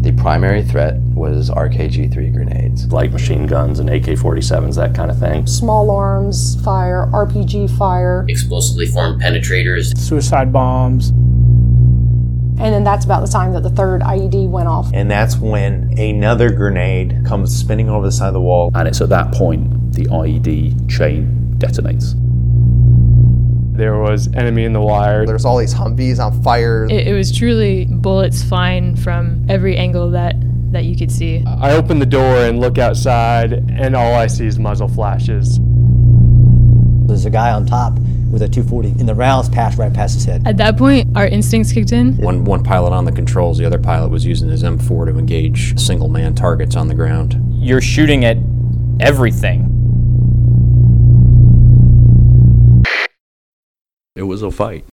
The 0.00 0.12
primary 0.12 0.62
threat 0.62 0.96
was 1.14 1.50
RKG 1.50 2.12
3 2.12 2.30
grenades. 2.30 2.86
light 2.92 3.12
machine 3.12 3.46
guns 3.46 3.80
and 3.80 3.90
AK 3.90 4.04
47s, 4.16 4.76
that 4.76 4.94
kind 4.94 5.10
of 5.10 5.18
thing. 5.18 5.46
small 5.46 5.90
arms 5.90 6.60
fire, 6.62 7.08
RPG 7.12 7.76
fire, 7.76 8.24
explosively 8.28 8.86
formed 8.86 9.20
penetrators. 9.20 9.96
suicide 9.98 10.52
bombs. 10.52 11.10
and 12.60 12.72
then 12.74 12.84
that's 12.84 13.04
about 13.04 13.24
the 13.24 13.30
time 13.30 13.52
that 13.52 13.62
the 13.62 13.70
third 13.70 14.00
IED 14.02 14.48
went 14.48 14.68
off. 14.68 14.90
And 14.94 15.10
that's 15.10 15.36
when 15.36 15.96
another 15.98 16.50
grenade 16.50 17.24
comes 17.26 17.54
spinning 17.56 17.88
over 17.88 18.06
the 18.06 18.12
side 18.12 18.28
of 18.28 18.34
the 18.34 18.40
wall. 18.40 18.70
And 18.74 18.86
it's 18.88 19.00
at 19.00 19.08
that 19.10 19.32
point 19.32 19.92
the 19.94 20.04
IED 20.06 20.88
chain 20.88 21.54
detonates. 21.58 22.14
There 23.78 23.96
was 23.96 24.26
enemy 24.34 24.64
in 24.64 24.72
the 24.72 24.80
wire. 24.80 25.24
There's 25.24 25.44
all 25.44 25.56
these 25.56 25.72
Humvees 25.72 26.18
on 26.18 26.42
fire. 26.42 26.88
It, 26.90 27.06
it 27.06 27.12
was 27.12 27.30
truly 27.30 27.84
bullets 27.84 28.42
flying 28.42 28.96
from 28.96 29.46
every 29.48 29.76
angle 29.76 30.10
that, 30.10 30.34
that 30.72 30.84
you 30.84 30.96
could 30.96 31.12
see. 31.12 31.44
I 31.46 31.76
open 31.76 32.00
the 32.00 32.06
door 32.06 32.38
and 32.38 32.58
look 32.58 32.76
outside, 32.76 33.52
and 33.52 33.94
all 33.94 34.14
I 34.14 34.26
see 34.26 34.46
is 34.46 34.58
muzzle 34.58 34.88
flashes. 34.88 35.60
There's 37.06 37.24
a 37.24 37.30
guy 37.30 37.52
on 37.52 37.66
top 37.66 37.92
with 38.32 38.42
a 38.42 38.48
240, 38.48 38.98
and 38.98 39.08
the 39.08 39.14
rounds 39.14 39.48
passed 39.48 39.78
right 39.78 39.94
past 39.94 40.14
his 40.14 40.24
head. 40.24 40.42
At 40.44 40.56
that 40.56 40.76
point, 40.76 41.16
our 41.16 41.28
instincts 41.28 41.70
kicked 41.70 41.92
in. 41.92 42.16
One, 42.16 42.42
one 42.42 42.64
pilot 42.64 42.92
on 42.92 43.04
the 43.04 43.12
controls, 43.12 43.58
the 43.58 43.64
other 43.64 43.78
pilot 43.78 44.10
was 44.10 44.26
using 44.26 44.48
his 44.48 44.64
M4 44.64 45.06
to 45.06 45.16
engage 45.16 45.78
single 45.78 46.08
man 46.08 46.34
targets 46.34 46.74
on 46.74 46.88
the 46.88 46.96
ground. 46.96 47.40
You're 47.48 47.80
shooting 47.80 48.24
at 48.24 48.38
everything. 48.98 49.67
It 54.18 54.26
was 54.26 54.42
a 54.42 54.50
fight. 54.50 54.84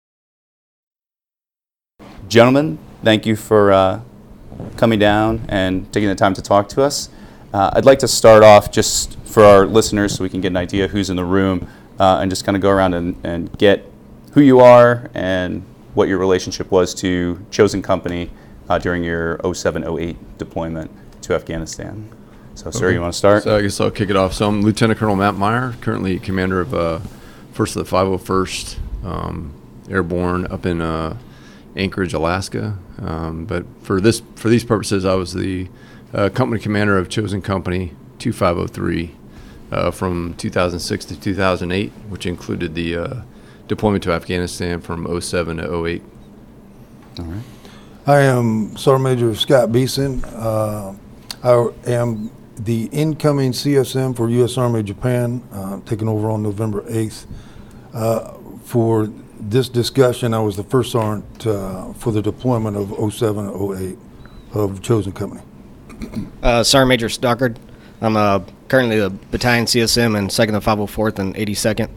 Gentlemen, 2.28 2.78
thank 3.02 3.24
you 3.24 3.36
for 3.36 3.72
uh, 3.72 4.02
coming 4.76 4.98
down 4.98 5.46
and 5.48 5.90
taking 5.94 6.10
the 6.10 6.14
time 6.14 6.34
to 6.34 6.42
talk 6.42 6.68
to 6.70 6.82
us. 6.82 7.08
Uh, 7.50 7.70
I'd 7.72 7.86
like 7.86 8.00
to 8.00 8.08
start 8.08 8.42
off 8.42 8.70
just 8.70 9.18
for 9.20 9.42
our 9.42 9.64
listeners 9.64 10.14
so 10.14 10.22
we 10.24 10.28
can 10.28 10.42
get 10.42 10.48
an 10.48 10.58
idea 10.58 10.88
who's 10.88 11.08
in 11.08 11.16
the 11.16 11.24
room 11.24 11.66
uh, 11.98 12.18
and 12.20 12.30
just 12.30 12.44
kind 12.44 12.54
of 12.54 12.60
go 12.60 12.68
around 12.68 12.92
and, 12.92 13.16
and 13.24 13.56
get 13.56 13.90
who 14.32 14.42
you 14.42 14.60
are 14.60 15.10
and 15.14 15.62
what 15.94 16.06
your 16.06 16.18
relationship 16.18 16.70
was 16.70 16.92
to 16.96 17.46
Chosen 17.50 17.80
Company 17.80 18.30
uh, 18.68 18.76
during 18.78 19.02
your 19.02 19.40
07 19.54 19.84
08 19.84 20.36
deployment 20.36 20.90
to 21.22 21.34
Afghanistan. 21.34 22.12
So, 22.56 22.70
sir, 22.70 22.90
you 22.90 23.00
want 23.00 23.14
to 23.14 23.18
start? 23.18 23.44
So 23.44 23.56
I 23.56 23.62
guess 23.62 23.80
I'll 23.80 23.90
kick 23.90 24.10
it 24.10 24.16
off. 24.16 24.34
So 24.34 24.46
I'm 24.46 24.60
Lieutenant 24.60 24.98
Colonel 24.98 25.16
Matt 25.16 25.34
Myer, 25.34 25.74
currently 25.80 26.18
commander 26.18 26.60
of 26.60 26.74
uh, 26.74 27.00
First 27.54 27.76
of 27.76 27.88
the 27.88 27.96
501st 27.96 28.80
um, 29.04 29.52
Airborne 29.88 30.46
up 30.46 30.66
in 30.66 30.80
uh, 30.80 31.16
Anchorage, 31.76 32.14
Alaska. 32.14 32.78
Um, 32.98 33.44
but 33.44 33.64
for 33.82 34.00
this, 34.00 34.22
for 34.36 34.48
these 34.48 34.64
purposes, 34.64 35.04
I 35.04 35.14
was 35.14 35.34
the 35.34 35.68
uh, 36.12 36.28
company 36.30 36.60
commander 36.60 36.96
of 36.96 37.08
Chosen 37.08 37.42
Company 37.42 37.92
2503 38.18 39.14
uh, 39.72 39.90
from 39.90 40.34
2006 40.34 41.04
to 41.06 41.20
2008, 41.20 41.90
which 42.08 42.26
included 42.26 42.74
the 42.74 42.96
uh, 42.96 43.22
deployment 43.68 44.02
to 44.04 44.12
Afghanistan 44.12 44.80
from 44.80 45.20
07 45.20 45.56
to 45.58 45.86
08. 45.86 46.02
All 47.18 47.24
right. 47.24 47.42
I 48.06 48.20
am 48.20 48.76
Sergeant 48.76 49.04
Major 49.04 49.34
Scott 49.34 49.72
Beeson. 49.72 50.22
Uh, 50.24 50.94
I 51.42 51.68
am 51.86 52.30
the 52.56 52.84
incoming 52.92 53.52
CSM 53.52 54.14
for 54.14 54.28
U.S. 54.28 54.58
Army 54.58 54.82
Japan, 54.82 55.42
uh, 55.52 55.80
taking 55.86 56.08
over 56.08 56.30
on 56.30 56.42
November 56.42 56.82
8th. 56.82 57.26
Uh, 57.94 58.33
for 58.64 59.10
this 59.38 59.68
discussion, 59.68 60.34
I 60.34 60.40
was 60.40 60.56
the 60.56 60.64
first 60.64 60.92
sergeant 60.92 61.46
uh, 61.46 61.92
for 61.92 62.12
the 62.12 62.22
deployment 62.22 62.76
of 62.76 63.12
07 63.12 63.48
08 63.76 63.98
of 64.54 64.82
Chosen 64.82 65.12
Company. 65.12 65.42
Uh, 66.42 66.62
Sergeant 66.64 66.88
Major 66.88 67.08
Stockard. 67.08 67.58
I'm 68.00 68.16
uh, 68.16 68.40
currently 68.68 68.98
the 68.98 69.10
battalion 69.10 69.66
CSM 69.66 70.18
and 70.18 70.28
2nd 70.28 70.56
of 70.56 70.64
504th 70.64 71.18
and 71.18 71.34
82nd. 71.34 71.90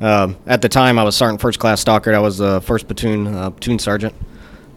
Um, 0.00 0.36
at 0.46 0.62
the 0.62 0.68
time, 0.68 0.98
I 0.98 1.04
was 1.04 1.16
Sergeant 1.16 1.40
First 1.40 1.58
Class 1.58 1.80
Stockard. 1.80 2.14
I 2.14 2.20
was 2.20 2.38
the 2.38 2.60
first 2.60 2.86
platoon 2.86 3.26
uh, 3.26 3.50
platoon 3.50 3.78
sergeant 3.78 4.14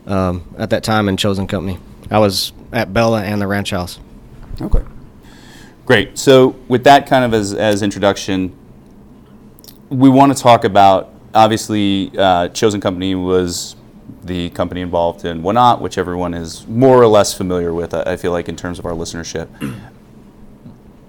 um, 0.08 0.44
at 0.58 0.70
that 0.72 0.84
time 0.84 1.08
in 1.08 1.18
Chosen 1.18 1.48
Company. 1.48 1.80
I 2.10 2.20
was 2.20 2.52
at 2.72 2.94
Bella 2.94 3.24
and 3.24 3.42
the 3.42 3.48
Ranch 3.48 3.72
House. 3.72 4.00
Okay. 4.62 4.84
Great. 5.86 6.18
So, 6.18 6.56
with 6.68 6.84
that 6.86 7.08
kind 7.08 7.26
of 7.26 7.34
as, 7.34 7.54
as 7.54 7.82
introduction, 7.82 8.56
we 9.90 10.10
want 10.10 10.36
to 10.36 10.42
talk 10.42 10.64
about 10.64 11.13
obviously, 11.34 12.12
uh, 12.18 12.50
Chosen 12.50 12.82
Company 12.82 13.16
was 13.16 13.76
the 14.24 14.50
company 14.52 14.82
involved 14.82 15.26
in 15.26 15.42
Wanat, 15.42 15.82
which 15.82 15.98
everyone 15.98 16.34
is 16.34 16.68
more 16.68 17.02
or 17.02 17.08
less 17.08 17.34
familiar 17.34 17.74
with, 17.74 17.94
I 17.94 18.04
I 18.14 18.18
feel 18.18 18.32
like, 18.32 18.50
in 18.50 18.56
terms 18.56 18.80
of 18.80 18.86
our 18.86 18.94
listenership. 18.94 19.48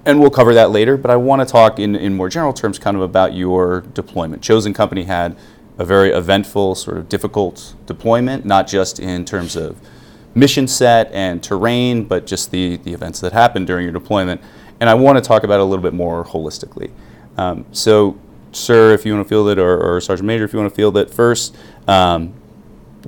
And 0.07 0.21
we'll 0.21 0.31
cover 0.31 0.53
that 0.53 0.71
later, 0.71 0.99
but 0.99 1.11
I 1.11 1.17
want 1.17 1.41
to 1.41 1.47
talk 1.51 1.79
in, 1.79 1.97
in 1.97 2.15
more 2.15 2.29
general 2.29 2.53
terms 2.53 2.79
kind 2.79 2.95
of 2.95 3.03
about 3.03 3.33
your 3.33 3.81
deployment. 3.95 4.43
Chosen 4.43 4.75
Company 4.75 5.05
had 5.05 5.35
a 5.79 5.85
very 5.85 6.11
eventful, 6.11 6.75
sort 6.75 6.99
of 6.99 7.09
difficult 7.09 7.75
deployment, 7.87 8.45
not 8.45 8.67
just 8.67 9.01
in 9.01 9.25
terms 9.25 9.57
of 9.57 9.81
mission 10.35 10.69
set 10.69 11.11
and 11.13 11.43
terrain, 11.43 12.05
but 12.05 12.27
just 12.27 12.51
the, 12.51 12.77
the 12.79 12.93
events 12.93 13.21
that 13.21 13.33
happened 13.33 13.67
during 13.67 13.85
your 13.85 13.93
deployment. 13.93 14.43
And 14.79 14.91
I 14.91 14.95
want 14.95 15.17
to 15.17 15.23
talk 15.23 15.43
about 15.43 15.55
it 15.55 15.63
a 15.63 15.65
little 15.65 15.83
bit 15.83 15.95
more 15.95 16.25
holistically. 16.25 16.91
Um, 17.39 17.65
so, 17.73 18.19
sir, 18.57 18.93
if 18.93 19.05
you 19.05 19.15
want 19.15 19.25
to 19.25 19.29
field 19.29 19.49
it, 19.49 19.59
or, 19.59 19.79
or 19.79 20.01
Sergeant 20.01 20.27
Major, 20.27 20.45
if 20.45 20.53
you 20.53 20.59
want 20.59 20.71
to 20.71 20.75
field 20.77 20.97
it 20.97 21.11
first, 21.11 21.57
um, 21.89 22.35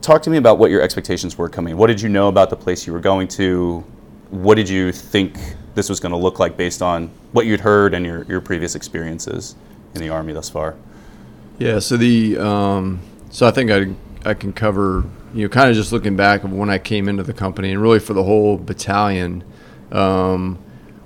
talk 0.01 0.23
to 0.23 0.31
me 0.31 0.37
about 0.37 0.59
what 0.59 0.71
your 0.71 0.83
expectations 0.83 1.39
were 1.39 1.49
coming. 1.49 1.77
What 1.77 1.87
did 1.89 2.01
you 2.01 2.09
know 2.09 2.29
about 2.29 2.51
the 2.51 2.57
place 2.57 2.87
you 2.87 2.93
were 2.93 3.01
going 3.01 3.29
to? 3.29 3.81
What 4.31 4.57
did 4.57 4.69
you 4.69 4.93
think 4.93 5.39
this 5.75 5.89
was 5.89 6.01
going 6.01 6.13
to 6.13 6.19
look 6.19 6.39
like 6.39 6.57
based 6.57 6.83
on 6.83 7.09
what 7.33 7.47
you'd 7.47 7.61
heard 7.61 7.95
and 7.95 8.05
your, 8.05 8.25
your 8.25 8.41
previous 8.41 8.75
experiences 8.75 9.55
in 9.95 10.01
the 10.01 10.09
Army 10.09 10.33
thus 10.33 10.49
far? 10.49 10.77
Yeah, 11.59 11.79
so 11.79 11.97
the 11.97 12.37
um, 12.39 13.01
so 13.31 13.47
I 13.47 13.51
think 13.51 13.71
I 13.71 13.95
I 14.29 14.35
can 14.35 14.53
cover 14.53 15.05
you 15.33 15.45
know 15.45 15.49
kind 15.49 15.71
of 15.71 15.77
just 15.77 15.93
looking 15.93 16.17
back 16.17 16.45
of 16.45 16.53
when 16.53 16.69
I 16.69 16.79
came 16.79 17.09
into 17.09 17.23
the 17.23 17.33
company 17.33 17.73
and 17.73 17.81
really 17.81 17.99
for 17.99 18.13
the 18.13 18.23
whole 18.23 18.59
battalion, 18.59 19.43
um, 19.91 20.59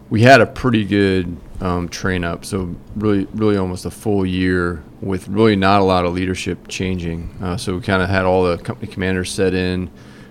we 0.08 0.22
had 0.22 0.40
a 0.40 0.46
pretty 0.46 0.84
good 0.84 1.36
um, 1.60 1.88
train 1.88 2.24
up. 2.24 2.44
So 2.44 2.74
really 2.96 3.26
really 3.34 3.56
almost 3.56 3.84
a 3.84 3.90
full 3.90 4.24
year 4.24 4.82
with 5.00 5.28
really 5.28 5.56
not 5.56 5.80
a 5.80 5.84
lot 5.84 6.04
of 6.04 6.12
leadership 6.14 6.68
changing. 6.68 7.30
Uh, 7.40 7.56
so 7.56 7.76
we 7.76 7.80
kind 7.82 8.02
of 8.02 8.08
had 8.08 8.24
all 8.24 8.44
the 8.44 8.58
company 8.58 8.90
commanders 8.90 9.30
set 9.30 9.54
in. 9.54 9.90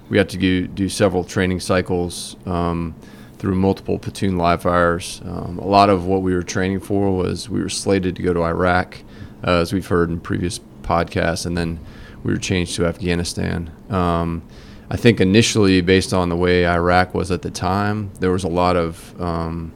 We 0.09 0.17
had 0.17 0.29
to 0.29 0.38
do, 0.38 0.67
do 0.67 0.90
several 0.90 1.23
training 1.23 1.59
cycles 1.59 2.35
um, 2.47 2.95
through 3.38 3.56
multiple 3.56 4.00
platoon 4.00 4.38
live 4.38 4.63
fires. 4.63 5.22
Um, 5.23 5.59
a 5.59 5.67
lot 5.67 5.90
of 5.90 6.06
what 6.06 6.23
we 6.23 6.34
were 6.34 6.44
training 6.44 6.79
for 6.79 7.16
was 7.16 7.50
we 7.50 7.61
were 7.61 7.69
slated 7.69 8.16
to 8.16 8.23
go 8.23 8.34
to 8.34 8.41
Iraq 8.44 8.97
uh, 9.44 9.61
as 9.61 9.72
we've 9.72 9.88
heard 9.88 10.09
in 10.09 10.19
previous 10.19 10.59
podcasts, 10.81 11.46
and 11.46 11.56
then 11.56 11.79
we 12.23 12.34
were 12.34 12.40
changed 12.40 12.75
to 12.75 12.85
Afghanistan. 12.85 13.72
Um, 13.90 14.41
I 14.90 14.97
think 14.97 15.22
initially, 15.22 15.81
based 15.81 16.13
on 16.13 16.29
the 16.29 16.35
way 16.35 16.67
Iraq 16.67 17.13
was 17.13 17.29
at 17.29 17.44
the 17.44 17.51
time, 17.51 18.11
there 18.19 18.31
was 18.31 18.44
a 18.44 18.50
lot 18.50 18.75
of 18.75 19.22
um, 19.22 19.72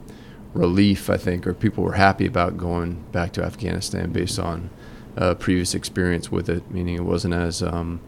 relief, 0.54 1.10
I 1.10 1.16
think, 1.16 1.46
or 1.46 1.52
people 1.52 1.84
were 1.84 1.92
happy 1.92 2.26
about 2.26 2.56
going 2.56 3.04
back 3.12 3.32
to 3.32 3.44
Afghanistan 3.44 4.12
based 4.12 4.38
on 4.38 4.70
uh, 5.16 5.34
previous 5.34 5.74
experience 5.74 6.30
with 6.30 6.48
it, 6.48 6.70
meaning 6.70 6.94
it 6.94 7.04
wasn't 7.04 7.34
as 7.34 7.62
um, 7.62 8.00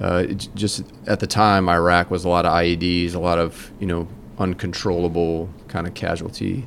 uh, 0.00 0.24
it 0.28 0.48
just 0.54 0.84
at 1.06 1.20
the 1.20 1.26
time 1.26 1.68
Iraq 1.68 2.10
was 2.10 2.24
a 2.24 2.28
lot 2.28 2.46
of 2.46 2.52
IEDs, 2.52 3.14
a 3.14 3.18
lot 3.18 3.38
of 3.38 3.72
you 3.80 3.86
know 3.86 4.06
uncontrollable 4.38 5.50
kind 5.68 5.86
of 5.86 5.94
casualty 5.94 6.66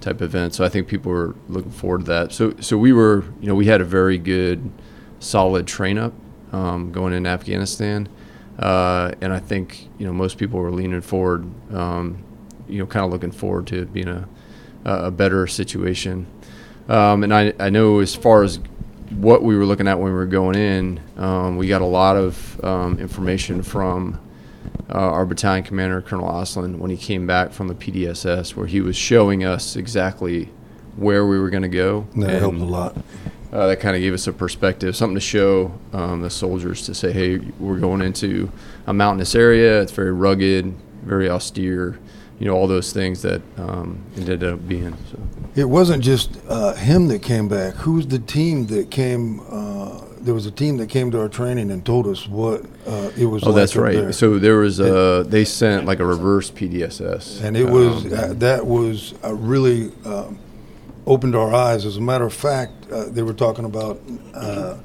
type 0.00 0.22
event. 0.22 0.54
So 0.54 0.64
I 0.64 0.68
think 0.68 0.86
people 0.86 1.10
were 1.10 1.34
looking 1.48 1.72
forward 1.72 2.00
to 2.00 2.06
that. 2.06 2.32
So 2.32 2.54
so 2.60 2.76
we 2.76 2.92
were, 2.92 3.24
you 3.40 3.48
know, 3.48 3.54
we 3.54 3.66
had 3.66 3.80
a 3.80 3.84
very 3.84 4.18
good, 4.18 4.70
solid 5.18 5.66
train 5.66 5.98
up 5.98 6.12
um, 6.52 6.92
going 6.92 7.12
into 7.12 7.30
Afghanistan, 7.30 8.08
uh, 8.58 9.12
and 9.20 9.32
I 9.32 9.38
think 9.38 9.88
you 9.98 10.06
know 10.06 10.12
most 10.12 10.38
people 10.38 10.60
were 10.60 10.72
leaning 10.72 11.00
forward, 11.00 11.48
um, 11.74 12.22
you 12.68 12.78
know, 12.78 12.86
kind 12.86 13.04
of 13.04 13.12
looking 13.12 13.32
forward 13.32 13.66
to 13.68 13.86
being 13.86 14.08
a 14.08 14.28
a 14.84 15.10
better 15.10 15.46
situation. 15.46 16.26
Um, 16.88 17.22
and 17.22 17.34
I 17.34 17.52
I 17.58 17.70
know 17.70 18.00
as 18.00 18.14
far 18.14 18.42
as 18.42 18.58
what 19.10 19.42
we 19.42 19.56
were 19.56 19.64
looking 19.64 19.88
at 19.88 19.98
when 19.98 20.12
we 20.12 20.18
were 20.18 20.26
going 20.26 20.56
in, 20.56 21.00
um, 21.16 21.56
we 21.56 21.66
got 21.66 21.82
a 21.82 21.86
lot 21.86 22.16
of 22.16 22.62
um, 22.64 22.98
information 22.98 23.62
from 23.62 24.20
uh, 24.90 24.98
our 24.98 25.26
battalion 25.26 25.64
commander, 25.64 26.00
Colonel 26.00 26.28
Ostlund, 26.28 26.78
when 26.78 26.90
he 26.90 26.96
came 26.96 27.26
back 27.26 27.52
from 27.52 27.68
the 27.68 27.74
PDSS, 27.74 28.54
where 28.54 28.66
he 28.66 28.80
was 28.80 28.96
showing 28.96 29.44
us 29.44 29.76
exactly 29.76 30.50
where 30.96 31.26
we 31.26 31.38
were 31.38 31.50
going 31.50 31.62
to 31.62 31.68
go. 31.68 32.06
That 32.16 32.30
and, 32.30 32.38
helped 32.38 32.58
a 32.58 32.64
lot. 32.64 32.96
uh, 33.52 33.66
that 33.68 33.80
kind 33.80 33.96
of 33.96 34.02
gave 34.02 34.14
us 34.14 34.26
a 34.26 34.32
perspective, 34.32 34.96
something 34.96 35.14
to 35.14 35.20
show 35.20 35.72
um, 35.92 36.22
the 36.22 36.30
soldiers 36.30 36.84
to 36.86 36.94
say, 36.94 37.12
hey, 37.12 37.38
we're 37.58 37.78
going 37.78 38.02
into 38.02 38.50
a 38.86 38.92
mountainous 38.92 39.34
area. 39.34 39.80
It's 39.80 39.92
very 39.92 40.12
rugged, 40.12 40.74
very 41.02 41.28
austere. 41.28 41.98
You 42.38 42.46
know, 42.46 42.54
all 42.54 42.68
those 42.68 42.92
things 42.92 43.22
that 43.22 43.42
um, 43.56 43.98
ended 44.16 44.44
up 44.44 44.66
being. 44.68 44.96
So. 45.10 45.18
It 45.56 45.68
wasn't 45.68 46.04
just 46.04 46.38
uh, 46.48 46.74
him 46.74 47.08
that 47.08 47.20
came 47.20 47.48
back. 47.48 47.74
Who's 47.74 48.06
the 48.06 48.20
team 48.20 48.66
that 48.66 48.90
came? 48.90 49.40
Uh, 49.40 50.04
there 50.20 50.34
was 50.34 50.46
a 50.46 50.50
team 50.50 50.76
that 50.76 50.88
came 50.88 51.10
to 51.10 51.20
our 51.20 51.28
training 51.28 51.70
and 51.70 51.84
told 51.84 52.06
us 52.06 52.28
what 52.28 52.64
uh, 52.86 53.10
it 53.16 53.26
was. 53.26 53.42
Oh, 53.42 53.46
like 53.46 53.56
that's 53.56 53.76
right. 53.76 53.94
There. 53.94 54.12
So 54.12 54.38
there 54.38 54.58
was 54.58 54.78
a. 54.78 55.24
They 55.26 55.44
sent 55.44 55.86
like 55.86 55.98
a 55.98 56.06
reverse 56.06 56.50
PDSS, 56.50 57.42
and 57.42 57.56
it 57.56 57.68
was 57.68 58.04
um, 58.06 58.12
uh, 58.12 58.32
that 58.34 58.66
was 58.66 59.14
uh, 59.24 59.34
really 59.34 59.90
um, 60.04 60.38
opened 61.06 61.34
our 61.34 61.52
eyes. 61.52 61.84
As 61.84 61.96
a 61.96 62.00
matter 62.00 62.24
of 62.24 62.34
fact, 62.34 62.90
uh, 62.92 63.04
they 63.08 63.22
were 63.22 63.34
talking 63.34 63.64
about 63.64 64.00
uh, 64.34 64.76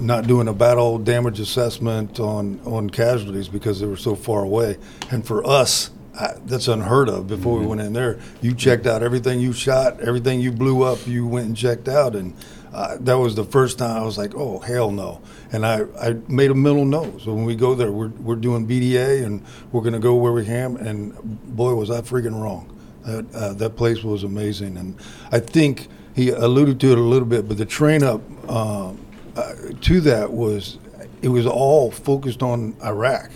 not 0.00 0.26
doing 0.26 0.48
a 0.48 0.52
battle 0.52 0.98
damage 0.98 1.40
assessment 1.40 2.20
on 2.20 2.60
on 2.64 2.90
casualties 2.90 3.48
because 3.48 3.80
they 3.80 3.86
were 3.86 3.96
so 3.96 4.14
far 4.14 4.42
away. 4.42 4.76
And 5.10 5.26
for 5.26 5.46
us, 5.46 5.90
I, 6.18 6.34
that's 6.46 6.68
unheard 6.68 7.08
of. 7.08 7.26
Before 7.28 7.54
Mm-hmm. 7.58 7.62
we 7.62 7.66
went 7.68 7.80
in 7.80 7.92
there, 7.92 8.18
you 8.42 8.54
checked 8.54 8.86
out 8.86 9.02
everything 9.02 9.40
you 9.40 9.52
shot, 9.52 10.00
everything 10.00 10.40
you 10.40 10.50
blew 10.52 10.82
up. 10.82 11.06
You 11.06 11.26
went 11.26 11.46
and 11.46 11.56
checked 11.56 11.88
out, 11.88 12.16
and 12.16 12.34
uh, 12.72 12.96
that 13.00 13.14
was 13.18 13.34
the 13.34 13.44
first 13.44 13.78
time 13.78 13.96
I 14.02 14.04
was 14.04 14.18
like, 14.18 14.34
"Oh 14.34 14.58
hell 14.58 14.90
no!" 14.90 15.20
And 15.52 15.64
I, 15.64 15.84
I 16.00 16.12
made 16.28 16.50
a 16.50 16.54
mental 16.54 16.84
note. 16.84 17.22
So 17.22 17.32
when 17.32 17.44
we 17.44 17.54
go 17.56 17.74
there, 17.74 17.92
we're 17.92 18.08
we're 18.08 18.36
doing 18.36 18.66
BDA, 18.66 19.24
and 19.24 19.44
we're 19.72 19.80
going 19.82 19.94
to 19.94 19.98
go 20.00 20.14
where 20.16 20.32
we 20.32 20.44
ham. 20.44 20.76
And 20.76 21.14
boy, 21.56 21.74
was 21.74 21.90
I 21.90 22.00
freaking 22.02 22.40
wrong. 22.40 22.74
That 23.04 23.34
uh, 23.34 23.52
that 23.54 23.76
place 23.76 24.02
was 24.02 24.24
amazing, 24.24 24.76
and 24.76 24.96
I 25.32 25.38
think 25.40 25.88
he 26.14 26.30
alluded 26.30 26.80
to 26.80 26.90
it 26.92 26.98
a 26.98 27.02
little 27.02 27.28
bit. 27.28 27.46
But 27.48 27.56
the 27.58 27.64
train 27.64 28.02
up 28.02 28.20
um, 28.50 28.98
uh, 29.36 29.54
to 29.82 30.00
that 30.02 30.32
was 30.32 30.78
it 31.22 31.28
was 31.28 31.46
all 31.46 31.90
focused 31.90 32.42
on 32.42 32.74
Iraq 32.84 33.30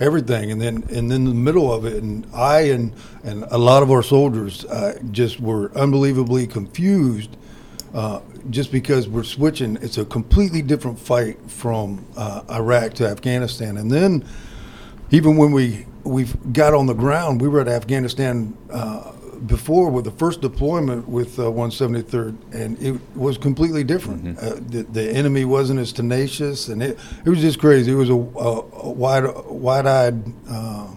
everything 0.00 0.52
and 0.52 0.60
then 0.60 0.84
and 0.90 1.10
then 1.10 1.24
the 1.24 1.34
middle 1.34 1.72
of 1.72 1.84
it 1.84 2.02
and 2.02 2.24
i 2.32 2.60
and 2.60 2.92
and 3.24 3.42
a 3.50 3.58
lot 3.58 3.82
of 3.82 3.90
our 3.90 4.02
soldiers 4.02 4.64
uh, 4.66 4.96
just 5.10 5.40
were 5.40 5.72
unbelievably 5.76 6.46
confused 6.46 7.36
uh, 7.94 8.20
just 8.50 8.70
because 8.70 9.08
we're 9.08 9.22
switching. 9.24 9.76
It's 9.80 9.98
a 9.98 10.04
completely 10.04 10.62
different 10.62 10.98
fight 10.98 11.38
from 11.50 12.04
uh, 12.16 12.42
iraq 12.50 12.94
to 12.94 13.08
afghanistan. 13.08 13.76
And 13.76 13.90
then 13.90 14.24
even 15.10 15.36
when 15.36 15.52
we 15.52 15.86
we 16.04 16.24
got 16.52 16.74
on 16.74 16.86
the 16.86 16.94
ground 16.94 17.40
we 17.40 17.48
were 17.48 17.60
at 17.60 17.68
afghanistan 17.68 18.56
uh, 18.70 19.12
before 19.46 19.90
with 19.90 20.04
the 20.04 20.10
first 20.10 20.40
deployment 20.40 21.08
with 21.08 21.38
uh, 21.38 21.42
173rd, 21.42 22.36
and 22.52 22.80
it 22.82 23.00
was 23.16 23.38
completely 23.38 23.84
different. 23.84 24.38
Uh, 24.38 24.54
the, 24.54 24.82
the 24.82 25.10
enemy 25.10 25.44
wasn't 25.44 25.78
as 25.80 25.92
tenacious, 25.92 26.68
and 26.68 26.82
it, 26.82 26.98
it 27.24 27.28
was 27.28 27.40
just 27.40 27.58
crazy. 27.58 27.92
It 27.92 27.94
was 27.94 28.10
a, 28.10 28.14
a, 28.14 28.60
a 28.84 28.90
wide, 28.90 29.24
wide-eyed 29.46 30.22
uh, 30.48 30.88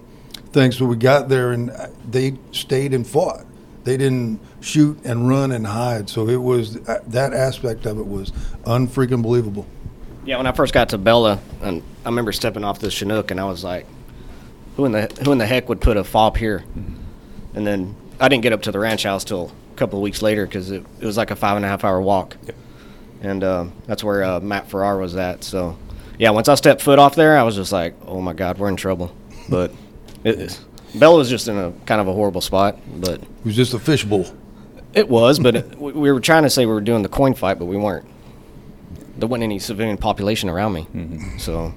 thing. 0.51 0.71
So 0.71 0.85
we 0.85 0.95
got 0.95 1.29
there, 1.29 1.51
and 1.51 1.71
they 2.09 2.37
stayed 2.51 2.93
and 2.93 3.05
fought. 3.05 3.45
They 3.83 3.97
didn't 3.97 4.39
shoot 4.59 4.99
and 5.03 5.27
run 5.27 5.51
and 5.51 5.65
hide. 5.65 6.09
So 6.09 6.27
it 6.27 6.35
was 6.35 6.75
that 6.81 7.33
aspect 7.33 7.85
of 7.85 7.99
it 7.99 8.07
was 8.07 8.31
unfreaking 8.65 9.21
believable. 9.21 9.65
Yeah, 10.23 10.37
when 10.37 10.45
I 10.45 10.51
first 10.51 10.73
got 10.73 10.89
to 10.89 10.99
Bella, 10.99 11.39
and 11.61 11.81
I 12.05 12.09
remember 12.09 12.31
stepping 12.31 12.63
off 12.63 12.79
the 12.79 12.91
Chinook, 12.91 13.31
and 13.31 13.39
I 13.39 13.45
was 13.45 13.63
like, 13.63 13.87
"Who 14.75 14.85
in 14.85 14.91
the 14.91 15.07
who 15.23 15.31
in 15.31 15.39
the 15.39 15.47
heck 15.47 15.67
would 15.67 15.81
put 15.81 15.97
a 15.97 16.03
fob 16.03 16.37
here?" 16.37 16.63
And 17.55 17.65
then 17.65 17.95
I 18.21 18.29
didn't 18.29 18.43
get 18.43 18.53
up 18.53 18.61
to 18.63 18.71
the 18.71 18.79
ranch 18.79 19.03
house 19.03 19.23
till 19.23 19.51
a 19.73 19.75
couple 19.75 19.99
of 19.99 20.03
weeks 20.03 20.21
later 20.21 20.45
because 20.45 20.71
it, 20.71 20.85
it 20.99 21.05
was 21.05 21.17
like 21.17 21.31
a 21.31 21.35
five 21.35 21.55
and 21.57 21.65
a 21.65 21.67
half 21.67 21.83
hour 21.83 21.99
walk. 21.99 22.37
And 23.21 23.43
um, 23.43 23.73
that's 23.87 24.03
where 24.03 24.23
uh, 24.23 24.39
Matt 24.39 24.69
Ferrara 24.69 24.99
was 24.99 25.15
at. 25.15 25.43
So, 25.43 25.77
yeah, 26.17 26.29
once 26.31 26.47
I 26.47 26.55
stepped 26.55 26.81
foot 26.81 26.99
off 26.99 27.15
there, 27.15 27.37
I 27.37 27.43
was 27.43 27.55
just 27.55 27.71
like, 27.71 27.95
oh 28.05 28.21
my 28.21 28.33
God, 28.33 28.57
we're 28.57 28.69
in 28.69 28.75
trouble. 28.75 29.15
But 29.49 29.71
it, 30.23 30.35
it's- 30.39 30.65
Bella 30.93 31.17
was 31.17 31.29
just 31.29 31.47
in 31.47 31.57
a 31.57 31.71
kind 31.85 32.01
of 32.01 32.07
a 32.09 32.13
horrible 32.13 32.41
spot. 32.41 32.77
But 32.99 33.21
It 33.21 33.45
was 33.45 33.55
just 33.55 33.73
a 33.73 33.79
fishbowl. 33.79 34.25
it 34.93 35.07
was, 35.07 35.39
but 35.39 35.55
it, 35.55 35.79
we 35.79 35.93
we 35.93 36.11
were 36.11 36.19
trying 36.19 36.43
to 36.43 36.49
say 36.49 36.65
we 36.65 36.73
were 36.73 36.81
doing 36.81 37.01
the 37.01 37.07
coin 37.09 37.33
fight, 37.33 37.57
but 37.59 37.65
we 37.65 37.77
weren't. 37.77 38.05
There 39.17 39.27
wasn't 39.29 39.43
any 39.45 39.57
civilian 39.59 39.97
population 39.97 40.49
around 40.49 40.73
me. 40.73 40.87
So, 41.37 41.73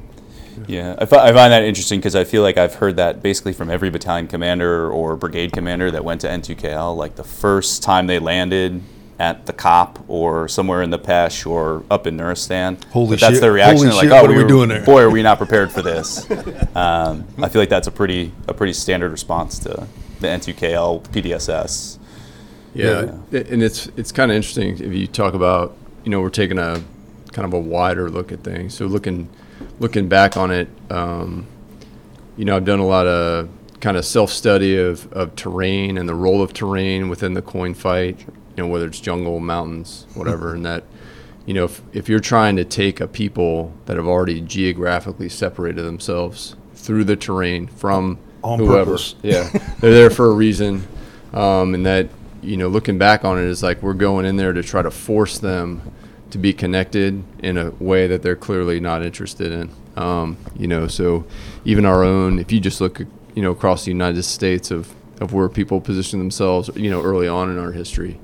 Yeah, 0.66 0.96
I, 0.98 1.06
find 1.06 1.34
that 1.34 1.62
interesting 1.62 2.00
because 2.00 2.14
I 2.14 2.24
feel 2.24 2.42
like 2.42 2.56
I've 2.56 2.74
heard 2.74 2.96
that 2.96 3.22
basically 3.22 3.52
from 3.52 3.70
every 3.70 3.90
battalion 3.90 4.28
commander 4.28 4.90
or 4.90 5.16
brigade 5.16 5.52
commander 5.52 5.90
that 5.90 6.04
went 6.04 6.20
to 6.22 6.28
N2KL. 6.28 6.96
Like 6.96 7.16
the 7.16 7.24
first 7.24 7.82
time 7.82 8.06
they 8.06 8.18
landed 8.18 8.82
at 9.18 9.46
the 9.46 9.52
COP 9.52 10.04
or 10.08 10.48
somewhere 10.48 10.82
in 10.82 10.90
the 10.90 10.98
Pesh 10.98 11.46
or 11.46 11.84
up 11.90 12.06
in 12.06 12.16
Nuristan, 12.16 12.82
Holy 12.86 13.10
that 13.10 13.20
that's 13.20 13.34
shit. 13.34 13.40
their 13.40 13.52
reaction. 13.52 13.88
Holy 13.88 13.96
like, 13.96 14.02
shit, 14.04 14.12
oh, 14.12 14.22
what 14.22 14.30
are 14.30 14.34
we 14.34 14.42
were- 14.42 14.48
doing 14.48 14.68
there?" 14.68 14.84
Boy, 14.84 15.02
are 15.02 15.10
we 15.10 15.22
not 15.22 15.38
prepared 15.38 15.70
for 15.70 15.82
this. 15.82 16.28
um, 16.74 17.26
I 17.38 17.48
feel 17.48 17.62
like 17.62 17.68
that's 17.68 17.86
a 17.86 17.92
pretty 17.92 18.32
a 18.48 18.54
pretty 18.54 18.72
standard 18.72 19.10
response 19.10 19.58
to 19.60 19.86
the 20.20 20.26
N2KL 20.26 21.04
PDSS. 21.08 21.98
Yeah, 22.74 23.12
and 23.30 23.62
it's 23.62 23.86
it's 23.96 24.10
kind 24.10 24.30
of 24.30 24.36
interesting 24.36 24.78
if 24.78 24.92
you 24.92 25.06
talk 25.06 25.34
about 25.34 25.76
you 26.02 26.10
know 26.10 26.20
we're 26.20 26.30
taking 26.30 26.58
a 26.58 26.82
kind 27.32 27.46
of 27.46 27.52
a 27.52 27.58
wider 27.58 28.10
look 28.10 28.32
at 28.32 28.42
things. 28.42 28.74
So 28.74 28.86
looking 28.86 29.28
looking 29.80 30.08
back 30.08 30.36
on 30.36 30.50
it, 30.50 30.68
um, 30.90 31.46
you 32.36 32.44
know 32.44 32.56
I've 32.56 32.64
done 32.64 32.80
a 32.80 32.86
lot 32.86 33.06
of 33.06 33.48
kind 33.80 33.96
of 33.96 34.04
self 34.04 34.30
study 34.30 34.78
of, 34.78 35.12
of 35.12 35.36
terrain 35.36 35.98
and 35.98 36.08
the 36.08 36.14
role 36.14 36.42
of 36.42 36.52
terrain 36.52 37.08
within 37.08 37.34
the 37.34 37.42
coin 37.42 37.74
fight. 37.74 38.20
You 38.56 38.62
know 38.62 38.66
whether 38.68 38.86
it's 38.86 39.00
jungle, 39.00 39.40
mountains, 39.40 40.06
whatever, 40.14 40.54
and 40.54 40.64
that 40.64 40.84
you 41.46 41.54
know 41.54 41.64
if, 41.64 41.82
if 41.92 42.08
you're 42.08 42.20
trying 42.20 42.56
to 42.56 42.64
take 42.64 43.00
a 43.00 43.08
people 43.08 43.72
that 43.86 43.96
have 43.96 44.06
already 44.06 44.40
geographically 44.40 45.28
separated 45.28 45.82
themselves 45.82 46.56
through 46.74 47.04
the 47.04 47.16
terrain 47.16 47.66
from 47.66 48.18
On 48.42 48.58
whoever, 48.58 48.92
purpose. 48.92 49.14
yeah, 49.22 49.48
they're 49.80 49.92
there 49.92 50.10
for 50.10 50.26
a 50.26 50.34
reason, 50.34 50.86
um, 51.32 51.74
and 51.74 51.84
that 51.86 52.08
you 52.42 52.56
know, 52.56 52.68
looking 52.68 52.98
back 52.98 53.24
on 53.24 53.38
it, 53.38 53.44
is 53.44 53.62
like 53.62 53.82
we're 53.82 53.94
going 53.94 54.26
in 54.26 54.36
there 54.36 54.52
to 54.52 54.62
try 54.62 54.82
to 54.82 54.90
force 54.90 55.38
them 55.38 55.80
to 56.34 56.38
be 56.38 56.52
connected 56.52 57.22
in 57.44 57.56
a 57.56 57.70
way 57.78 58.08
that 58.08 58.20
they're 58.22 58.34
clearly 58.34 58.80
not 58.80 59.04
interested 59.04 59.52
in. 59.52 59.70
Um, 59.96 60.36
you 60.58 60.66
know, 60.66 60.88
so 60.88 61.24
even 61.64 61.86
our 61.86 62.02
own, 62.02 62.40
if 62.40 62.50
you 62.50 62.58
just 62.58 62.80
look, 62.80 62.98
you 62.98 63.42
know, 63.42 63.52
across 63.52 63.84
the 63.84 63.92
United 63.92 64.24
States 64.24 64.72
of 64.72 64.92
of 65.20 65.32
where 65.32 65.48
people 65.48 65.80
position 65.80 66.18
themselves, 66.18 66.68
you 66.74 66.90
know, 66.90 67.00
early 67.00 67.28
on 67.28 67.50
in 67.50 67.56
our 67.56 67.70
history, 67.70 68.18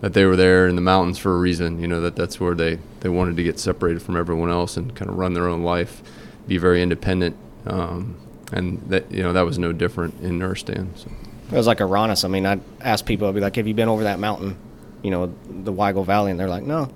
that 0.00 0.12
they 0.12 0.24
were 0.24 0.36
there 0.36 0.68
in 0.68 0.76
the 0.76 0.80
mountains 0.80 1.18
for 1.18 1.34
a 1.34 1.38
reason. 1.38 1.80
You 1.80 1.88
know, 1.88 2.00
that 2.02 2.14
that's 2.14 2.38
where 2.38 2.54
they 2.54 2.78
they 3.00 3.08
wanted 3.08 3.36
to 3.36 3.42
get 3.42 3.58
separated 3.58 4.00
from 4.00 4.16
everyone 4.16 4.48
else 4.48 4.76
and 4.76 4.94
kind 4.94 5.10
of 5.10 5.18
run 5.18 5.34
their 5.34 5.48
own 5.48 5.64
life, 5.64 6.04
be 6.46 6.58
very 6.58 6.80
independent. 6.80 7.36
Um, 7.66 8.16
and 8.52 8.80
that 8.90 9.10
you 9.10 9.24
know 9.24 9.32
that 9.32 9.42
was 9.42 9.58
no 9.58 9.72
different 9.72 10.20
in 10.20 10.38
Nuristan. 10.38 10.96
So. 10.96 11.10
It 11.50 11.56
was 11.56 11.66
like 11.66 11.78
Aranas. 11.78 12.24
I 12.24 12.28
mean, 12.28 12.46
I'd 12.46 12.60
ask 12.80 13.04
people, 13.04 13.26
I'd 13.26 13.34
be 13.34 13.40
like, 13.40 13.56
"Have 13.56 13.66
you 13.66 13.74
been 13.74 13.88
over 13.88 14.04
that 14.04 14.20
mountain? 14.20 14.56
You 15.02 15.10
know, 15.10 15.34
the 15.50 15.72
Waygal 15.72 16.06
Valley?" 16.06 16.30
And 16.30 16.38
they're 16.38 16.48
like, 16.48 16.62
"No." 16.62 16.92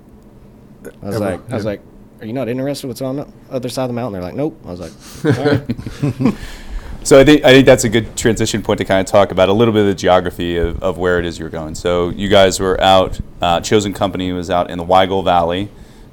I 0.83 1.05
was 1.05 1.15
Ever. 1.15 1.19
like, 1.19 1.51
"I 1.51 1.55
was 1.55 1.65
like, 1.65 1.81
are 2.19 2.25
you 2.25 2.33
not 2.33 2.49
interested? 2.49 2.87
What's 2.87 3.01
on 3.01 3.17
the 3.17 3.27
other 3.49 3.69
side 3.69 3.83
of 3.83 3.89
the 3.89 3.93
mountain?" 3.93 4.13
They're 4.13 4.21
like, 4.21 4.35
"Nope." 4.35 4.59
I 4.65 4.71
was 4.71 4.79
like, 4.79 5.37
"All 5.37 6.21
right." 6.23 6.35
So 7.03 7.19
I 7.19 7.23
think 7.23 7.43
I 7.43 7.51
think 7.51 7.65
that's 7.65 7.83
a 7.83 7.89
good 7.89 8.15
transition 8.15 8.61
point 8.61 8.77
to 8.77 8.85
kind 8.85 8.99
of 9.01 9.07
talk 9.07 9.31
about 9.31 9.49
a 9.49 9.53
little 9.53 9.73
bit 9.73 9.81
of 9.81 9.87
the 9.87 9.95
geography 9.95 10.57
of, 10.57 10.81
of 10.83 10.99
where 10.99 11.17
it 11.17 11.25
is 11.25 11.39
you're 11.39 11.49
going. 11.49 11.73
So 11.73 12.09
you 12.09 12.29
guys 12.29 12.59
were 12.59 12.79
out. 12.79 13.19
Uh, 13.41 13.59
Chosen 13.59 13.91
Company 13.91 14.31
was 14.31 14.51
out 14.51 14.69
in 14.69 14.77
the 14.77 14.85
Waygal 14.85 15.25
Valley. 15.25 15.69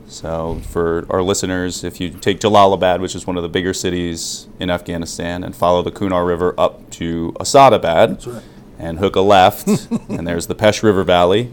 So 0.07 0.63
for 0.71 1.07
our 1.11 1.23
listeners, 1.23 1.85
if 1.85 2.01
you 2.01 2.09
take 2.09 2.41
Jalalabad, 2.41 3.01
which 3.01 3.15
is 3.15 3.27
one 3.27 3.37
of 3.37 3.43
the 3.43 3.51
bigger 3.51 3.75
cities 3.75 4.49
in 4.59 4.71
Afghanistan, 4.71 5.45
and 5.45 5.55
follow 5.55 5.83
the 5.83 5.91
Kunar 5.91 6.27
River 6.27 6.55
up 6.57 6.89
to 6.93 7.35
Asadabad, 7.39 8.27
right. 8.27 8.43
and 8.79 8.99
hook 8.99 9.15
a 9.17 9.21
left, 9.21 9.69
and 10.09 10.27
there's 10.27 10.47
the 10.47 10.55
Pesh 10.55 10.83
River 10.83 11.05
Valley, 11.05 11.53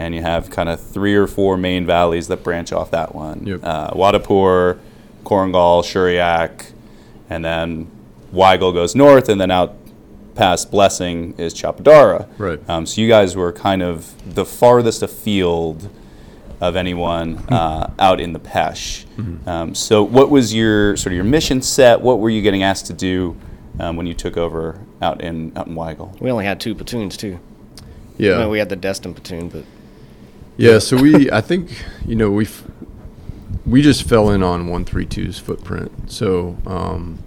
and 0.00 0.14
you 0.14 0.22
have 0.22 0.48
kind 0.48 0.70
of 0.70 0.80
three 0.80 1.14
or 1.14 1.26
four 1.26 1.58
main 1.58 1.84
valleys 1.84 2.26
that 2.28 2.42
branch 2.42 2.72
off 2.72 2.90
that 2.90 3.14
one. 3.14 3.46
Yep. 3.46 3.60
Uh, 3.62 3.90
Watapur, 3.90 4.78
Korengal, 5.24 5.82
Shuryek, 5.84 6.72
and 7.28 7.44
then 7.44 7.90
Waygal 8.32 8.72
goes 8.72 8.94
north, 8.94 9.28
and 9.28 9.38
then 9.38 9.50
out 9.50 9.76
past 10.34 10.70
Blessing 10.70 11.34
is 11.36 11.52
Chapadara. 11.52 12.26
Right. 12.38 12.58
Um, 12.66 12.86
so 12.86 13.02
you 13.02 13.08
guys 13.08 13.36
were 13.36 13.52
kind 13.52 13.82
of 13.82 14.14
the 14.34 14.46
farthest 14.46 15.02
afield 15.02 15.90
of 16.62 16.76
anyone 16.76 17.36
uh, 17.50 17.92
out 17.98 18.20
in 18.20 18.32
the 18.32 18.40
Pesh. 18.40 19.04
Um, 19.46 19.74
so 19.74 20.02
what 20.02 20.30
was 20.30 20.54
your 20.54 20.96
sort 20.96 21.12
of 21.12 21.16
your 21.16 21.24
mission 21.24 21.60
set? 21.60 22.00
What 22.00 22.20
were 22.20 22.30
you 22.30 22.40
getting 22.40 22.62
asked 22.62 22.86
to 22.86 22.94
do 22.94 23.36
um, 23.78 23.96
when 23.96 24.06
you 24.06 24.14
took 24.14 24.38
over 24.38 24.80
out 25.02 25.20
in 25.20 25.52
out 25.56 25.66
in 25.66 25.74
Waygal? 25.74 26.18
we 26.22 26.30
only 26.30 26.46
had 26.46 26.58
two 26.58 26.74
platoons 26.74 27.18
too. 27.18 27.38
Yeah. 28.16 28.36
I 28.36 28.38
mean, 28.38 28.48
we 28.48 28.58
had 28.58 28.70
the 28.70 28.76
Destin 28.76 29.12
platoon, 29.12 29.50
but 29.50 29.64
Yeah, 30.60 30.78
so 30.78 30.98
we, 30.98 31.30
I 31.30 31.40
think, 31.40 31.86
you 32.04 32.14
know, 32.14 32.30
we 32.30 32.46
we 33.64 33.80
just 33.80 34.02
fell 34.02 34.28
in 34.28 34.42
on 34.42 34.68
132's 34.68 35.38
footprint. 35.38 35.90
So, 36.12 36.58
um, 36.66 37.18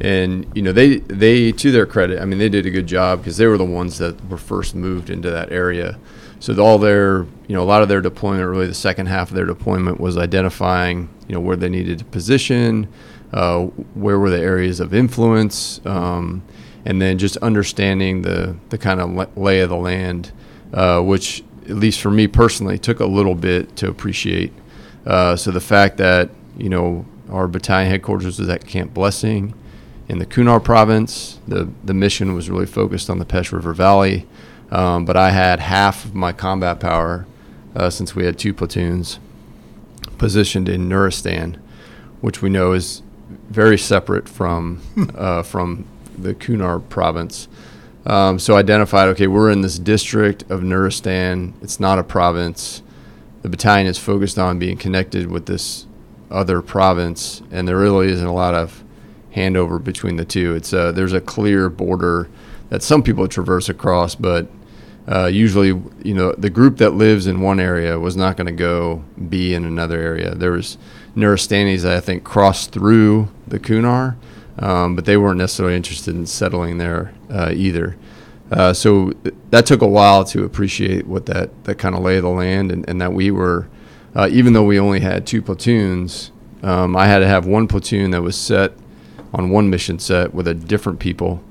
and 0.00 0.50
you 0.54 0.62
know, 0.62 0.72
they 0.72 0.96
they 1.00 1.52
to 1.52 1.70
their 1.72 1.84
credit, 1.84 2.22
I 2.22 2.24
mean, 2.24 2.38
they 2.38 2.48
did 2.48 2.64
a 2.64 2.70
good 2.70 2.86
job 2.86 3.18
because 3.18 3.36
they 3.36 3.46
were 3.46 3.58
the 3.58 3.66
ones 3.66 3.98
that 3.98 4.26
were 4.30 4.38
first 4.38 4.74
moved 4.74 5.10
into 5.10 5.30
that 5.30 5.52
area. 5.52 5.98
so 6.38 6.58
all 6.58 6.78
their, 6.78 7.26
you 7.48 7.54
know, 7.54 7.62
a 7.62 7.68
lot 7.68 7.82
of 7.82 7.88
their 7.90 8.00
deployment, 8.00 8.48
really 8.48 8.66
the 8.66 8.72
second 8.72 9.08
half 9.08 9.28
of 9.28 9.36
their 9.36 9.44
deployment 9.44 10.00
was 10.00 10.16
identifying, 10.16 11.10
you 11.28 11.34
know, 11.34 11.40
where 11.40 11.56
they 11.56 11.68
needed 11.68 11.98
to 11.98 12.06
position, 12.06 12.88
uh, 13.34 13.64
where 13.92 14.18
were 14.18 14.30
the 14.30 14.40
areas 14.40 14.80
of 14.80 14.94
influence, 14.94 15.82
um, 15.84 16.42
and 16.86 17.02
then 17.02 17.18
just 17.18 17.36
understanding 17.38 18.22
the 18.22 18.56
the 18.70 18.78
kind 18.78 19.02
of 19.02 19.36
lay 19.36 19.60
of 19.60 19.68
the 19.68 19.76
land, 19.76 20.32
uh, 20.72 21.02
which 21.02 21.44
at 21.70 21.76
least 21.76 22.00
for 22.00 22.10
me 22.10 22.26
personally 22.26 22.78
took 22.78 23.00
a 23.00 23.06
little 23.06 23.34
bit 23.34 23.76
to 23.76 23.88
appreciate. 23.88 24.52
Uh, 25.06 25.36
so 25.36 25.50
the 25.50 25.60
fact 25.60 25.96
that 25.96 26.30
you 26.58 26.68
know 26.68 27.06
our 27.30 27.46
battalion 27.46 27.90
headquarters 27.90 28.38
was 28.38 28.48
at 28.48 28.66
Camp 28.66 28.92
Blessing 28.92 29.54
in 30.08 30.18
the 30.18 30.26
Kunar 30.26 30.62
province. 30.62 31.38
The 31.46 31.70
the 31.84 31.94
mission 31.94 32.34
was 32.34 32.50
really 32.50 32.66
focused 32.66 33.08
on 33.08 33.18
the 33.18 33.24
Pesh 33.24 33.52
River 33.52 33.72
Valley, 33.72 34.26
um, 34.70 35.04
but 35.04 35.16
I 35.16 35.30
had 35.30 35.60
half 35.60 36.04
of 36.04 36.14
my 36.14 36.32
combat 36.32 36.80
power 36.80 37.26
uh, 37.74 37.88
since 37.88 38.14
we 38.14 38.24
had 38.24 38.38
two 38.38 38.52
platoons 38.52 39.18
positioned 40.18 40.68
in 40.68 40.88
Nuristan, 40.88 41.56
which 42.20 42.42
we 42.42 42.50
know 42.50 42.72
is 42.72 43.02
very 43.48 43.78
separate 43.78 44.28
from 44.28 44.80
uh, 45.14 45.42
from 45.42 45.86
the 46.18 46.34
Kunar 46.34 46.80
province. 46.80 47.48
Um, 48.06 48.38
so 48.38 48.56
identified, 48.56 49.08
okay, 49.08 49.26
we're 49.26 49.50
in 49.50 49.60
this 49.60 49.78
district 49.78 50.42
of 50.50 50.60
Nuristan. 50.60 51.52
It's 51.62 51.78
not 51.78 51.98
a 51.98 52.04
province. 52.04 52.82
The 53.42 53.48
battalion 53.48 53.86
is 53.86 53.98
focused 53.98 54.38
on 54.38 54.58
being 54.58 54.76
connected 54.76 55.30
with 55.30 55.46
this 55.46 55.86
other 56.30 56.62
province, 56.62 57.42
and 57.50 57.66
there 57.68 57.76
really 57.76 58.08
isn't 58.08 58.26
a 58.26 58.32
lot 58.32 58.54
of 58.54 58.82
handover 59.34 59.82
between 59.82 60.16
the 60.16 60.24
two. 60.24 60.54
It's 60.54 60.72
uh, 60.72 60.92
there's 60.92 61.12
a 61.12 61.20
clear 61.20 61.68
border 61.68 62.28
that 62.70 62.82
some 62.82 63.02
people 63.02 63.28
traverse 63.28 63.68
across, 63.68 64.14
but 64.14 64.48
uh, 65.08 65.26
usually, 65.26 65.68
you 66.02 66.14
know, 66.14 66.32
the 66.32 66.50
group 66.50 66.78
that 66.78 66.90
lives 66.90 67.26
in 67.26 67.40
one 67.40 67.58
area 67.58 67.98
was 67.98 68.16
not 68.16 68.36
going 68.36 68.46
to 68.46 68.52
go 68.52 69.02
be 69.28 69.54
in 69.54 69.64
another 69.64 70.00
area. 70.00 70.34
There 70.34 70.52
was 70.52 70.78
Nuristanis 71.16 71.82
that 71.82 71.96
I 71.96 72.00
think 72.00 72.22
crossed 72.22 72.72
through 72.72 73.28
the 73.46 73.58
Kunar, 73.58 74.16
um, 74.58 74.94
but 74.94 75.06
they 75.06 75.16
weren't 75.16 75.38
necessarily 75.38 75.74
interested 75.74 76.14
in 76.14 76.26
settling 76.26 76.78
there 76.78 77.12
uh, 77.30 77.52
either. 77.54 77.96
Uh, 78.50 78.72
so 78.72 79.12
that 79.50 79.64
took 79.64 79.80
a 79.80 79.86
while 79.86 80.24
to 80.24 80.44
appreciate 80.44 81.06
what 81.06 81.26
that, 81.26 81.64
that 81.64 81.76
kind 81.76 81.94
of 81.94 82.02
lay 82.02 82.16
of 82.16 82.24
the 82.24 82.28
land 82.28 82.72
and, 82.72 82.88
and 82.88 83.00
that 83.00 83.12
we 83.12 83.30
were, 83.30 83.68
uh, 84.14 84.28
even 84.30 84.52
though 84.52 84.64
we 84.64 84.78
only 84.78 85.00
had 85.00 85.26
two 85.26 85.40
platoons, 85.40 86.32
um, 86.62 86.96
I 86.96 87.06
had 87.06 87.20
to 87.20 87.26
have 87.28 87.46
one 87.46 87.68
platoon 87.68 88.10
that 88.10 88.22
was 88.22 88.36
set 88.36 88.72
on 89.32 89.50
one 89.50 89.70
mission 89.70 89.98
set 89.98 90.34
with 90.34 90.48
a 90.48 90.54
different 90.54 90.98
people 90.98 91.42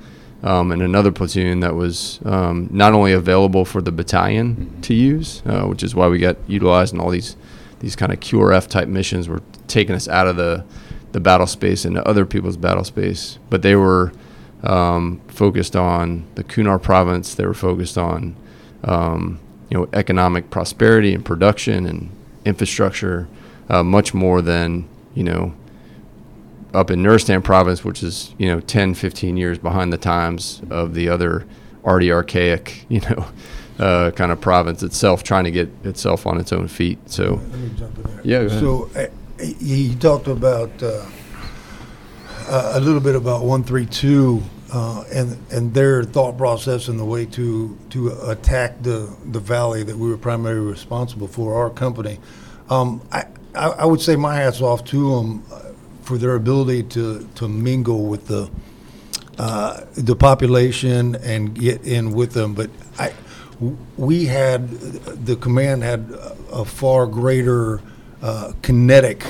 um, 0.44 0.72
and 0.72 0.82
another 0.82 1.12
platoon 1.12 1.60
that 1.62 1.76
was 1.76 2.20
um, 2.26 2.70
not 2.72 2.94
only 2.94 3.12
available 3.12 3.66
for 3.66 3.82
the 3.82 3.92
battalion 3.92 4.82
to 4.82 4.94
use, 4.94 5.42
uh, 5.46 5.64
which 5.64 5.84
is 5.84 5.94
why 5.96 6.08
we 6.08 6.20
got 6.20 6.38
utilized 6.48 6.94
in 6.94 7.00
all 7.00 7.10
these 7.10 7.36
these 7.80 7.96
kind 7.96 8.12
of 8.12 8.20
QRF 8.20 8.68
type 8.68 8.90
missions 8.90 9.30
were 9.30 9.42
taking 9.68 9.96
us 9.96 10.08
out 10.08 10.28
of 10.28 10.36
the 10.36 10.66
the 11.12 11.20
battle 11.20 11.48
space 11.48 11.86
into 11.86 12.06
other 12.08 12.26
people's 12.26 12.58
battle 12.58 12.84
space, 12.84 13.40
but 13.50 13.62
they 13.64 13.76
were 13.76 14.12
um, 14.64 15.22
focused 15.28 15.76
on 15.76 16.26
the 16.36 16.44
Kunar 16.44 16.82
province. 16.82 17.36
They 17.36 17.46
were 17.46 17.54
focused 17.54 17.98
on 17.98 18.36
um, 18.84 19.40
you 19.70 19.78
know 19.78 19.88
economic 19.94 20.50
prosperity 20.50 21.14
and 21.14 21.24
production 21.24 21.86
and 21.86 22.10
infrastructure, 22.46 23.28
uh, 23.70 23.84
much 23.84 24.14
more 24.14 24.42
than 24.42 24.88
you 25.14 25.24
know 25.24 25.54
up 26.74 26.92
in 26.92 27.02
Nuristan 27.02 27.44
province, 27.44 27.84
which 27.84 28.04
is 28.04 28.34
you 28.38 28.48
know 28.48 28.60
10, 28.60 28.94
15 28.94 29.38
years 29.38 29.58
behind 29.58 29.94
the 29.94 29.98
times 29.98 30.62
of 30.70 30.94
the 30.94 31.10
other 31.10 31.46
already 31.86 32.12
archaic 32.12 32.86
you 32.90 33.02
know 33.02 33.26
uh, 33.80 34.12
kind 34.12 34.32
of 34.32 34.42
province 34.42 34.84
itself, 34.84 35.24
trying 35.24 35.46
to 35.46 35.52
get 35.52 35.70
itself 35.84 36.28
on 36.28 36.38
its 36.38 36.52
own 36.52 36.68
feet. 36.68 37.00
So, 37.10 37.36
let 37.52 37.60
me 37.60 37.72
jump 37.78 37.98
in 37.98 38.04
there. 38.04 38.22
Yeah. 38.24 38.60
So 38.60 38.90
uh, 38.96 39.08
he 39.40 39.96
talked 39.96 40.28
about 40.28 40.84
uh, 40.84 41.06
a 42.50 42.80
little 42.80 43.00
bit 43.02 43.16
about 43.16 43.42
132 43.44 44.42
uh, 44.72 45.04
and 45.14 45.38
and 45.52 45.74
their 45.74 46.04
thought 46.04 46.38
process 46.38 46.88
and 46.88 47.00
the 47.00 47.06
way 47.06 47.26
to 47.26 47.78
to 47.90 48.10
attack 48.30 48.82
the 48.82 49.14
the 49.32 49.40
valley 49.40 49.84
that 49.84 49.98
we 49.98 50.10
were 50.10 50.18
primarily 50.18 50.66
responsible 50.66 51.28
for 51.28 51.56
our 51.56 51.70
company. 51.70 52.20
Um, 52.70 53.02
I, 53.12 53.26
I, 53.56 53.68
I 53.70 53.86
would 53.86 54.02
say 54.02 54.16
my 54.16 54.36
hats 54.36 54.62
off 54.62 54.86
to 54.86 55.16
them 55.16 55.44
for 56.04 56.18
their 56.18 56.36
ability 56.36 56.84
to 56.84 57.28
to 57.36 57.48
mingle 57.48 58.06
with 58.06 58.28
the 58.28 58.50
uh, 59.38 59.82
the 59.96 60.16
population 60.16 61.16
and 61.16 61.56
get 61.56 61.82
in 61.86 62.12
with 62.12 62.34
them. 62.34 62.54
But 62.54 62.70
I 62.98 63.14
we 63.98 64.26
had 64.26 64.70
the 64.70 65.36
command 65.36 65.84
had 65.84 66.12
a 66.52 66.66
far 66.66 67.08
greater 67.08 67.82
uh, 68.22 68.54
kinetic 68.62 69.26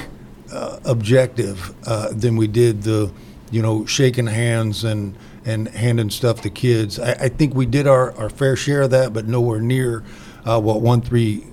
uh, 0.51 0.79
objective 0.86 1.74
uh, 1.88 2.10
than 2.12 2.36
we 2.36 2.48
did 2.48 2.84
the, 2.84 3.12
you 3.51 3.62
know, 3.62 3.86
shaking 3.86 4.27
hands 4.27 4.84
and 4.84 5.15
and 5.46 5.70
handing 5.70 6.10
stuff 6.10 6.41
to 6.41 6.50
kids. 6.50 7.00
I, 7.00 7.12
I 7.12 7.29
think 7.29 7.56
we 7.56 7.65
did 7.65 7.88
our, 7.88 8.15
our 8.18 8.29
fair 8.29 8.56
share 8.56 8.84
of 8.84 8.91
that, 8.91 9.13
but 9.13 9.25
nowhere 9.25 9.62
near 9.62 10.03
uh, 10.46 10.60
what 10.60 10.82
one 10.82 11.01
three 11.01 11.46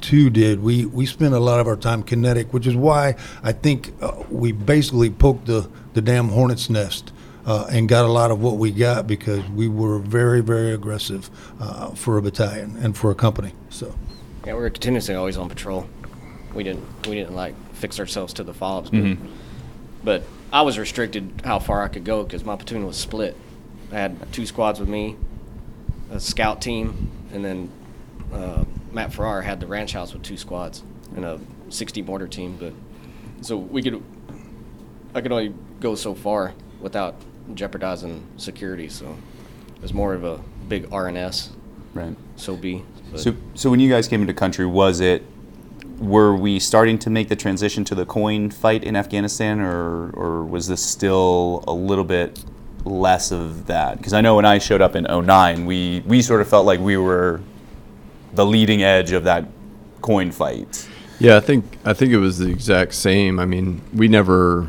two 0.00 0.30
did. 0.30 0.62
We 0.62 0.86
we 0.86 1.06
spent 1.06 1.34
a 1.34 1.40
lot 1.40 1.60
of 1.60 1.66
our 1.66 1.76
time 1.76 2.02
kinetic, 2.02 2.52
which 2.52 2.66
is 2.66 2.74
why 2.74 3.16
I 3.42 3.52
think 3.52 3.92
uh, 4.00 4.22
we 4.30 4.52
basically 4.52 5.10
poked 5.10 5.46
the 5.46 5.68
the 5.92 6.00
damn 6.00 6.28
hornet's 6.28 6.68
nest. 6.70 7.12
Uh, 7.46 7.66
and 7.70 7.90
got 7.90 8.06
a 8.06 8.08
lot 8.08 8.30
of 8.30 8.40
what 8.40 8.56
we 8.56 8.70
got 8.70 9.06
because 9.06 9.46
we 9.50 9.68
were 9.68 9.98
very, 9.98 10.40
very 10.40 10.72
aggressive 10.72 11.28
uh, 11.60 11.90
for 11.90 12.16
a 12.16 12.22
battalion 12.22 12.74
and 12.80 12.96
for 12.96 13.10
a 13.10 13.14
company. 13.14 13.52
So, 13.68 13.94
yeah, 14.46 14.54
we 14.54 14.60
were 14.60 14.70
continuously 14.70 15.14
always 15.14 15.36
on 15.36 15.50
patrol. 15.50 15.86
We 16.54 16.62
didn't, 16.62 17.06
we 17.06 17.16
didn't 17.16 17.34
like 17.34 17.54
fix 17.84 18.00
ourselves 18.00 18.32
to 18.32 18.42
the 18.42 18.54
fobs. 18.54 18.88
But, 18.88 18.96
mm-hmm. 19.00 19.26
but 20.02 20.22
I 20.50 20.62
was 20.62 20.78
restricted 20.78 21.42
how 21.44 21.58
far 21.58 21.82
I 21.82 21.88
could 21.88 22.02
go 22.04 22.24
because 22.24 22.42
my 22.42 22.56
platoon 22.56 22.86
was 22.86 22.96
split. 22.96 23.36
I 23.92 23.96
had 23.96 24.32
two 24.32 24.46
squads 24.46 24.80
with 24.80 24.88
me, 24.88 25.16
a 26.10 26.18
scout 26.18 26.62
team, 26.62 27.10
and 27.30 27.44
then 27.44 27.70
uh, 28.32 28.64
Matt 28.90 29.12
Ferrara 29.12 29.44
had 29.44 29.60
the 29.60 29.66
ranch 29.66 29.92
house 29.92 30.14
with 30.14 30.22
two 30.22 30.38
squads 30.38 30.82
and 31.14 31.26
a 31.26 31.38
60 31.68 32.00
mortar 32.00 32.26
team. 32.26 32.56
But 32.56 32.72
so 33.42 33.58
we 33.58 33.82
could, 33.82 34.02
I 35.14 35.20
could 35.20 35.30
only 35.30 35.52
go 35.80 35.94
so 35.94 36.14
far 36.14 36.54
without 36.80 37.16
jeopardizing 37.52 38.26
security. 38.38 38.88
So 38.88 39.14
it 39.76 39.82
was 39.82 39.92
more 39.92 40.14
of 40.14 40.24
a 40.24 40.40
big 40.70 40.88
RNS. 40.88 41.50
Right. 41.92 42.16
So 42.36 42.56
be. 42.56 42.82
So, 43.16 43.36
so 43.52 43.70
when 43.70 43.78
you 43.78 43.90
guys 43.90 44.08
came 44.08 44.22
into 44.22 44.32
country, 44.32 44.64
was 44.64 45.00
it 45.00 45.22
were 46.04 46.36
we 46.36 46.58
starting 46.58 46.98
to 47.00 47.10
make 47.10 47.28
the 47.28 47.36
transition 47.36 47.84
to 47.84 47.94
the 47.94 48.06
coin 48.06 48.50
fight 48.50 48.84
in 48.84 48.96
Afghanistan, 48.96 49.60
or 49.60 50.10
or 50.10 50.44
was 50.44 50.68
this 50.68 50.84
still 50.84 51.64
a 51.66 51.72
little 51.72 52.04
bit 52.04 52.44
less 52.84 53.32
of 53.32 53.66
that? 53.66 53.96
Because 53.96 54.12
I 54.12 54.20
know 54.20 54.36
when 54.36 54.44
I 54.44 54.58
showed 54.58 54.82
up 54.82 54.94
in 54.94 55.04
09, 55.04 55.66
we 55.66 56.02
we 56.06 56.22
sort 56.22 56.40
of 56.40 56.48
felt 56.48 56.66
like 56.66 56.80
we 56.80 56.96
were 56.96 57.40
the 58.34 58.44
leading 58.44 58.82
edge 58.82 59.12
of 59.12 59.24
that 59.24 59.46
coin 60.00 60.30
fight. 60.30 60.88
Yeah, 61.18 61.36
I 61.36 61.40
think 61.40 61.78
I 61.84 61.94
think 61.94 62.12
it 62.12 62.18
was 62.18 62.38
the 62.38 62.50
exact 62.50 62.94
same. 62.94 63.38
I 63.38 63.46
mean, 63.46 63.80
we 63.94 64.08
never, 64.08 64.68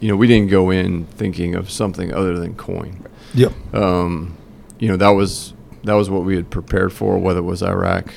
you 0.00 0.08
know, 0.08 0.16
we 0.16 0.26
didn't 0.26 0.50
go 0.50 0.70
in 0.70 1.06
thinking 1.06 1.54
of 1.54 1.70
something 1.70 2.12
other 2.12 2.38
than 2.38 2.54
coin. 2.54 3.06
Yep. 3.34 3.52
Um, 3.74 4.36
you 4.78 4.88
know, 4.88 4.96
that 4.96 5.10
was 5.10 5.54
that 5.84 5.94
was 5.94 6.10
what 6.10 6.24
we 6.24 6.36
had 6.36 6.50
prepared 6.50 6.92
for, 6.92 7.18
whether 7.18 7.40
it 7.40 7.44
was 7.44 7.62
Iraq 7.62 8.12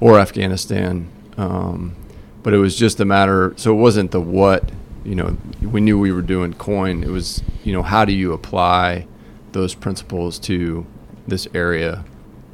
or 0.00 0.18
Afghanistan. 0.18 1.08
Um, 1.36 1.96
but 2.42 2.52
it 2.52 2.58
was 2.58 2.76
just 2.76 3.00
a 3.00 3.04
matter. 3.04 3.54
So 3.56 3.72
it 3.72 3.80
wasn't 3.80 4.12
the 4.12 4.20
what. 4.20 4.70
You 5.04 5.14
know, 5.14 5.36
we 5.60 5.80
knew 5.80 5.98
we 5.98 6.12
were 6.12 6.22
doing 6.22 6.54
coin. 6.54 7.02
It 7.02 7.10
was 7.10 7.42
you 7.62 7.72
know 7.72 7.82
how 7.82 8.04
do 8.04 8.12
you 8.12 8.32
apply 8.32 9.06
those 9.52 9.74
principles 9.74 10.38
to 10.40 10.86
this 11.26 11.46
area, 11.54 12.04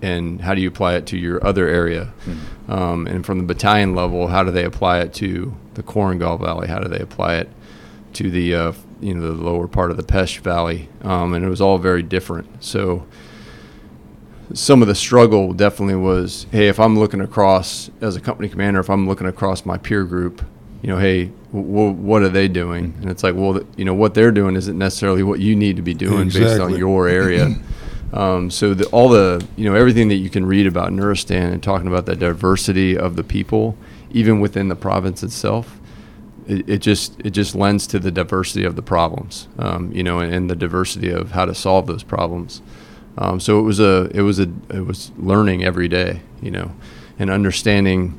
and 0.03 0.41
how 0.41 0.55
do 0.55 0.61
you 0.61 0.69
apply 0.69 0.95
it 0.95 1.07
to 1.07 1.19
your 1.19 1.45
other 1.47 1.69
area, 1.69 2.13
mm-hmm. 2.25 2.73
um, 2.73 3.07
and 3.07 3.25
from 3.25 3.39
the 3.39 3.45
battalion 3.45 3.95
level, 3.95 4.29
how 4.29 4.43
do 4.43 4.51
they 4.51 4.65
apply 4.65 4.99
it 5.01 5.15
to 5.15 5.55
the 5.75 5.83
Korengal 5.83 6.41
Valley? 6.41 6.69
How 6.69 6.81
do 6.81 6.89
they 6.89 6.99
apply 6.99 7.37
it 7.37 7.49
to 8.15 8.31
the 8.31 8.55
uh, 8.55 8.73
you 9.01 9.15
know 9.15 9.33
the 9.33 9.43
lower 9.43 9.69
part 9.69 9.91
of 9.91 9.97
the 9.97 10.03
Pesh 10.03 10.39
Valley? 10.39 10.89
Um, 11.03 11.35
and 11.35 11.45
it 11.45 11.49
was 11.49 11.61
all 11.61 11.79
very 11.79 12.03
different. 12.03 12.63
So 12.65 13.07
some 14.55 14.83
of 14.83 14.89
the 14.89 14.95
struggle 14.95 15.53
definitely 15.53 15.95
was, 15.95 16.47
hey, 16.51 16.69
if 16.69 16.81
I'm 16.81 16.99
looking 16.99 17.21
across 17.21 17.91
as 18.01 18.17
a 18.17 18.21
company 18.21 18.49
commander, 18.49 18.81
if 18.81 18.91
I'm 18.91 19.07
looking 19.07 19.27
across 19.27 19.65
my 19.65 19.79
peer 19.79 20.05
group, 20.05 20.45
you 20.83 20.89
know, 20.89 20.99
hey, 20.99 21.31
w- 21.53 21.91
what 21.91 22.23
are 22.23 22.29
they 22.29 22.49
doing? 22.49 22.95
And 23.01 23.11
it's 23.11 23.23
like, 23.23 23.35
well, 23.35 23.61
you 23.77 23.85
know, 23.85 23.95
what 23.95 24.15
they're 24.15 24.33
doing 24.33 24.57
isn't 24.57 24.77
necessarily 24.77 25.23
what 25.23 25.41
you 25.41 25.55
need 25.55 25.77
to 25.77 25.83
be 25.83 25.95
doing 25.95 26.23
exactly. 26.23 26.49
based 26.49 26.61
on 26.61 26.77
your 26.77 27.09
area. 27.09 27.55
um, 28.13 28.51
so 28.51 28.75
the, 28.75 28.87
all 28.87 29.09
the, 29.09 29.47
you 29.57 29.65
know, 29.65 29.77
everything 29.77 30.09
that 30.09 30.17
you 30.17 30.31
can 30.31 30.47
read 30.47 30.67
about 30.67 30.93
Nuristan 30.93 31.53
and 31.53 31.63
talking 31.63 31.87
about 31.87 32.07
the 32.07 32.17
diversity 32.17 32.97
of 32.97 33.17
the 33.17 33.25
people, 33.25 33.77
even 34.11 34.41
within 34.41 34.69
the 34.69 34.77
province 34.77 35.23
itself, 35.23 35.79
it, 36.47 36.69
it 36.69 36.79
just 36.79 37.21
it 37.21 37.31
just 37.31 37.55
lends 37.55 37.87
to 37.87 37.99
the 37.99 38.11
diversity 38.11 38.65
of 38.65 38.75
the 38.75 38.83
problems, 38.83 39.47
um, 39.59 39.93
you 39.93 40.03
know, 40.03 40.19
and, 40.19 40.35
and, 40.35 40.51
the 40.51 40.57
diversity 40.57 41.11
of 41.11 41.31
how 41.31 41.45
to 41.45 41.55
solve 41.55 41.87
those 41.87 42.03
problems. 42.03 42.61
Um, 43.19 43.41
so 43.41 43.59
it 43.59 43.63
was 43.63 43.81
a 43.81 44.11
it 44.15 44.23
was 44.23 44.39
a 44.39 44.51
it 44.71 44.87
was 44.87 45.11
learning 45.17 45.65
every 45.65 45.89
day, 45.89 46.23
you 46.41 46.51
know, 46.51 46.73
and 47.19 47.31
understanding, 47.31 48.19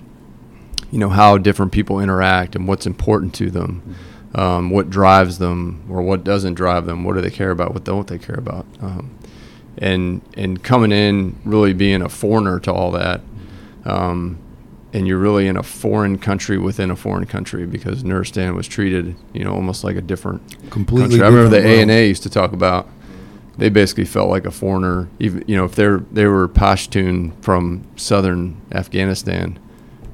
you 0.91 0.99
know, 0.99 1.09
how 1.09 1.37
different 1.37 1.71
people 1.71 1.99
interact 1.99 2.55
and 2.55 2.67
what's 2.67 2.85
important 2.85 3.33
to 3.35 3.49
them, 3.49 3.95
um, 4.35 4.69
what 4.69 4.89
drives 4.89 5.37
them 5.37 5.85
or 5.89 6.01
what 6.01 6.23
doesn't 6.23 6.55
drive 6.55 6.85
them, 6.85 7.03
what 7.03 7.15
do 7.15 7.21
they 7.21 7.31
care 7.31 7.51
about, 7.51 7.73
what 7.73 7.83
don't 7.83 8.07
they 8.07 8.19
care 8.19 8.37
about, 8.37 8.65
um, 8.81 9.17
and 9.77 10.21
and 10.35 10.63
coming 10.63 10.91
in 10.91 11.39
really 11.45 11.73
being 11.73 12.01
a 12.01 12.09
foreigner 12.09 12.59
to 12.59 12.73
all 12.73 12.91
that. 12.91 13.21
Um, 13.85 14.37
and 14.93 15.07
you're 15.07 15.17
really 15.17 15.47
in 15.47 15.55
a 15.55 15.63
foreign 15.63 16.17
country 16.17 16.57
within 16.57 16.91
a 16.91 16.95
foreign 16.97 17.25
country 17.25 17.65
because 17.65 18.03
Nuristan 18.03 18.55
was 18.55 18.67
treated, 18.67 19.15
you 19.33 19.43
know, 19.43 19.53
almost 19.53 19.83
like 19.85 19.95
a 19.95 20.01
different 20.01 20.41
Completely 20.69 21.17
country. 21.17 21.25
I 21.25 21.29
remember 21.29 21.49
the 21.49 21.65
A 21.65 21.81
and 21.81 21.89
A 21.89 22.09
used 22.09 22.23
to 22.23 22.29
talk 22.29 22.51
about 22.51 22.89
they 23.57 23.69
basically 23.69 24.05
felt 24.05 24.29
like 24.29 24.45
a 24.45 24.51
foreigner. 24.51 25.07
Even 25.19 25.43
you 25.47 25.55
know, 25.55 25.65
if 25.65 25.75
they're 25.75 25.99
they 26.11 26.25
were 26.25 26.47
Pashtun 26.47 27.31
from 27.43 27.83
southern 27.95 28.61
Afghanistan, 28.71 29.59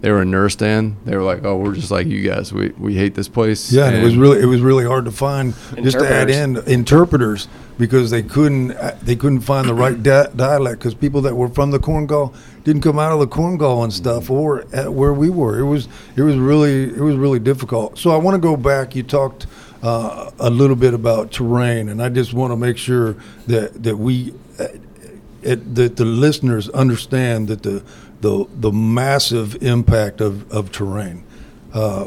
they 0.01 0.11
were 0.11 0.21
in 0.21 0.31
Nuristan. 0.31 0.95
They 1.05 1.15
were 1.15 1.23
like, 1.23 1.43
oh, 1.43 1.57
we're 1.57 1.75
just 1.75 1.91
like 1.91 2.07
you 2.07 2.21
guys. 2.27 2.53
We 2.53 2.69
we 2.77 2.95
hate 2.95 3.15
this 3.15 3.27
place. 3.27 3.71
Yeah, 3.71 3.87
and 3.87 3.95
it 3.95 4.03
was 4.03 4.15
really 4.15 4.41
it 4.41 4.45
was 4.45 4.61
really 4.61 4.85
hard 4.85 5.05
to 5.05 5.11
find 5.11 5.53
just 5.81 5.99
to 5.99 6.07
add 6.09 6.29
in 6.29 6.57
Interpreters. 6.57 6.67
interpreters 6.73 7.47
because 7.77 8.09
they 8.09 8.23
couldn't 8.23 8.71
uh, 8.71 8.97
they 9.01 9.15
couldn't 9.15 9.41
find 9.41 9.67
the 9.69 9.73
right 9.73 10.01
di- 10.01 10.27
dialect 10.35 10.79
because 10.79 10.95
people 10.95 11.21
that 11.21 11.35
were 11.35 11.47
from 11.47 11.71
the 11.71 11.79
Korengal 11.79 12.35
didn't 12.63 12.81
come 12.81 12.99
out 12.99 13.11
of 13.11 13.19
the 13.19 13.27
Korengal 13.27 13.83
and 13.83 13.93
stuff 13.93 14.29
or 14.29 14.65
at 14.73 14.91
where 14.93 15.13
we 15.13 15.29
were. 15.29 15.59
It 15.59 15.65
was 15.65 15.87
it 16.15 16.21
was 16.23 16.35
really 16.37 16.83
it 16.85 17.01
was 17.01 17.15
really 17.15 17.39
difficult. 17.39 17.97
So 17.97 18.11
I 18.11 18.17
want 18.17 18.35
to 18.35 18.41
go 18.41 18.57
back. 18.57 18.95
You 18.95 19.03
talked 19.03 19.45
uh, 19.83 20.31
a 20.39 20.49
little 20.49 20.75
bit 20.75 20.93
about 20.93 21.31
terrain, 21.31 21.89
and 21.89 22.01
I 22.01 22.09
just 22.09 22.33
want 22.33 22.51
to 22.51 22.57
make 22.57 22.77
sure 22.77 23.15
that 23.47 23.83
that 23.83 23.97
we 23.97 24.33
uh, 24.59 24.67
it, 25.41 25.75
that 25.75 25.97
the 25.97 26.05
listeners 26.05 26.69
understand 26.69 27.47
that 27.49 27.63
the 27.63 27.83
the 28.21 28.45
the 28.55 28.71
massive 28.71 29.61
impact 29.61 30.21
of 30.21 30.49
of 30.51 30.71
terrain. 30.71 31.23
Uh, 31.73 32.05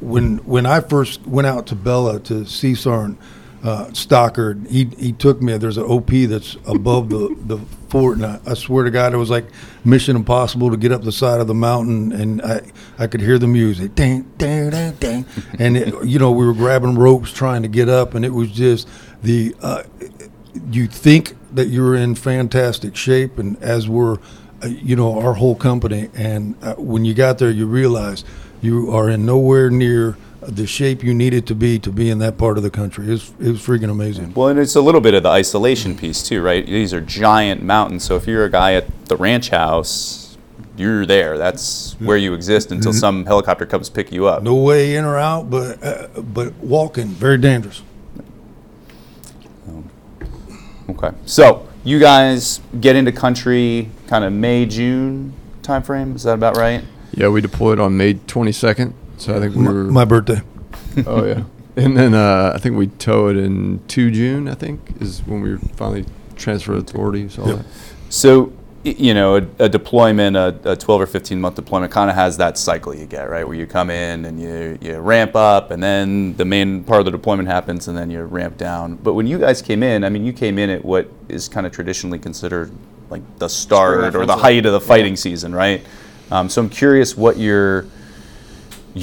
when 0.00 0.38
when 0.38 0.66
I 0.66 0.80
first 0.80 1.26
went 1.26 1.46
out 1.46 1.66
to 1.68 1.74
Bella 1.74 2.20
to 2.20 2.44
see 2.44 2.74
Sergeant 2.74 3.18
uh, 3.62 3.92
Stockard, 3.92 4.66
he 4.68 4.84
he 4.98 5.12
took 5.12 5.42
me. 5.42 5.56
There's 5.58 5.78
an 5.78 5.84
OP 5.84 6.10
that's 6.10 6.56
above 6.66 7.08
the 7.10 7.36
the 7.46 7.58
fort, 7.88 8.18
and 8.18 8.26
I, 8.26 8.40
I 8.46 8.54
swear 8.54 8.84
to 8.84 8.90
God, 8.90 9.12
it 9.12 9.16
was 9.16 9.30
like 9.30 9.46
Mission 9.84 10.14
Impossible 10.16 10.70
to 10.70 10.76
get 10.76 10.92
up 10.92 11.02
the 11.02 11.12
side 11.12 11.40
of 11.40 11.46
the 11.46 11.54
mountain, 11.54 12.12
and 12.12 12.40
I 12.42 12.60
I 12.98 13.06
could 13.08 13.20
hear 13.20 13.38
the 13.38 13.48
music, 13.48 13.94
ding 13.94 14.30
ding 14.38 14.70
ding 14.70 14.92
ding, 14.94 15.26
and 15.58 15.76
it, 15.76 16.04
you 16.04 16.18
know 16.18 16.30
we 16.30 16.46
were 16.46 16.54
grabbing 16.54 16.96
ropes 16.96 17.32
trying 17.32 17.62
to 17.62 17.68
get 17.68 17.88
up, 17.88 18.14
and 18.14 18.24
it 18.24 18.32
was 18.32 18.50
just 18.50 18.88
the. 19.22 19.54
Uh, 19.60 19.82
you 20.70 20.86
think 20.86 21.36
that 21.52 21.68
you're 21.68 21.94
in 21.94 22.14
fantastic 22.14 22.96
shape, 22.96 23.38
and 23.38 23.56
as 23.62 23.88
we're, 23.88 24.16
uh, 24.62 24.66
you 24.66 24.96
know, 24.96 25.18
our 25.20 25.34
whole 25.34 25.54
company, 25.54 26.10
and 26.14 26.56
uh, 26.62 26.74
when 26.74 27.04
you 27.04 27.14
got 27.14 27.38
there, 27.38 27.50
you 27.50 27.66
realize 27.66 28.24
you 28.60 28.90
are 28.90 29.08
in 29.08 29.24
nowhere 29.24 29.70
near 29.70 30.16
the 30.40 30.66
shape 30.66 31.02
you 31.02 31.12
needed 31.14 31.46
to 31.48 31.54
be 31.54 31.78
to 31.80 31.90
be 31.90 32.10
in 32.10 32.18
that 32.20 32.38
part 32.38 32.56
of 32.56 32.62
the 32.62 32.70
country. 32.70 33.06
It 33.08 33.10
was, 33.10 33.32
it 33.40 33.48
was 33.50 33.60
freaking 33.60 33.90
amazing. 33.90 34.34
Well, 34.34 34.48
and 34.48 34.58
it's 34.58 34.76
a 34.76 34.80
little 34.80 35.00
bit 35.00 35.14
of 35.14 35.22
the 35.24 35.28
isolation 35.28 35.96
piece 35.96 36.22
too, 36.22 36.40
right? 36.42 36.64
These 36.64 36.94
are 36.94 37.00
giant 37.00 37.62
mountains. 37.62 38.04
So 38.04 38.14
if 38.16 38.26
you're 38.26 38.44
a 38.44 38.50
guy 38.50 38.74
at 38.74 39.06
the 39.06 39.16
ranch 39.16 39.50
house, 39.50 40.36
you're 40.76 41.04
there. 41.04 41.36
That's 41.38 41.94
where 41.98 42.16
you 42.16 42.34
exist 42.34 42.70
until 42.70 42.92
Mhm. 42.92 43.00
some 43.00 43.26
helicopter 43.26 43.66
comes 43.66 43.90
pick 43.90 44.12
you 44.12 44.26
up. 44.26 44.44
No 44.44 44.54
way 44.54 44.94
in 44.94 45.04
or 45.04 45.18
out, 45.18 45.50
but 45.50 45.82
uh, 45.82 46.06
but 46.20 46.54
walking 46.62 47.08
very 47.08 47.36
dangerous. 47.38 47.82
Okay. 50.88 51.10
So 51.26 51.66
you 51.84 51.98
guys 51.98 52.60
get 52.80 52.96
into 52.96 53.12
country 53.12 53.90
kind 54.06 54.24
of 54.24 54.32
May, 54.32 54.66
June 54.66 55.34
timeframe. 55.62 56.14
Is 56.16 56.22
that 56.22 56.32
about 56.34 56.56
right? 56.56 56.82
Yeah, 57.12 57.28
we 57.28 57.40
deployed 57.40 57.78
on 57.78 57.96
May 57.96 58.14
22nd. 58.14 58.92
So 59.18 59.36
I 59.36 59.40
think 59.40 59.54
we 59.54 59.62
My- 59.62 59.72
were 59.72 59.84
my 59.84 60.04
birthday. 60.04 60.40
oh 61.06 61.24
yeah, 61.26 61.42
and 61.76 61.96
then 61.96 62.14
uh, 62.14 62.52
I 62.54 62.58
think 62.58 62.76
we 62.76 62.86
towed 62.86 63.36
in 63.36 63.80
two 63.88 64.10
June. 64.10 64.48
I 64.48 64.54
think 64.54 64.80
is 65.00 65.20
when 65.26 65.40
we 65.42 65.56
finally 65.76 66.04
transferred 66.36 66.76
authorities. 66.78 67.38
All 67.38 67.46
that. 67.46 67.64
So, 68.10 68.52
you 68.84 69.12
know, 69.12 69.36
a, 69.36 69.64
a 69.64 69.68
deployment, 69.68 70.36
a, 70.36 70.56
a 70.64 70.76
12 70.76 71.00
or 71.02 71.06
15 71.06 71.40
month 71.40 71.56
deployment 71.56 71.92
kind 71.92 72.08
of 72.08 72.16
has 72.16 72.36
that 72.38 72.56
cycle 72.56 72.94
you 72.94 73.04
get, 73.06 73.28
right? 73.28 73.46
Where 73.46 73.56
you 73.56 73.66
come 73.66 73.90
in 73.90 74.24
and 74.24 74.40
you, 74.40 74.78
you 74.80 74.98
ramp 74.98 75.34
up, 75.36 75.70
and 75.72 75.82
then 75.82 76.34
the 76.36 76.44
main 76.46 76.84
part 76.84 77.00
of 77.00 77.04
the 77.04 77.10
deployment 77.10 77.48
happens, 77.48 77.88
and 77.88 77.98
then 77.98 78.08
you 78.10 78.22
ramp 78.22 78.56
down. 78.56 78.94
But 78.96 79.12
when 79.14 79.26
you 79.26 79.38
guys 79.38 79.60
came 79.60 79.82
in, 79.82 80.04
I 80.04 80.08
mean, 80.08 80.24
you 80.24 80.32
came 80.32 80.58
in 80.58 80.70
at 80.70 80.84
what 80.84 81.10
is 81.28 81.48
kind 81.48 81.66
of 81.66 81.72
traditionally 81.72 82.18
considered 82.18 82.70
like 83.10 83.22
the 83.38 83.48
start 83.48 84.14
or 84.14 84.24
the 84.26 84.36
height 84.36 84.64
of 84.64 84.72
the 84.72 84.80
Yeah. 84.80 84.86
fighting 84.86 85.16
season, 85.16 85.54
right? 85.54 85.84
Um, 86.30 86.48
so 86.48 86.62
I'm 86.62 86.70
curious 86.70 87.16
what 87.16 87.36
your 87.36 87.82
y- 87.82 87.88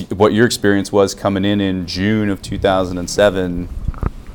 what 0.04 0.34
your 0.34 0.46
experience 0.46 0.92
was 0.92 1.16
coming 1.16 1.46
in 1.46 1.62
in 1.62 1.88
June 1.88 2.30
of 2.30 2.42
2007. 2.42 3.68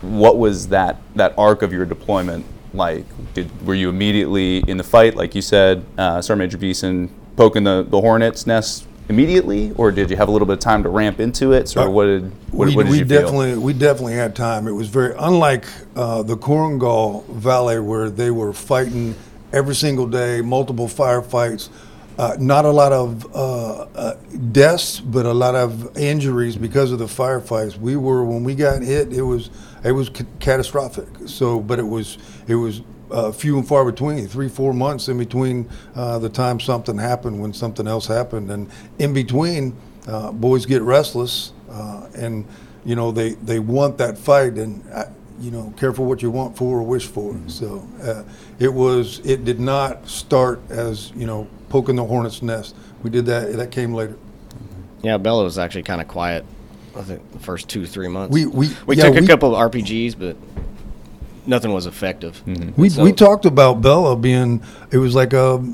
What 0.01 0.39
was 0.39 0.69
that 0.69 0.99
that 1.15 1.35
arc 1.37 1.63
of 1.63 1.73
your 1.73 1.85
deployment 1.85 2.47
like? 2.73 3.05
Did 3.35 3.67
were 3.67 3.75
you 3.75 3.89
immediately 3.89 4.59
in 4.67 4.77
the 4.77 4.85
fight, 4.85 5.15
like 5.17 5.35
you 5.35 5.43
said, 5.43 5.85
uh, 5.99 6.23
Sergeant 6.23 6.39
Major 6.39 6.59
Beeson 6.59 7.15
poking 7.37 7.65
the, 7.65 7.87
the 7.89 8.01
hornet's 8.01 8.47
nest 8.47 8.87
immediately, 9.11 9.73
or 9.73 9.91
did 9.91 10.09
you 10.09 10.17
have 10.17 10.29
a 10.29 10.31
little 10.31 10.47
bit 10.47 10.55
of 10.55 10.61
time 10.61 10.83
to 10.85 10.89
ramp 10.89 11.21
into 11.21 11.53
it? 11.53 11.69
So 11.69 11.91
what 11.91 12.07
did 12.07 12.33
what, 12.53 12.69
we, 12.69 12.77
what 12.77 12.85
did 12.85 12.93
we 12.93 12.99
you 13.01 13.05
feel? 13.05 13.23
definitely 13.23 13.57
we 13.57 13.73
definitely 13.73 14.15
had 14.15 14.35
time. 14.35 14.67
It 14.67 14.73
was 14.73 14.89
very 14.89 15.15
unlike 15.19 15.67
uh, 15.97 16.23
the 16.23 16.37
Korengal 16.37 17.27
Valley 17.27 17.81
where 17.81 18.09
they 18.09 18.31
were 18.31 18.53
fighting 18.53 19.15
every 19.53 19.75
single 19.75 20.07
day, 20.07 20.41
multiple 20.41 20.87
firefights. 20.87 21.69
Uh, 22.19 22.37
not 22.39 22.65
a 22.65 22.71
lot 22.71 22.93
of 22.93 23.27
uh, 23.35 23.83
uh, 23.95 24.15
deaths, 24.53 25.01
but 25.01 25.27
a 25.27 25.33
lot 25.33 25.55
of 25.55 25.97
injuries 25.97 26.57
because 26.57 26.93
of 26.93 26.99
the 26.99 27.07
firefights. 27.07 27.79
We 27.79 27.97
were 27.97 28.25
when 28.25 28.45
we 28.45 28.55
got 28.55 28.83
hit, 28.83 29.13
it 29.13 29.23
was 29.23 29.51
it 29.85 29.93
was 29.93 30.11
ca- 30.11 30.25
catastrophic. 30.41 31.09
So, 31.27 31.61
but 31.61 31.79
it 31.79 31.85
was 31.89 32.19
it 32.49 32.57
was 32.57 32.83
uh, 33.11 33.33
few 33.33 33.59
and 33.59 33.67
far 33.69 33.85
between, 33.85 34.27
three 34.29 34.49
four 34.49 34.75
months 34.75 35.09
in 35.09 35.19
between 35.19 35.69
uh, 35.97 36.19
the 36.19 36.29
time 36.29 36.61
something 36.61 36.99
happened 36.99 37.41
when 37.41 37.53
something 37.55 37.87
else 37.87 38.07
happened, 38.07 38.51
and 38.51 38.71
in 38.99 39.15
between, 39.15 39.77
uh, 40.09 40.33
boys 40.33 40.67
get 40.67 40.83
restless, 40.83 41.53
and 42.17 42.47
you 42.85 42.97
know 42.97 43.13
they 43.13 43.31
they 43.35 43.59
want 43.61 43.99
that 43.99 44.19
fight, 44.19 44.55
and 44.55 44.85
uh, 44.93 45.05
you 45.41 45.51
know 45.51 45.73
careful 45.77 46.05
what 46.05 46.23
you 46.23 46.31
want 46.31 46.57
for 46.57 46.79
or 46.79 46.83
wish 46.83 47.07
for. 47.07 47.33
Mm-hmm. 47.33 47.49
So 47.49 47.87
uh, 48.03 48.23
it 48.59 48.73
was 48.73 49.21
it 49.25 49.45
did 49.45 49.59
not 49.61 50.09
start 50.09 50.61
as 50.71 51.11
you 51.17 51.27
know 51.27 51.47
poking 51.69 51.97
the 51.97 52.05
hornet's 52.05 52.43
nest. 52.43 52.75
We 53.03 53.11
did 53.11 53.27
that 53.27 53.53
that 53.57 53.71
came 53.71 53.95
later. 53.95 54.13
Mm-hmm. 54.15 55.07
Yeah, 55.07 55.17
Bella 55.19 55.45
was 55.45 55.59
actually 55.59 55.83
kind 55.85 56.01
of 56.01 56.09
quiet. 56.09 56.45
I 56.97 57.03
think 57.03 57.33
the 57.33 57.39
first 57.39 57.69
two 57.69 57.87
three 57.87 58.09
months. 58.09 58.33
We- 58.35 58.47
we- 58.47 58.75
we 58.87 58.97
yeah, 58.97 59.05
took 59.07 59.17
a 59.17 59.21
we- 59.21 59.27
couple 59.27 59.55
of 59.57 59.71
RPGs, 59.71 60.19
but 60.19 60.37
nothing 61.47 61.73
was 61.73 61.87
effective. 61.87 62.43
Mm-hmm. 62.47 62.81
We, 62.81 62.89
So- 62.91 63.03
we 63.03 63.13
talked 63.13 63.47
about 63.47 63.81
Bella 63.81 64.17
being 64.17 64.63
it 64.91 64.99
was 64.99 65.15
like 65.15 65.33
a 65.33 65.65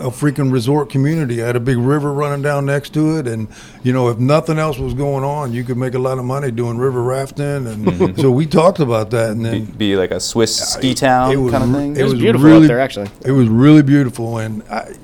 a 0.00 0.10
freaking 0.10 0.50
resort 0.50 0.88
community. 0.90 1.42
I 1.42 1.46
had 1.46 1.56
a 1.56 1.60
big 1.60 1.76
river 1.78 2.12
running 2.12 2.42
down 2.42 2.66
next 2.66 2.92
to 2.94 3.18
it, 3.18 3.28
and 3.28 3.48
you 3.82 3.92
know 3.92 4.08
if 4.08 4.18
nothing 4.18 4.58
else 4.58 4.78
was 4.78 4.94
going 4.94 5.24
on, 5.24 5.52
you 5.52 5.62
could 5.64 5.76
make 5.76 5.94
a 5.94 5.98
lot 5.98 6.18
of 6.18 6.24
money 6.24 6.50
doing 6.50 6.78
river 6.78 7.02
rafting, 7.02 7.44
and 7.66 7.86
Mhm. 7.86 8.20
so 8.20 8.30
we 8.30 8.46
talked 8.46 8.80
about 8.80 9.10
that. 9.10 9.30
And 9.30 9.42
Be, 9.42 9.48
then 9.50 9.64
be 9.76 9.96
like 9.96 10.10
a 10.10 10.20
Swiss 10.20 10.56
ski 10.56 10.94
town 10.94 11.42
was 11.42 11.52
kind 11.52 11.64
of 11.64 11.70
thing. 11.72 11.96
It 11.96 12.02
was 12.04 12.14
beautiful 12.14 12.52
up 12.54 12.62
there, 12.64 12.80
actually. 12.80 13.08
It 13.24 13.32
was 13.32 13.48
really 13.48 13.82
beautiful, 13.82 14.38
and 14.38 14.62
I, 14.70 14.94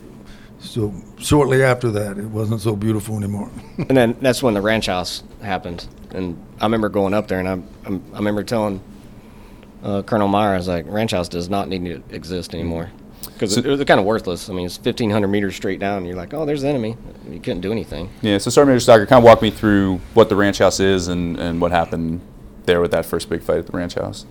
so 0.59 0.93
shortly 1.19 1.63
after 1.63 1.91
that, 1.93 2.19
it 2.19 2.27
wasn't 2.27 2.61
so 2.61 2.75
beautiful 2.75 3.17
anymore. 3.17 3.51
and 3.79 3.97
then 3.97 4.17
that's 4.21 4.43
when 4.43 4.55
the 4.55 4.61
ranch 4.61 4.87
house 4.87 5.23
happened. 5.43 5.87
And 6.13 6.37
I 6.61 6.65
remember 6.65 6.89
going 6.89 7.13
up 7.15 7.29
there, 7.29 7.39
and 7.39 7.49
I, 7.49 7.53
I'm- 7.85 8.03
I 8.15 8.19
remember 8.19 8.43
telling 8.43 8.81
uh, 9.85 10.03
Colonel 10.03 10.27
Myer, 10.27 10.55
I 10.55 10.57
was 10.57 10.67
like, 10.67 10.85
ranch 10.89 11.13
house 11.13 11.29
does 11.29 11.49
not 11.49 11.69
need 11.69 11.85
to 11.85 12.03
exist 12.15 12.55
anymore. 12.55 12.91
Because 13.27 13.55
So- 13.55 13.61
it 13.61 13.67
was 13.67 13.85
kind 13.85 14.01
of 14.01 14.07
worthless. 14.07 14.49
I 14.49 14.53
mean, 14.53 14.67
it's 14.67 14.79
1,500 14.79 15.29
meters 15.29 15.55
straight 15.57 15.79
down. 15.81 15.99
And 15.99 16.07
you're 16.07 16.17
like, 16.17 16.33
oh, 16.35 16.45
there's 16.47 16.62
the 16.62 16.69
enemy. 16.69 16.97
You 17.31 17.39
couldn't 17.41 17.61
do 17.61 17.73
anything. 17.73 18.09
Yeah, 18.23 18.39
so 18.39 18.51
Sergeant 18.51 18.75
Major 18.75 18.81
Stockard, 18.81 19.09
kind 19.09 19.19
of 19.19 19.25
walk 19.25 19.43
me 19.43 19.51
through 19.51 20.01
what 20.15 20.29
the 20.29 20.37
ranch 20.37 20.59
house 20.59 20.81
is 20.81 21.09
and, 21.09 21.39
and 21.39 21.61
what 21.61 21.71
happened 21.73 22.21
there 22.67 22.81
with 22.81 22.91
that 22.93 23.07
first 23.07 23.29
big 23.29 23.43
fight 23.43 23.59
at 23.59 23.67
the 23.67 23.77
ranch 23.77 23.95
house. 23.95 24.27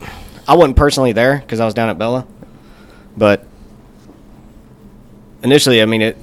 I 0.48 0.56
wasn't 0.56 0.76
personally 0.78 1.12
there 1.14 1.38
because 1.40 1.60
I 1.60 1.66
was 1.66 1.74
down 1.74 1.90
at 1.90 1.98
Bella, 1.98 2.28
but 3.18 3.46
initially, 5.44 5.82
I 5.82 5.86
mean, 5.86 6.02
it. 6.02 6.18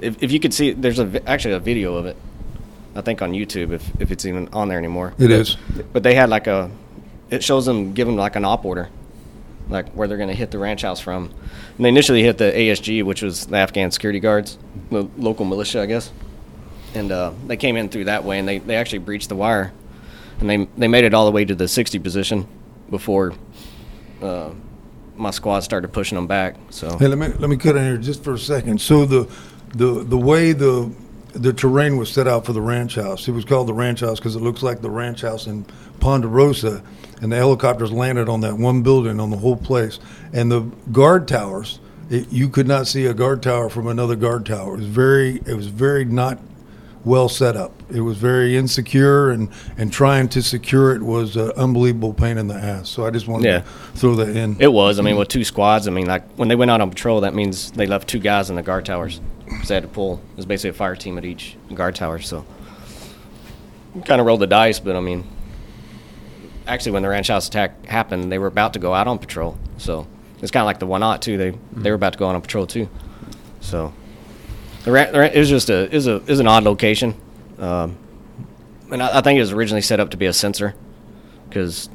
If, 0.00 0.22
if 0.22 0.32
you 0.32 0.40
could 0.40 0.52
see, 0.52 0.72
there's 0.72 0.98
a 0.98 1.22
actually 1.28 1.54
a 1.54 1.58
video 1.60 1.94
of 1.96 2.06
it. 2.06 2.16
I 2.96 3.00
think 3.00 3.22
on 3.22 3.32
YouTube, 3.32 3.72
if, 3.72 3.90
if 4.00 4.10
it's 4.10 4.24
even 4.24 4.48
on 4.52 4.68
there 4.68 4.78
anymore. 4.78 5.14
It 5.18 5.24
It 5.24 5.30
is. 5.32 5.50
is. 5.50 5.56
But 5.92 6.02
they 6.02 6.14
had 6.14 6.28
like 6.30 6.46
a, 6.46 6.70
it 7.30 7.42
shows 7.42 7.66
them 7.66 7.92
giving 7.92 8.16
like 8.16 8.36
an 8.36 8.44
op 8.44 8.64
order, 8.64 8.88
like 9.68 9.90
where 9.92 10.06
they're 10.06 10.16
going 10.16 10.28
to 10.28 10.34
hit 10.34 10.50
the 10.50 10.58
ranch 10.58 10.82
house 10.82 11.00
from. 11.00 11.30
And 11.76 11.84
they 11.84 11.88
initially 11.88 12.22
hit 12.22 12.38
the 12.38 12.52
ASG, 12.52 13.02
which 13.02 13.22
was 13.22 13.46
the 13.46 13.56
Afghan 13.56 13.90
security 13.90 14.20
guards, 14.20 14.58
the 14.90 15.08
local 15.16 15.44
militia, 15.44 15.80
I 15.80 15.86
guess. 15.86 16.12
And 16.94 17.10
uh, 17.10 17.32
they 17.46 17.56
came 17.56 17.76
in 17.76 17.88
through 17.88 18.04
that 18.04 18.24
way, 18.24 18.38
and 18.38 18.46
they, 18.46 18.58
they 18.58 18.76
actually 18.76 18.98
breached 18.98 19.28
the 19.28 19.36
wire, 19.36 19.72
and 20.40 20.48
they 20.48 20.68
they 20.76 20.86
made 20.88 21.04
it 21.04 21.12
all 21.12 21.24
the 21.24 21.32
way 21.32 21.44
to 21.44 21.54
the 21.54 21.66
60 21.66 21.98
position 21.98 22.46
before 22.90 23.32
uh, 24.22 24.50
my 25.16 25.30
squad 25.30 25.60
started 25.60 25.92
pushing 25.92 26.16
them 26.16 26.26
back. 26.26 26.56
So 26.70 26.96
Hey, 26.98 27.08
let 27.08 27.18
me 27.18 27.28
let 27.38 27.50
me 27.50 27.56
cut 27.56 27.76
in 27.76 27.84
here 27.84 27.96
just 27.96 28.22
for 28.22 28.34
a 28.34 28.38
second. 28.38 28.80
So 28.80 29.04
the 29.04 29.28
the 29.74 30.04
the 30.04 30.18
way 30.18 30.52
the 30.52 30.92
the 31.32 31.52
terrain 31.52 31.96
was 31.96 32.12
set 32.12 32.28
out 32.28 32.46
for 32.46 32.52
the 32.52 32.60
ranch 32.60 32.94
house, 32.94 33.26
it 33.26 33.32
was 33.32 33.44
called 33.44 33.66
the 33.66 33.74
ranch 33.74 34.00
house 34.00 34.20
because 34.20 34.36
it 34.36 34.40
looks 34.40 34.62
like 34.62 34.80
the 34.80 34.90
ranch 34.90 35.22
house 35.22 35.48
in 35.48 35.64
Ponderosa, 35.98 36.82
and 37.22 37.30
the 37.32 37.36
helicopters 37.36 37.92
landed 37.92 38.28
on 38.28 38.40
that 38.42 38.56
one 38.58 38.82
building 38.82 39.20
on 39.20 39.30
the 39.30 39.36
whole 39.38 39.56
place, 39.56 39.98
and 40.32 40.50
the 40.50 40.60
guard 40.92 41.26
towers. 41.28 41.80
It, 42.10 42.30
you 42.30 42.50
could 42.50 42.68
not 42.68 42.86
see 42.86 43.06
a 43.06 43.14
guard 43.14 43.42
tower 43.42 43.70
from 43.70 43.86
another 43.86 44.14
guard 44.14 44.44
tower. 44.44 44.74
It 44.74 44.80
was 44.80 44.86
very 44.86 45.36
it 45.46 45.56
was 45.56 45.68
very 45.68 46.04
not 46.04 46.38
well 47.02 47.28
set 47.30 47.56
up. 47.56 47.72
It 47.90 48.00
was 48.00 48.16
very 48.18 48.56
insecure, 48.56 49.30
and, 49.30 49.48
and 49.78 49.90
trying 49.92 50.28
to 50.30 50.42
secure 50.42 50.94
it 50.94 51.02
was 51.02 51.36
an 51.36 51.50
unbelievable 51.56 52.12
pain 52.14 52.36
in 52.38 52.46
the 52.48 52.54
ass. 52.54 52.88
So 52.90 53.06
I 53.06 53.10
just 53.10 53.26
wanted 53.26 53.46
Yeah. 53.46 53.58
to 53.60 53.64
throw 53.94 54.14
that 54.16 54.34
in. 54.36 54.56
it 54.60 54.72
was. 54.72 54.98
I 54.98 55.02
mean, 55.02 55.16
with 55.16 55.28
two 55.28 55.44
squads, 55.44 55.86
I 55.88 55.90
mean, 55.92 56.06
like 56.06 56.24
when 56.36 56.48
they 56.48 56.56
went 56.56 56.70
out 56.70 56.80
on 56.82 56.90
patrol, 56.90 57.20
that 57.22 57.34
means 57.34 57.70
they 57.72 57.86
left 57.86 58.06
two 58.08 58.18
guys 58.18 58.48
in 58.50 58.56
the 58.56 58.62
guard 58.62 58.84
towers. 58.84 59.20
'Cause 59.48 59.68
they 59.68 59.74
had 59.74 59.82
to 59.84 59.88
pull. 59.88 60.20
It 60.32 60.36
was 60.38 60.46
basically 60.46 60.70
a 60.70 60.74
fire 60.74 60.96
team 60.96 61.16
at 61.18 61.24
each 61.24 61.56
guard 61.74 61.94
tower. 61.94 62.18
So 62.18 62.44
kind 64.06 64.20
of 64.20 64.26
rolled 64.26 64.40
the 64.40 64.46
dice, 64.46 64.80
but 64.80 64.96
I 64.96 65.00
mean, 65.00 65.24
actually, 66.66 66.92
when 66.92 67.02
the 67.02 67.08
ranch 67.08 67.28
house 67.28 67.48
attack 67.48 67.86
happened, 67.86 68.30
they 68.30 68.38
were 68.38 68.46
about 68.46 68.72
to 68.74 68.78
go 68.78 68.94
out 68.94 69.06
on 69.06 69.18
patrol. 69.18 69.58
So 69.78 70.06
it's 70.40 70.50
kind 70.50 70.62
of 70.62 70.66
like 70.66 70.78
the 70.78 70.86
one 70.86 71.02
ought 71.02 71.22
too. 71.22 71.36
They 71.36 71.58
they 71.72 71.90
were 71.90 71.96
about 71.96 72.14
to 72.14 72.18
go 72.18 72.28
out 72.28 72.34
on 72.34 72.42
patrol 72.42 72.66
too. 72.66 72.88
So 73.60 73.92
the 74.84 74.92
ra- 74.92 75.10
the 75.10 75.32
was 75.34 75.48
just 75.48 75.70
a 75.70 75.92
is 75.94 76.06
a 76.06 76.16
is 76.30 76.40
an 76.40 76.46
odd 76.46 76.64
location, 76.64 77.14
um, 77.58 77.96
and 78.90 79.02
I, 79.02 79.18
I 79.18 79.20
think 79.22 79.38
it 79.38 79.40
was 79.40 79.52
originally 79.52 79.80
set 79.80 80.00
up 80.00 80.10
to 80.10 80.16
be 80.16 80.26
a 80.26 80.32
sensor, 80.32 80.74
because 81.48 81.88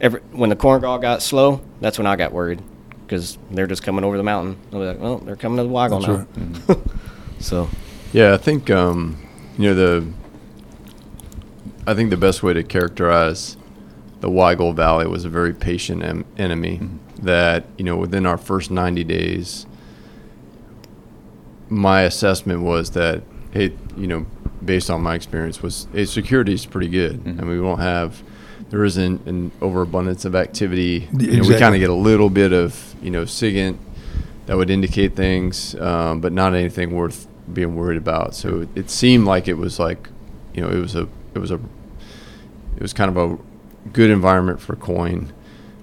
every 0.00 0.20
when 0.32 0.50
the 0.50 0.56
Korengal 0.56 1.00
got 1.00 1.22
slow, 1.22 1.60
that's 1.80 1.98
when 1.98 2.06
I 2.06 2.16
got 2.16 2.32
worried, 2.32 2.60
because 3.02 3.38
they're 3.50 3.68
just 3.68 3.82
coming 3.82 4.04
over 4.04 4.16
the 4.16 4.24
mountain. 4.24 4.56
I 4.72 4.76
was 4.76 4.88
like, 4.88 5.00
well, 5.00 5.18
they're 5.18 5.36
coming 5.36 5.58
to 5.58 5.62
the 5.64 5.68
Waygal 5.68 6.26
That's 6.66 6.68
now. 6.68 6.76
so 7.38 7.68
Yeah, 8.12 8.34
I 8.34 8.36
think 8.36 8.70
um, 8.70 9.24
you 9.56 9.68
know 9.68 9.74
the. 9.74 10.12
I 11.84 11.94
think 11.94 12.10
the 12.10 12.16
best 12.16 12.44
way 12.44 12.52
to 12.52 12.62
characterize 12.62 13.56
the 14.22 14.28
Waygal 14.30 14.74
Valley 14.74 15.06
was 15.08 15.24
a 15.24 15.28
very 15.28 15.52
patient 15.52 16.02
em- 16.02 16.24
enemy. 16.38 16.80
That 17.18 17.66
you 17.76 17.84
know 17.84 17.96
within 17.96 18.24
our 18.24 18.38
first 18.38 18.70
ninety 18.70 19.04
days, 19.04 19.66
my 21.68 22.02
assessment 22.02 22.62
was 22.62 22.92
that 22.92 23.22
hey, 23.50 23.74
you 23.96 24.06
know, 24.06 24.26
based 24.64 24.90
on 24.90 25.02
my 25.02 25.14
experience, 25.14 25.60
was 25.60 25.86
hey, 25.92 26.06
security 26.06 26.54
is 26.54 26.64
pretty 26.64 26.88
good. 26.88 27.20
I 27.26 27.30
mean, 27.30 27.48
we 27.48 27.60
won't 27.60 27.80
have. 27.80 28.22
There 28.70 28.84
isn't 28.84 29.26
an 29.26 29.52
overabundance 29.60 30.24
of 30.24 30.34
activity. 30.34 31.08
You 31.18 31.42
know, 31.42 31.48
we 31.48 31.58
kind 31.58 31.74
of 31.74 31.80
get 31.80 31.90
a 31.90 31.94
little 31.94 32.30
bit 32.30 32.52
of 32.52 32.94
you 33.02 33.10
know 33.10 33.24
SIGINT 33.24 33.76
that 34.46 34.56
would 34.56 34.70
indicate 34.70 35.14
things, 35.14 35.74
um, 35.76 36.20
but 36.20 36.32
not 36.32 36.54
anything 36.54 36.92
worth 36.92 37.26
being 37.52 37.76
worried 37.76 37.98
about. 37.98 38.34
So 38.34 38.62
it, 38.62 38.68
it 38.76 38.90
seemed 38.90 39.26
like 39.26 39.46
it 39.46 39.54
was 39.54 39.78
like, 39.78 40.08
you 40.54 40.62
know, 40.62 40.68
it 40.68 40.78
was 40.80 40.94
a 40.94 41.08
it 41.34 41.38
was 41.38 41.50
a 41.50 41.60
it 42.76 42.82
was 42.82 42.92
kind 42.92 43.14
of 43.14 43.16
a 43.16 43.51
good 43.92 44.10
environment 44.10 44.60
for 44.60 44.76
coin 44.76 45.32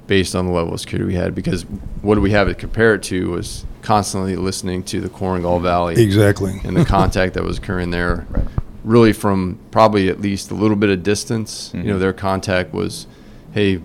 based 0.07 0.35
on 0.35 0.45
the 0.47 0.51
level 0.51 0.73
of 0.73 0.79
security 0.79 1.05
we 1.05 1.13
had 1.15 1.35
because 1.35 1.63
what 2.01 2.15
do 2.15 2.21
we 2.21 2.31
have 2.31 2.47
to 2.47 2.55
compare 2.55 2.95
it 2.95 3.03
to 3.03 3.29
was 3.29 3.65
constantly 3.81 4.35
listening 4.35 4.81
to 4.83 4.99
the 5.01 5.09
Korengal 5.09 5.61
Valley 5.61 6.01
Exactly. 6.01 6.59
and 6.63 6.75
the 6.75 6.83
contact 6.85 7.35
that 7.35 7.43
was 7.43 7.57
occurring 7.57 7.91
there. 7.91 8.25
Really 8.85 9.11
from 9.11 9.59
probably 9.71 10.07
at 10.07 10.21
least 10.21 10.51
a 10.51 10.55
little 10.55 10.77
bit 10.77 10.89
of 10.89 11.03
distance 11.03 11.71
you 11.75 11.83
know 11.83 11.99
their 11.99 12.13
contact 12.13 12.73
was 12.73 13.07
hey 13.51 13.81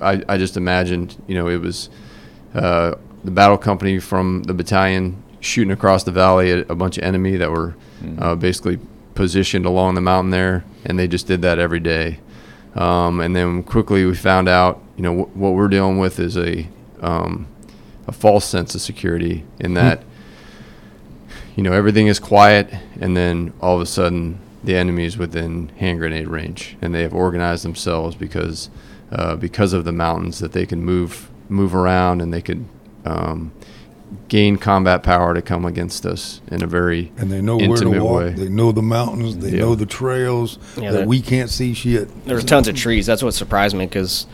I, 0.00 0.22
I 0.28 0.36
just 0.38 0.56
imagined 0.56 1.16
you 1.28 1.36
know 1.36 1.46
it 1.48 1.60
was 1.60 1.88
uh, 2.52 2.96
the 3.22 3.30
battle 3.30 3.56
company 3.56 4.00
from 4.00 4.42
the 4.42 4.52
battalion 4.52 5.22
shooting 5.38 5.70
across 5.70 6.02
the 6.02 6.10
valley 6.10 6.50
at 6.50 6.68
a 6.68 6.74
bunch 6.74 6.98
of 6.98 7.04
enemy 7.04 7.36
that 7.36 7.52
were 7.52 7.74
uh, 8.18 8.34
basically 8.34 8.80
positioned 9.14 9.66
along 9.66 9.94
the 9.94 10.00
mountain 10.00 10.30
there, 10.30 10.64
and 10.84 10.98
they 10.98 11.06
just 11.06 11.28
did 11.28 11.40
that 11.42 11.60
every 11.60 11.80
day. 11.80 12.18
Um, 12.74 13.20
and 13.20 13.34
then 13.36 13.62
quickly 13.62 14.04
we 14.04 14.14
found 14.14 14.48
out, 14.48 14.82
you 14.96 15.02
know, 15.02 15.24
wh- 15.24 15.36
what 15.36 15.54
we're 15.54 15.68
dealing 15.68 15.98
with 15.98 16.18
is 16.18 16.36
a 16.36 16.66
um, 17.00 17.46
a 18.06 18.12
false 18.12 18.44
sense 18.44 18.74
of 18.74 18.80
security 18.80 19.44
in 19.60 19.74
that, 19.74 20.02
you 21.56 21.62
know, 21.62 21.72
everything 21.72 22.06
is 22.06 22.18
quiet, 22.18 22.72
and 23.00 23.16
then 23.16 23.52
all 23.60 23.76
of 23.76 23.82
a 23.82 23.86
sudden 23.86 24.38
the 24.62 24.74
enemy 24.76 25.04
is 25.04 25.16
within 25.16 25.68
hand 25.76 25.98
grenade 25.98 26.28
range, 26.28 26.76
and 26.82 26.94
they 26.94 27.02
have 27.02 27.14
organized 27.14 27.64
themselves 27.64 28.16
because 28.16 28.70
uh, 29.12 29.36
because 29.36 29.72
of 29.72 29.84
the 29.84 29.92
mountains 29.92 30.38
that 30.40 30.52
they 30.52 30.66
can 30.66 30.82
move 30.82 31.30
move 31.48 31.74
around 31.74 32.20
and 32.20 32.32
they 32.32 32.40
could 32.42 32.64
um, 33.04 33.52
gain 34.28 34.56
combat 34.56 35.02
power 35.02 35.34
to 35.34 35.42
come 35.42 35.64
against 35.64 36.04
us 36.06 36.40
in 36.50 36.62
a 36.62 36.66
very 36.66 37.12
and 37.16 37.30
they 37.30 37.40
know 37.40 37.56
where 37.56 37.64
intimate 37.66 37.94
to 37.94 38.04
walk. 38.04 38.18
way. 38.20 38.30
They 38.32 38.48
know 38.48 38.72
the 38.72 38.82
mountains. 38.82 39.36
They 39.38 39.50
Yeah. 39.50 39.60
know 39.60 39.74
the 39.74 39.86
trails 39.86 40.58
Yeah, 40.76 40.92
that 40.92 40.98
that- 41.00 41.06
we 41.08 41.20
can't 41.20 41.50
see 41.50 41.74
shit. 41.74 42.08
There 42.26 42.34
was 42.36 42.44
tons 42.44 42.68
of 42.68 42.74
trees. 42.76 43.06
That's 43.06 43.22
what 43.22 43.34
surprised 43.34 43.76
me 43.76 43.86
because 43.86 44.26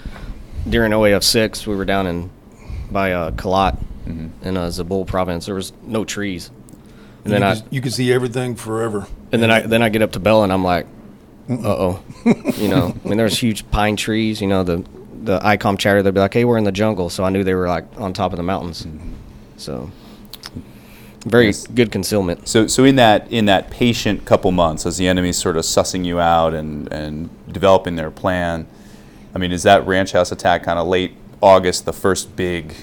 during 0.69 0.93
OEF 0.93 1.23
six, 1.23 1.66
we 1.66 1.75
were 1.77 1.85
down 1.85 2.07
in 2.07 2.31
by 2.90 3.12
uh, 3.12 3.31
Kalat 3.33 3.79
in 4.07 4.57
uh, 4.57 4.66
Zabul 4.66 5.07
province. 5.07 5.47
There 5.47 5.55
was 5.55 5.73
no 5.87 6.05
trees, 6.05 6.51
and 7.25 7.33
then 7.33 7.43
you, 7.43 7.47
I 7.47 7.55
can, 7.55 7.64
you 7.71 7.81
can 7.81 7.90
see 7.93 8.12
everything 8.12 8.57
forever. 8.57 9.07
and 9.33 9.40
then 9.43 9.51
I 9.51 9.61
then 9.61 9.83
I 9.83 9.88
get 9.88 10.03
up 10.03 10.12
to 10.12 10.19
Bell 10.21 10.43
and 10.43 10.53
I'm 10.53 10.64
like, 10.64 10.87
uh 11.49 11.55
oh, 11.69 12.03
you 12.57 12.69
know. 12.69 12.95
I 13.05 13.09
mean, 13.09 13.19
there's 13.19 13.38
huge 13.38 13.71
pine 13.71 13.95
trees. 13.97 14.40
You 14.40 14.49
know 14.49 14.64
the 14.64 14.85
the 15.23 15.38
ICOM 15.40 15.79
chatter. 15.79 16.03
They'd 16.03 16.14
be 16.14 16.21
like, 16.21 16.35
hey, 16.35 16.45
we're 16.45 16.59
in 16.59 16.64
the 16.64 16.73
jungle. 16.73 17.09
So 17.11 17.23
I 17.25 17.31
knew 17.31 17.45
they 17.45 17.55
were 17.55 17.69
like 17.69 17.85
on 17.99 18.12
top 18.12 18.33
of 18.33 18.37
the 18.37 18.43
mountains. 18.43 18.87
So 19.61 19.90
very 21.27 21.46
Yes. 21.46 21.66
good 21.66 21.92
concealment. 21.92 22.49
So, 22.49 22.66
so 22.66 22.85
in 22.85 22.96
that 22.96 23.27
in 23.31 23.44
that 23.46 23.70
patient 23.70 24.25
couple 24.25 24.51
months, 24.53 24.87
as 24.87 24.96
the 24.96 25.07
enemy's 25.07 25.37
sort 25.37 25.57
of 25.57 25.64
sussing 25.64 26.05
you 26.05 26.18
out 26.18 26.55
and 26.55 26.90
and 26.92 27.29
developing 27.53 27.96
their 27.96 28.11
plan, 28.11 28.66
I 29.35 29.38
mean, 29.38 29.53
is 29.53 29.62
that 29.64 29.87
ranch 29.87 30.12
house 30.12 30.33
attack 30.33 30.62
kind 30.64 30.79
of 30.79 30.87
late 30.88 31.12
August 31.42 31.85
the 31.85 31.92
first 31.92 32.35
big 32.37 32.75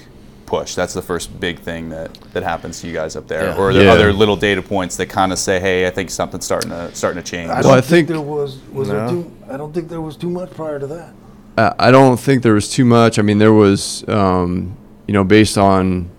push? 0.46 0.74
That's 0.76 0.94
the 0.94 1.02
first 1.02 1.40
big 1.40 1.58
thing 1.58 1.88
that 1.90 2.14
that 2.32 2.44
happens 2.44 2.80
to 2.80 2.86
you 2.86 2.92
guys 2.92 3.16
up 3.16 3.26
there, 3.26 3.46
Yeah. 3.46 3.56
or 3.56 3.70
are 3.70 3.72
there 3.74 3.84
Yeah. 3.86 3.92
other 3.92 4.12
little 4.12 4.36
data 4.36 4.62
points 4.62 4.96
that 4.96 5.06
kind 5.06 5.32
of 5.32 5.38
say, 5.40 5.58
hey, 5.58 5.86
I 5.88 5.90
think 5.90 6.08
something's 6.08 6.44
starting 6.44 6.70
to 6.70 6.90
starting 6.94 7.20
to 7.22 7.28
change? 7.28 7.50
I 7.50 7.54
Well, 7.54 7.62
don't 7.64 7.72
I 7.72 7.80
think, 7.80 8.06
think- 8.06 8.08
there 8.08 8.20
was 8.20 8.58
was 8.72 8.88
there 8.88 9.08
too. 9.08 9.28
I 9.52 9.56
don't 9.56 9.74
think 9.74 9.88
there 9.88 10.00
was 10.00 10.16
too 10.16 10.30
much 10.30 10.50
prior 10.52 10.78
to 10.78 10.86
that. 10.86 11.10
I 11.56 11.88
I 11.88 11.90
don't 11.90 12.20
think 12.20 12.44
there 12.44 12.54
was 12.54 12.68
too 12.70 12.84
much. 12.84 13.18
I 13.18 13.22
mean, 13.22 13.38
there 13.38 13.52
was, 13.52 14.04
um, 14.06 14.76
you 15.08 15.12
know, 15.14 15.24
based 15.24 15.58
on 15.58 16.10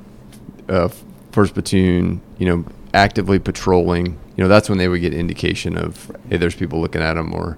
uh, 0.70 0.90
first 1.32 1.54
platoon, 1.54 2.22
you 2.38 2.46
know, 2.46 2.66
actively 2.94 3.40
patrolling. 3.40 4.18
You 4.36 4.44
know, 4.44 4.48
that's 4.48 4.70
when 4.70 4.78
they 4.78 4.88
would 4.88 5.02
get 5.02 5.14
indication 5.14 5.78
of 5.78 6.16
hey, 6.30 6.38
there's 6.38 6.56
people 6.56 6.80
looking 6.80 7.02
at 7.02 7.16
them, 7.16 7.34
or 7.34 7.58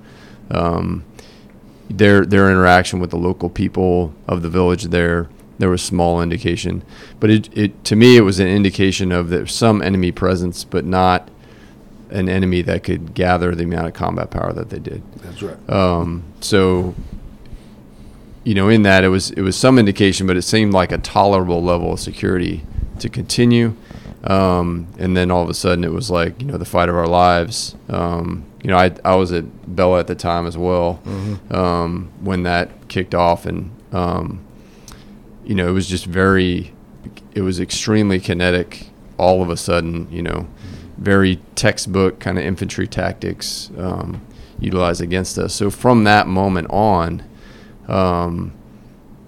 um, 0.50 1.04
their 1.89 2.26
their 2.26 2.50
interaction 2.50 3.00
with 3.00 3.12
the 3.12 3.17
local 3.17 3.50
people 3.50 4.13
of 4.28 4.41
the 4.41 4.50
village 4.50 4.86
there. 4.86 5.30
There 5.60 5.69
was 5.69 5.84
small 5.84 6.21
indication, 6.24 6.82
but 7.19 7.30
it, 7.30 7.56
it 7.56 7.84
to 7.86 7.95
me 7.95 8.17
it 8.17 8.21
was 8.21 8.39
an 8.39 8.47
indication 8.47 9.12
of 9.12 9.30
there's 9.30 9.54
some 9.54 9.82
enemy 9.84 10.12
presence, 10.12 10.63
but 10.63 10.86
not 10.86 11.30
an 12.10 12.28
enemy 12.28 12.63
that 12.63 12.84
could 12.84 13.13
gather 13.13 13.54
the 13.54 13.63
amount 13.63 13.88
of 13.88 13.93
combat 13.93 14.32
power 14.32 14.54
that 14.54 14.69
they 14.69 14.80
did. 14.80 15.04
That's 15.17 15.41
right. 15.41 15.69
Um, 15.69 16.24
so, 16.41 16.95
you 18.43 18.56
know, 18.56 18.69
in 18.69 18.82
that 18.84 19.04
it 19.04 19.10
was 19.10 19.30
it 19.32 19.41
was 19.41 19.56
some 19.56 19.78
indication, 19.78 20.26
but 20.26 20.36
it 20.36 20.41
seemed 20.41 20.74
like 20.74 20.91
a 20.91 20.97
tolerable 20.97 21.62
level 21.62 21.93
of 21.93 22.00
security 22.00 22.63
to 23.01 23.09
continue. 23.09 23.75
Um, 24.23 24.87
and 24.99 25.17
then 25.17 25.31
all 25.31 25.43
of 25.43 25.49
a 25.49 25.53
sudden, 25.53 25.83
it 25.83 25.91
was 25.91 26.11
like 26.11 26.39
you 26.41 26.47
know 26.47 26.57
the 26.57 26.65
fight 26.65 26.89
of 26.89 26.95
our 26.95 27.07
lives. 27.07 27.75
Um, 27.89 28.45
you 28.63 28.69
know, 28.69 28.77
I 28.77 28.91
I 29.03 29.15
was 29.15 29.31
at 29.31 29.75
Bella 29.75 29.99
at 29.99 30.07
the 30.07 30.15
time 30.15 30.45
as 30.45 30.57
well 30.57 31.01
um, 31.49 32.11
when 32.21 32.43
that 32.43 32.87
kicked 32.87 33.15
off, 33.15 33.45
and 33.45 33.71
um, 33.91 34.41
you 35.43 35.55
know 35.55 35.67
it 35.67 35.71
was 35.71 35.87
just 35.87 36.05
very, 36.05 36.73
it 37.33 37.41
was 37.41 37.59
extremely 37.59 38.19
kinetic. 38.19 38.87
All 39.17 39.41
of 39.41 39.49
a 39.49 39.57
sudden, 39.57 40.07
you 40.11 40.21
know, 40.23 40.47
very 40.97 41.39
textbook 41.55 42.19
kind 42.19 42.37
of 42.37 42.43
infantry 42.43 42.87
tactics 42.87 43.69
um, 43.77 44.21
utilized 44.59 45.01
against 45.01 45.37
us. 45.37 45.53
So 45.53 45.69
from 45.69 46.05
that 46.05 46.27
moment 46.27 46.67
on, 46.69 47.23
um, 47.87 48.53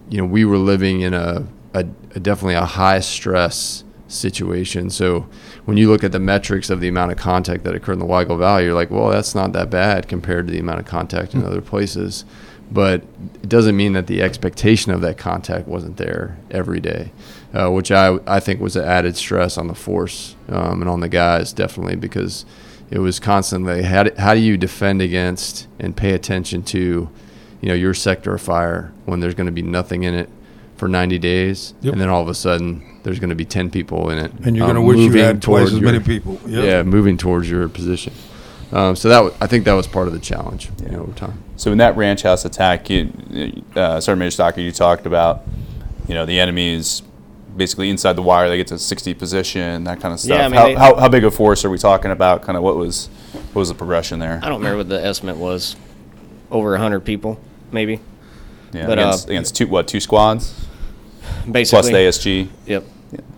you 0.09 0.19
know, 0.19 0.25
we 0.25 0.45
were 0.45 0.57
living 0.57 1.01
in 1.01 1.13
a, 1.13 1.47
a, 1.73 1.85
a 2.15 2.19
definitely 2.19 2.55
a 2.55 2.65
high 2.65 2.99
stress 2.99 3.83
situation. 4.07 4.89
So 4.89 5.27
when 5.65 5.77
you 5.77 5.89
look 5.89 6.03
at 6.03 6.11
the 6.11 6.19
metrics 6.19 6.69
of 6.69 6.79
the 6.79 6.87
amount 6.87 7.11
of 7.11 7.17
contact 7.17 7.63
that 7.63 7.75
occurred 7.75 7.93
in 7.93 7.99
the 7.99 8.05
Waygal 8.05 8.37
Valley, 8.37 8.65
you're 8.65 8.73
like, 8.73 8.91
well, 8.91 9.09
that's 9.09 9.35
not 9.35 9.53
that 9.53 9.69
bad 9.69 10.07
compared 10.07 10.47
to 10.47 10.53
the 10.53 10.59
amount 10.59 10.79
of 10.79 10.85
contact 10.85 11.33
in 11.33 11.43
other 11.43 11.61
places. 11.61 12.25
But 12.71 13.03
it 13.41 13.49
doesn't 13.49 13.75
mean 13.75 13.93
that 13.93 14.07
the 14.07 14.21
expectation 14.21 14.91
of 14.91 15.01
that 15.01 15.17
contact 15.17 15.67
wasn't 15.67 15.97
there 15.97 16.37
every 16.49 16.79
day, 16.79 17.11
uh, 17.53 17.69
which 17.69 17.91
I, 17.91 18.17
I 18.25 18.39
think 18.39 18.61
was 18.61 18.75
an 18.75 18.85
added 18.85 19.15
stress 19.15 19.57
on 19.57 19.67
the 19.67 19.75
force 19.75 20.35
um, 20.47 20.81
and 20.81 20.89
on 20.89 21.01
the 21.01 21.09
guys, 21.09 21.53
definitely, 21.53 21.95
because 21.95 22.45
it 22.89 22.99
was 22.99 23.19
constantly 23.19 23.83
how 23.83 24.03
do, 24.03 24.11
how 24.17 24.33
do 24.33 24.39
you 24.39 24.57
defend 24.57 25.01
against 25.01 25.67
and 25.79 25.95
pay 25.95 26.13
attention 26.13 26.63
to 26.63 27.09
you 27.61 27.69
know 27.69 27.73
your 27.73 27.93
sector 27.93 28.35
of 28.35 28.41
fire 28.41 28.91
when 29.05 29.19
there's 29.19 29.33
going 29.33 29.45
to 29.45 29.51
be 29.51 29.61
nothing 29.61 30.03
in 30.03 30.13
it 30.13 30.29
for 30.83 30.89
90 30.89 31.17
days, 31.17 31.73
Yep. 31.81 31.93
and 31.93 32.01
then 32.01 32.09
all 32.09 32.21
of 32.21 32.27
a 32.27 32.33
sudden 32.33 32.83
there's 33.03 33.17
going 33.17 33.29
to 33.29 33.35
be 33.37 33.45
10 33.45 33.69
people 33.69 34.09
in 34.09 34.17
it, 34.17 34.33
And 34.43 34.53
you're 34.53 34.65
um, 34.65 34.71
gonna 34.75 34.81
wish 34.81 34.97
you 34.97 35.05
moving 35.07 35.23
had 35.23 35.41
twice 35.41 35.67
as 35.67 35.73
your- 35.79 35.81
many 35.81 36.01
people. 36.01 36.37
Yep. 36.45 36.63
Yeah, 36.65 36.83
moving 36.83 37.15
towards 37.15 37.49
your 37.49 37.69
position. 37.69 38.11
Um, 38.73 38.93
so 38.97 39.07
that 39.07 39.15
w- 39.19 39.33
I 39.39 39.47
think 39.47 39.63
that 39.63 39.73
was 39.73 39.87
part 39.87 40.07
of 40.07 40.13
the 40.13 40.19
challenge 40.19 40.69
you 40.83 40.91
know, 40.91 41.03
over 41.03 41.13
time. 41.13 41.35
So 41.55 41.71
in 41.71 41.77
that 41.77 41.95
ranch 41.95 42.23
house 42.23 42.43
attack, 42.43 42.89
you, 42.89 43.13
uh, 43.77 44.01
Sergeant 44.01 44.19
Major 44.19 44.31
Stockard, 44.31 44.61
you 44.65 44.73
talked 44.73 45.05
about, 45.05 45.43
you 46.09 46.15
know, 46.15 46.25
the 46.25 46.37
enemy 46.37 46.73
is 46.73 47.01
basically 47.55 47.89
inside 47.89 48.17
the 48.17 48.21
wire. 48.21 48.49
They 48.49 48.57
get 48.57 48.67
to 48.67 48.77
60 48.77 49.13
position, 49.13 49.85
that 49.85 50.01
kind 50.01 50.13
of 50.13 50.19
stuff. 50.19 50.37
Yeah, 50.37 50.45
I 50.45 50.49
mean, 50.49 50.59
how, 50.59 50.65
they- 50.67 50.75
how, 50.75 50.95
how 50.95 51.07
big 51.07 51.23
a 51.23 51.31
force 51.31 51.63
are 51.63 51.69
we 51.69 51.77
talking 51.77 52.11
about? 52.11 52.41
Kind 52.41 52.57
of 52.57 52.63
what 52.63 52.75
was 52.75 53.07
what 53.53 53.61
was 53.61 53.69
the 53.69 53.75
progression 53.75 54.19
there? 54.19 54.41
I 54.43 54.49
don't 54.49 54.57
remember 54.59 54.79
what 54.79 54.89
the 54.89 55.01
estimate 55.05 55.37
was. 55.37 55.77
Over 56.51 56.75
hundred 56.77 57.05
people, 57.05 57.39
maybe. 57.71 58.01
Yeah, 58.73 58.87
But, 58.87 58.97
against, 58.97 59.27
uh, 59.27 59.31
against 59.31 59.55
two 59.55 59.67
what 59.67 59.87
two 59.87 59.99
squads? 59.99 60.51
Basically. 61.49 61.91
Plus 61.91 62.21
the 62.23 62.29
ASG. 62.29 62.49
Yep. 62.65 62.83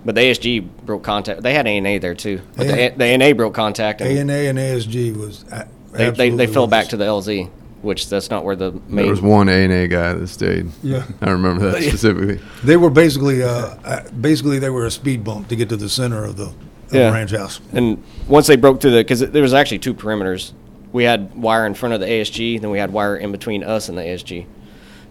But 0.06 0.16
the 0.16 0.22
ASG 0.22 0.68
broke 0.86 1.04
contact. 1.04 1.42
They 1.42 1.54
had 1.54 1.66
A 1.68 1.78
and 1.78 1.88
A 1.88 1.98
there 1.98 2.14
too. 2.16 2.42
But 2.56 2.68
A- 2.68 2.90
the, 2.90 2.98
the 2.98 3.04
A 3.06 3.14
and 3.14 3.24
A 3.24 3.34
broke 3.34 3.54
contact. 3.54 4.02
and 4.02 4.32
ANA 4.32 4.50
and 4.50 4.58
ASG 4.60 5.16
was. 5.18 5.44
They, 5.92 6.10
they, 6.12 6.30
they 6.30 6.48
fell 6.48 6.64
was. 6.64 6.72
back 6.72 6.88
to 6.90 6.98
the 6.98 7.06
LZ, 7.06 7.50
which 7.82 8.10
that's 8.10 8.30
not 8.30 8.44
where 8.44 8.56
the 8.56 8.72
main. 8.72 9.06
There 9.06 9.10
was 9.10 9.22
one 9.22 9.50
A 9.50 9.64
and 9.64 9.74
A 9.74 9.88
guy 9.88 10.14
that 10.14 10.28
stayed. 10.28 10.68
Yeah. 10.84 11.06
I 11.22 11.32
remember 11.32 11.72
that 11.72 11.84
specifically. 11.88 12.40
They 12.64 12.78
were 12.78 12.90
basically, 12.90 13.42
uh, 13.44 13.50
uh, 13.50 14.10
basically 14.12 14.60
they 14.60 14.70
were 14.70 14.86
a 14.86 14.92
speed 14.92 15.24
bump 15.24 15.48
to 15.48 15.56
get 15.56 15.70
to 15.70 15.78
the 15.78 15.90
center 15.90 16.24
of 16.24 16.38
the, 16.38 16.48
of 16.48 16.90
the 16.90 17.12
ranch 17.12 17.32
house. 17.32 17.60
And 17.72 18.04
once 18.28 18.48
they 18.48 18.58
broke 18.58 18.82
through 18.82 18.92
the, 18.92 18.98
because 18.98 19.22
there 19.22 19.42
was 19.42 19.54
actually 19.54 19.80
two 19.80 19.94
perimeters. 19.94 20.54
We 20.92 21.04
had 21.04 21.36
wire 21.36 21.66
in 21.66 21.74
front 21.74 21.94
of 21.94 22.00
the 22.00 22.06
ASG, 22.06 22.62
then 22.62 22.70
we 22.70 22.78
had 22.80 22.94
wire 22.94 23.18
in 23.18 23.34
between 23.34 23.66
us 23.66 23.90
and 23.90 23.98
the 23.98 24.02
ASG. 24.02 24.46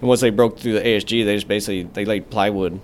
And 0.05 0.09
once 0.11 0.21
they 0.21 0.29
broke 0.29 0.59
through 0.59 0.75
the 0.75 0.83
ASG, 0.83 1.25
they 1.25 1.35
just 1.35 1.49
basically 1.49 1.85
they 1.85 2.05
laid 2.05 2.29
plywood, 2.29 2.79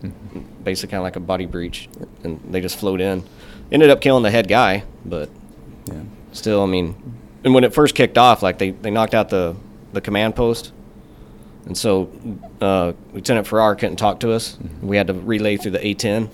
basically 0.65 0.93
kind 0.93 1.01
of 1.01 1.05
like 1.05 1.17
a 1.17 1.21
body 1.21 1.45
breach, 1.45 1.87
and 2.25 2.41
they 2.51 2.63
just 2.63 2.79
flowed 2.79 3.03
in. 3.03 3.25
Ended 3.71 3.91
up 3.91 4.01
killing 4.01 4.23
the 4.23 4.31
head 4.31 4.49
guy, 4.49 4.85
but 5.05 5.29
still, 6.33 6.63
I 6.63 6.67
mean, 6.67 6.95
and 7.45 7.53
when 7.53 7.63
it 7.63 7.75
first 7.75 7.95
kicked 7.95 8.17
off, 8.17 8.43
like 8.43 8.57
they, 8.57 8.71
they 8.71 8.91
knocked 8.91 9.13
out 9.13 9.29
the 9.29 9.55
the 9.93 10.01
command 10.01 10.35
post, 10.35 10.73
and 11.67 11.77
so 11.77 12.11
uh, 12.63 12.95
Lieutenant 13.13 13.47
Ferrara 13.47 13.77
couldn't 13.77 13.97
talk 13.97 14.21
to 14.21 14.33
us. 14.33 14.57
We 14.81 14.97
had 14.97 15.09
to 15.09 15.13
relay 15.13 15.59
through 15.59 15.73
the 15.73 15.79
A10, 15.79 16.31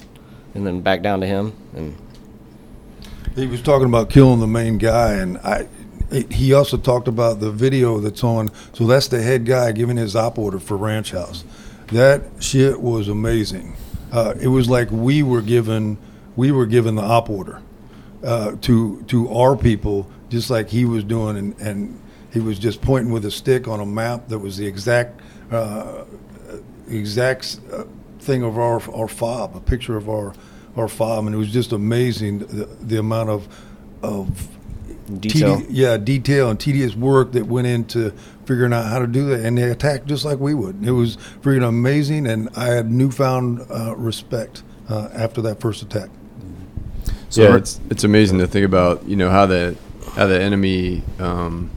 and 0.55 0.65
then 0.65 0.83
back 0.83 1.03
down 1.03 1.21
to 1.21 1.27
him, 1.27 1.53
and 1.75 1.97
He 3.35 3.49
was 3.49 3.61
talking 3.61 3.89
about 3.89 4.09
killing 4.09 4.39
the 4.39 4.47
main 4.47 4.79
guy, 4.79 5.15
and 5.15 5.39
I. 5.39 5.67
He 6.31 6.53
also 6.53 6.77
talked 6.77 7.09
about 7.09 7.41
the 7.41 7.51
video 7.51 7.99
that's 7.99 8.23
on. 8.23 8.51
So 8.73 8.87
that's 8.87 9.09
the 9.09 9.23
head 9.23 9.45
guy 9.45 9.73
giving 9.73 9.97
his 9.97 10.15
op 10.15 10.39
order 10.39 10.59
for 10.61 10.77
Ranch 10.77 11.11
House. 11.11 11.45
That 11.89 12.23
shit 12.41 12.81
was 12.81 13.09
amazing. 13.09 13.77
Uh, 14.13 14.35
it 14.41 14.49
was 14.49 14.69
like 14.69 14.91
we 14.91 15.23
were 15.23 15.43
given 15.43 15.99
we 16.37 16.53
were 16.53 16.67
given 16.67 16.95
the 16.95 17.03
op 17.03 17.29
order 17.29 17.61
uh, 18.25 18.57
to 18.63 19.03
to 19.05 19.29
our 19.33 19.57
people, 19.57 20.09
just 20.29 20.51
like 20.51 20.69
he 20.69 20.85
was 20.85 21.05
doing, 21.05 21.37
and, 21.37 21.61
and 21.61 22.01
he 22.33 22.41
was 22.41 22.59
just 22.59 22.81
pointing 22.83 23.13
with 23.13 23.25
a 23.25 23.31
stick 23.31 23.67
on 23.67 23.81
a 23.81 23.87
map 23.87 24.29
that 24.29 24.39
was 24.39 24.57
the 24.57 24.67
exact 24.67 25.21
uh, 25.51 26.05
exact 26.89 27.61
uh, 27.73 27.85
thing 28.21 28.43
of 28.43 28.59
our 28.59 28.81
our 28.95 29.09
fob, 29.09 29.57
a 29.57 29.61
picture 29.61 29.97
of 29.97 30.09
our 30.09 30.35
our 30.77 30.89
fob, 30.89 31.27
and 31.27 31.35
it 31.35 31.39
was 31.39 31.53
just 31.53 31.73
amazing 31.73 32.41
the, 32.41 32.67
the 32.83 32.99
amount 32.99 33.31
of 33.31 33.49
of 34.03 34.56
Detail. 35.21 35.59
tedi- 35.59 35.67
yeah, 35.71 35.97
detail 35.97 36.51
and 36.51 36.59
tedious 36.59 36.95
work 36.97 37.33
that 37.33 37.47
went 37.47 37.67
into 37.67 38.11
figuring 38.45 38.73
out 38.73 38.87
how 38.87 38.99
to 38.99 39.07
do 39.07 39.27
that, 39.27 39.45
and 39.45 39.57
they 39.59 39.65
attacked 39.71 40.07
just 40.07 40.25
like 40.25 40.39
we 40.41 40.55
would. 40.55 40.85
It 40.85 40.91
was 40.93 41.17
freaking 41.43 41.67
amazing, 41.67 42.27
and 42.27 42.49
I 42.57 42.67
had 42.67 42.91
newfound 42.91 43.61
uh, 43.71 43.95
respect 43.97 44.63
uh, 44.89 45.09
after 45.15 45.41
that 45.43 45.61
first 45.61 45.83
attack. 45.83 46.11
So 47.29 47.43
yeah, 47.43 47.51
her- 47.53 47.59
it's 47.59 47.81
it's 47.91 48.05
amazing 48.05 48.39
to 48.39 48.47
think 48.47 48.65
about. 48.67 49.05
You 49.07 49.17
know 49.17 49.31
how 49.31 49.47
the 49.47 49.77
how 50.15 50.27
the 50.27 50.41
enemy. 50.41 51.03
Um, 51.19 51.71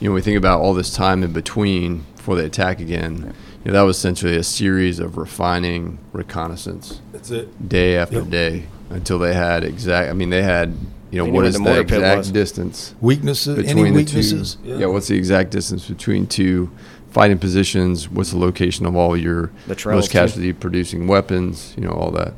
you 0.00 0.08
know, 0.08 0.14
we 0.14 0.20
think 0.20 0.36
about 0.36 0.60
all 0.60 0.74
this 0.74 0.92
time 0.92 1.22
in 1.22 1.32
between 1.32 2.04
before 2.16 2.34
they 2.34 2.44
attack 2.44 2.80
again. 2.80 3.32
You 3.64 3.70
know, 3.70 3.78
that 3.78 3.82
was 3.82 3.96
essentially 3.96 4.34
a 4.36 4.42
series 4.42 4.98
of 4.98 5.16
refining 5.16 5.98
reconnaissance. 6.12 7.00
That's 7.12 7.30
it. 7.30 7.68
Day 7.68 7.96
after 7.96 8.16
Yep. 8.18 8.28
day 8.30 8.64
until 8.90 9.20
they 9.20 9.32
had 9.34 9.62
exact. 9.62 10.10
I 10.10 10.12
mean, 10.14 10.30
they 10.30 10.42
had. 10.42 10.74
You 11.12 11.18
know, 11.18 11.24
They 11.24 11.30
knew 11.30 11.34
what 11.34 11.40
where 11.42 11.48
is 11.48 11.52
the 11.54 11.58
the, 11.58 11.64
mortar 11.64 11.82
exact 11.82 12.18
was. 12.18 12.30
distance? 12.32 12.94
Weaknesses- 13.02 13.58
any 13.58 13.66
between 13.68 13.84
the 13.92 13.98
weaknesses? 14.00 14.54
Two, 14.64 14.68
Yeah. 14.70 14.76
yeah. 14.78 14.86
What's 14.86 15.08
the 15.08 15.16
exact 15.16 15.50
distance 15.50 15.86
between 15.86 16.26
two 16.26 16.70
fighting 17.10 17.38
positions? 17.38 18.10
What's 18.10 18.30
the 18.30 18.38
location 18.38 18.86
of 18.86 18.96
all 18.96 19.14
your 19.14 19.50
The 19.68 19.74
trails, 19.74 19.96
most 19.98 20.10
too. 20.10 20.18
casualty 20.18 20.52
producing 20.54 21.06
weapons? 21.06 21.74
You 21.76 21.84
know, 21.84 21.90
all 21.92 22.10
that. 22.12 22.32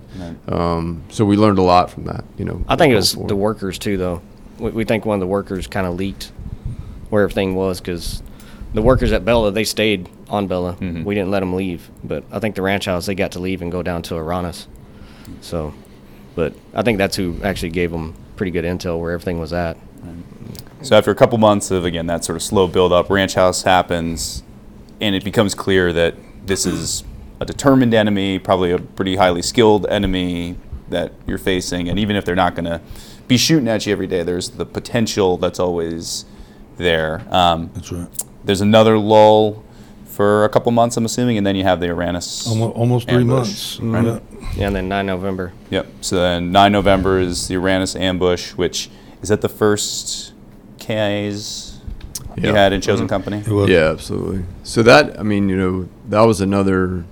Um, 0.53 1.03
so 1.09 1.25
we 1.25 1.37
learned 1.37 1.59
a 1.59 1.63
lot 1.63 1.91
from 1.91 2.05
that. 2.05 2.25
You 2.37 2.45
know, 2.47 2.65
I 2.69 2.75
think 2.77 2.93
it 2.93 2.97
was 2.97 3.15
forward. 3.15 3.29
the 3.31 3.37
workers 3.37 3.79
too, 3.79 3.97
though. 3.97 4.21
We, 4.59 4.71
we 4.73 4.85
think 4.85 5.07
one 5.07 5.15
of 5.15 5.21
the 5.21 5.27
workers 5.29 5.67
kind 5.69 5.87
of 5.87 5.95
leaked 5.95 6.33
where 7.11 7.23
everything 7.23 7.55
was 7.55 7.81
because 7.81 8.23
the 8.73 8.83
workers 8.83 9.13
at 9.13 9.25
Bella 9.25 9.53
they 9.53 9.63
stayed 9.65 10.09
on 10.29 10.49
Bella. 10.49 10.77
We 10.81 11.15
didn't 11.15 11.31
let 11.31 11.41
them 11.41 11.55
leave, 11.55 11.89
but 12.03 12.25
I 12.33 12.41
think 12.41 12.57
the 12.57 12.63
ranch 12.63 12.87
house 12.87 13.07
they 13.07 13.15
got 13.15 13.31
to 13.33 13.39
leave 13.39 13.63
and 13.63 13.71
go 13.71 13.85
down 13.85 14.03
to 14.03 14.15
Aranas. 14.15 14.67
So, 15.43 15.75
but 16.35 16.55
I 16.75 16.83
think 16.83 16.99
that's 16.99 17.15
who 17.15 17.37
actually 17.45 17.71
gave 17.71 17.93
them 17.93 18.15
pretty 18.37 18.51
good 18.51 18.65
intel 18.65 19.01
where 19.01 19.13
everything 19.13 19.39
was 19.39 19.53
at. 19.53 19.77
So 20.83 20.97
after 20.97 21.11
a 21.11 21.15
couple 21.15 21.39
months 21.39 21.71
of 21.71 21.85
again 21.85 22.07
that 22.09 22.25
sort 22.25 22.37
of 22.37 22.43
slow 22.43 22.67
build 22.67 22.93
up, 22.93 23.09
ranch 23.09 23.35
house 23.35 23.63
happens, 23.63 24.43
and 25.01 25.15
it 25.15 25.25
becomes 25.25 25.55
clear 25.55 25.93
that 25.93 26.15
this 26.47 26.67
is 26.67 27.05
a 27.41 27.47
determined 27.47 27.95
enemy, 27.95 28.39
probably 28.39 28.71
a 28.71 28.79
pretty 28.79 29.17
highly 29.17 29.41
skilled 29.43 29.87
enemy 29.87 30.57
that 30.91 31.13
you're 31.27 31.39
facing, 31.39 31.89
and 31.89 31.99
even 31.99 32.17
if 32.17 32.25
they're 32.25 32.35
not 32.35 32.55
going 32.55 32.67
to 32.67 32.81
be 33.27 33.39
shooting 33.39 33.69
at 33.69 33.87
you 33.87 33.93
every 33.93 34.07
day, 34.07 34.23
there's 34.23 34.51
the 34.51 34.67
potential 34.67 35.39
that's 35.39 35.59
always 35.59 36.27
there. 36.77 37.27
Um, 37.31 37.71
That's 37.75 37.91
right. 37.91 38.09
There's 38.45 38.61
another 38.61 38.99
lull 38.99 39.64
for 40.15 40.45
a 40.45 40.49
couple 40.49 40.71
months, 40.73 40.97
I'm 40.97 41.05
assuming, 41.05 41.37
and 41.39 41.47
then 41.47 41.57
you 41.57 41.65
have 41.65 41.81
the 41.81 41.87
Aranas. 41.89 42.47
Almo- 42.47 42.71
almost 42.71 43.09
three 43.09 43.23
ambush, 43.23 43.79
months. 43.81 43.81
right? 43.81 44.05
Yeah. 44.05 44.49
Yeah, 44.57 44.67
and 44.69 44.77
then 44.77 44.89
9 44.89 45.07
November. 45.07 45.53
Yep. 45.71 45.87
So 46.01 46.17
then 46.17 46.53
9 46.53 46.71
November 46.73 47.19
is 47.19 47.49
the 47.49 47.57
Aranas 47.57 47.99
ambush, 47.99 48.53
which 48.53 48.89
is 49.23 49.29
that 49.31 49.41
the 49.41 49.49
first 49.49 50.33
KIAs 50.79 51.73
you 52.37 52.53
had 52.55 52.73
in 52.73 52.81
Chosen 52.81 53.09
Company? 53.09 53.43
Yeah, 53.67 53.91
absolutely. 53.91 54.45
So 54.63 54.83
that 54.85 55.19
I 55.19 55.23
mean, 55.23 55.49
you 55.49 55.57
know, 55.57 55.89
that 56.09 56.23
was 56.23 56.41
another 56.41 57.05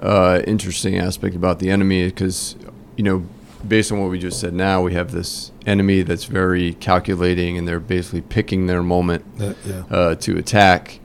uh, 0.00 0.40
interesting 0.46 0.96
aspect 0.98 1.34
about 1.36 1.58
the 1.58 1.70
enemy 1.70 2.06
because, 2.06 2.56
you 2.96 3.04
know, 3.04 3.24
based 3.66 3.92
on 3.92 4.00
what 4.00 4.10
we 4.10 4.18
just 4.18 4.40
said, 4.40 4.54
now 4.54 4.80
we 4.82 4.94
have 4.94 5.12
this 5.12 5.52
enemy 5.66 6.02
that's 6.02 6.24
very 6.24 6.72
calculating 6.74 7.58
and 7.58 7.68
they're 7.68 7.80
basically 7.80 8.22
picking 8.22 8.66
their 8.66 8.82
moment 8.82 9.24
That- 9.38 9.56
yeah. 9.66 9.82
uh, 9.90 10.14
to 10.16 10.38
attack. 10.38 10.99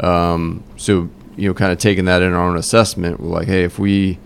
Um, 0.00 0.64
so 0.76 1.10
you 1.36 1.48
know, 1.48 1.54
kind 1.54 1.70
of 1.70 1.78
taking 1.78 2.06
that 2.06 2.20
in 2.20 2.32
our 2.32 2.48
own 2.48 2.56
assessment, 2.56 3.20
we're 3.20 3.28
like, 3.28 3.46
hey, 3.46 3.62
if 3.62 3.78
we 3.78 4.18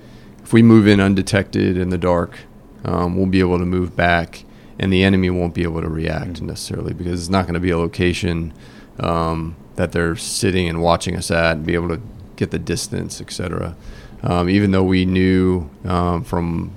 if 0.42 0.52
we 0.52 0.62
move 0.62 0.86
in 0.86 1.00
undetected 1.00 1.76
in 1.76 1.90
the 1.90 1.98
dark, 1.98 2.38
um, 2.84 3.16
we'll 3.16 3.26
be 3.26 3.40
able 3.40 3.58
to 3.58 3.66
move 3.66 3.94
back, 3.94 4.44
and 4.78 4.92
the 4.92 5.04
enemy 5.04 5.30
won't 5.30 5.54
be 5.54 5.62
able 5.62 5.82
to 5.82 5.88
react 5.88 6.40
necessarily 6.40 6.94
because 6.94 7.20
it's 7.20 7.30
not 7.30 7.42
going 7.42 7.54
to 7.54 7.60
be 7.60 7.70
a 7.70 7.78
location 7.78 8.52
um, 8.98 9.56
that 9.76 9.92
they're 9.92 10.16
sitting 10.16 10.68
and 10.68 10.82
watching 10.82 11.16
us 11.16 11.30
at 11.30 11.56
and 11.56 11.66
be 11.66 11.74
able 11.74 11.88
to 11.88 12.00
get 12.36 12.50
the 12.50 12.58
distance, 12.58 13.20
etc. 13.20 13.76
Um, 14.22 14.48
even 14.48 14.70
though 14.70 14.84
we 14.84 15.04
knew 15.04 15.70
um, 15.84 16.24
from 16.24 16.72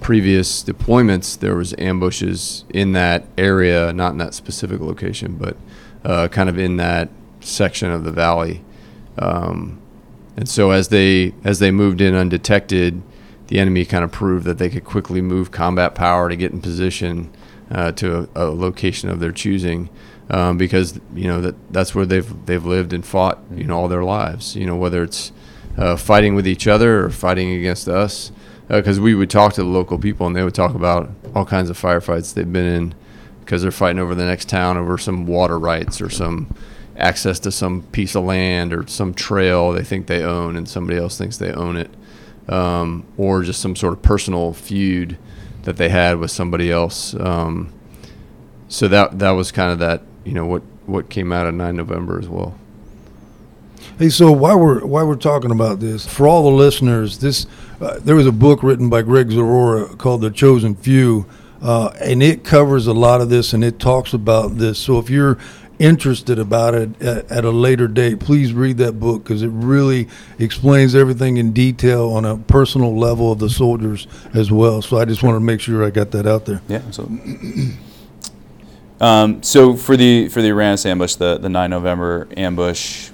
previous 0.00 0.64
deployments 0.64 1.38
there 1.38 1.54
was 1.54 1.74
ambushes 1.78 2.64
in 2.70 2.92
that 2.92 3.24
area, 3.38 3.92
not 3.92 4.12
in 4.12 4.18
that 4.18 4.34
specific 4.34 4.80
location, 4.80 5.36
but 5.36 5.56
uh, 6.04 6.26
kind 6.28 6.48
of 6.48 6.58
in 6.58 6.76
that 6.78 7.08
section 7.44 7.90
of 7.90 8.04
the 8.04 8.12
valley. 8.12 8.64
Um, 9.18 9.80
and 10.36 10.48
so 10.48 10.70
as 10.70 10.88
they 10.88 11.34
as 11.44 11.58
they 11.58 11.70
moved 11.70 12.00
in 12.00 12.14
undetected, 12.14 13.02
the 13.48 13.58
enemy 13.58 13.84
kind 13.84 14.04
of 14.04 14.10
proved 14.10 14.44
that 14.46 14.58
they 14.58 14.70
could 14.70 14.84
quickly 14.84 15.20
move 15.20 15.50
combat 15.50 15.94
power 15.94 16.28
to 16.28 16.36
get 16.36 16.52
in 16.52 16.60
position 16.60 17.30
uh, 17.70 17.92
to 17.92 18.28
a, 18.34 18.44
a 18.44 18.50
location 18.50 19.10
of 19.10 19.20
their 19.20 19.32
choosing, 19.32 19.90
um, 20.30 20.56
because 20.56 20.98
you 21.14 21.28
know 21.28 21.40
that 21.40 21.54
that's 21.72 21.94
where 21.94 22.06
they've 22.06 22.46
they've 22.46 22.64
lived 22.64 22.92
and 22.92 23.04
fought 23.04 23.40
you 23.54 23.64
know 23.64 23.78
all 23.78 23.88
their 23.88 24.04
lives. 24.04 24.56
You 24.56 24.64
know 24.64 24.76
whether 24.76 25.02
it's 25.02 25.32
uh, 25.76 25.96
fighting 25.96 26.34
with 26.34 26.46
each 26.46 26.66
other 26.66 27.04
or 27.04 27.10
fighting 27.10 27.52
against 27.52 27.88
us, 27.88 28.32
because 28.68 28.98
we 28.98 29.14
would 29.14 29.30
talk 29.30 29.52
to 29.54 29.62
the 29.62 29.68
local 29.68 29.98
people 29.98 30.26
and 30.26 30.34
they 30.34 30.42
would 30.42 30.54
talk 30.54 30.74
about 30.74 31.10
all 31.34 31.44
kinds 31.44 31.68
of 31.68 31.78
firefights 31.78 32.32
they've 32.32 32.50
been 32.50 32.64
in 32.64 32.94
because 33.40 33.62
they're 33.62 33.70
fighting 33.70 33.98
over 33.98 34.14
the 34.14 34.24
next 34.24 34.48
town 34.48 34.78
over 34.78 34.96
some 34.96 35.26
water 35.26 35.58
rights 35.58 36.00
or 36.00 36.08
some 36.08 36.54
access 36.96 37.38
to 37.40 37.50
some 37.50 37.82
piece 37.82 38.14
of 38.14 38.24
land 38.24 38.72
or 38.72 38.86
some 38.86 39.14
trail 39.14 39.72
they 39.72 39.82
think 39.82 40.06
they 40.06 40.22
own 40.22 40.56
and 40.56 40.68
somebody 40.68 40.98
else 40.98 41.16
thinks 41.16 41.38
they 41.38 41.52
own 41.52 41.76
it, 41.76 41.90
um, 42.48 43.04
or 43.16 43.42
just 43.42 43.60
some 43.60 43.76
sort 43.76 43.92
of 43.94 44.02
personal 44.02 44.52
feud 44.52 45.16
that 45.62 45.76
they 45.76 45.88
had 45.88 46.18
with 46.18 46.30
somebody 46.30 46.70
else. 46.70 47.14
Um, 47.14 47.72
so 48.68 48.88
that 48.88 49.18
that 49.18 49.30
was 49.30 49.52
kind 49.52 49.72
of 49.72 49.78
that 49.80 50.02
you 50.24 50.32
know 50.32 50.46
what 50.46 50.62
what 50.86 51.08
came 51.08 51.32
out 51.32 51.46
of 51.46 51.54
9 51.54 51.76
November 51.76 52.18
as 52.18 52.28
well. 52.28 52.58
Hey, 53.98 54.08
so 54.08 54.32
while 54.32 54.58
we're 54.58 54.84
while 54.84 55.06
we're 55.06 55.16
talking 55.16 55.50
about 55.50 55.80
this, 55.80 56.06
for 56.06 56.26
all 56.26 56.44
the 56.44 56.56
listeners, 56.56 57.18
this 57.18 57.46
uh, 57.80 57.98
there 58.00 58.14
was 58.14 58.26
a 58.26 58.32
book 58.32 58.62
written 58.62 58.88
by 58.88 59.02
Gregg 59.02 59.28
Zoroya 59.28 59.98
called 59.98 60.22
The 60.22 60.30
Chosen 60.30 60.74
Few, 60.74 61.26
uh, 61.60 61.92
and 62.00 62.22
it 62.22 62.44
covers 62.44 62.86
a 62.86 62.92
lot 62.92 63.20
of 63.20 63.28
this 63.28 63.52
and 63.52 63.62
it 63.62 63.78
talks 63.78 64.12
about 64.12 64.56
this. 64.56 64.78
So 64.78 64.98
if 64.98 65.10
you're 65.10 65.38
interested 65.82 66.38
about 66.38 66.74
it 66.74 67.02
at, 67.02 67.30
at 67.30 67.44
a 67.44 67.50
later 67.50 67.88
date, 67.88 68.20
please 68.20 68.52
read 68.52 68.78
that 68.78 69.00
book 69.00 69.24
because 69.24 69.42
it 69.42 69.48
really 69.48 70.08
explains 70.38 70.94
everything 70.94 71.36
in 71.38 71.52
detail 71.52 72.10
on 72.10 72.24
a 72.24 72.36
personal 72.36 72.96
level 72.96 73.32
of 73.32 73.40
the 73.40 73.50
soldiers 73.50 74.06
as 74.32 74.52
well. 74.52 74.80
So 74.80 74.98
I 74.98 75.04
just 75.04 75.22
wanted 75.22 75.40
to 75.40 75.44
make 75.44 75.60
sure 75.60 75.84
I 75.84 75.90
got 75.90 76.12
that 76.12 76.26
out 76.26 76.46
there. 76.46 76.62
Yeah, 76.68 76.82
absolutely. 76.86 77.72
Um, 79.00 79.42
so 79.42 79.74
for 79.74 79.96
the 79.96 80.28
for 80.28 80.40
the 80.42 80.50
Aranas 80.50 80.86
ambush, 80.86 81.16
the 81.16 81.36
the 81.36 81.48
9 81.48 81.70
November 81.70 82.28
ambush, 82.36 83.10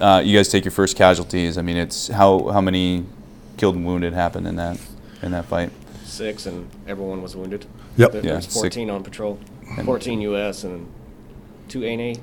uh, 0.00 0.22
you 0.24 0.34
guys 0.34 0.48
take 0.48 0.64
your 0.64 0.72
first 0.72 0.96
casualties. 0.96 1.58
I 1.58 1.62
mean, 1.62 1.76
it's 1.76 2.08
how 2.08 2.48
how 2.48 2.62
many 2.62 3.04
killed 3.58 3.76
and 3.76 3.84
wounded 3.84 4.14
happened 4.14 4.46
in 4.46 4.56
that 4.56 4.80
in 5.20 5.32
that 5.32 5.44
fight? 5.44 5.72
Six, 6.04 6.46
and 6.46 6.70
everyone 6.88 7.20
was 7.20 7.36
wounded. 7.36 7.66
Yep. 7.98 8.12
There, 8.12 8.24
Yeah, 8.24 8.36
was 8.36 8.46
14 8.46 8.88
on 8.88 9.02
patrol. 9.04 9.38
14 9.84 10.22
U.S. 10.22 10.64
and 10.64 10.90
two 11.70 11.84
ANA 11.84 12.14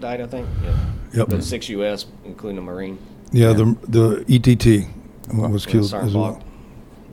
died, 0.00 0.20
I 0.20 0.26
think. 0.26 0.48
Yeah. 0.64 0.76
Yep. 1.12 1.28
But 1.28 1.44
six 1.44 1.68
U.S., 1.68 2.06
including 2.24 2.58
a 2.58 2.62
Marine. 2.62 2.98
Yeah, 3.30 3.52
the 3.52 3.76
the 3.86 4.24
ETT 4.28 4.88
was 5.32 5.64
Yeah, 5.66 5.70
killed 5.72 5.86
Sergeant 5.90 6.08
as 6.10 6.16
well. 6.16 6.42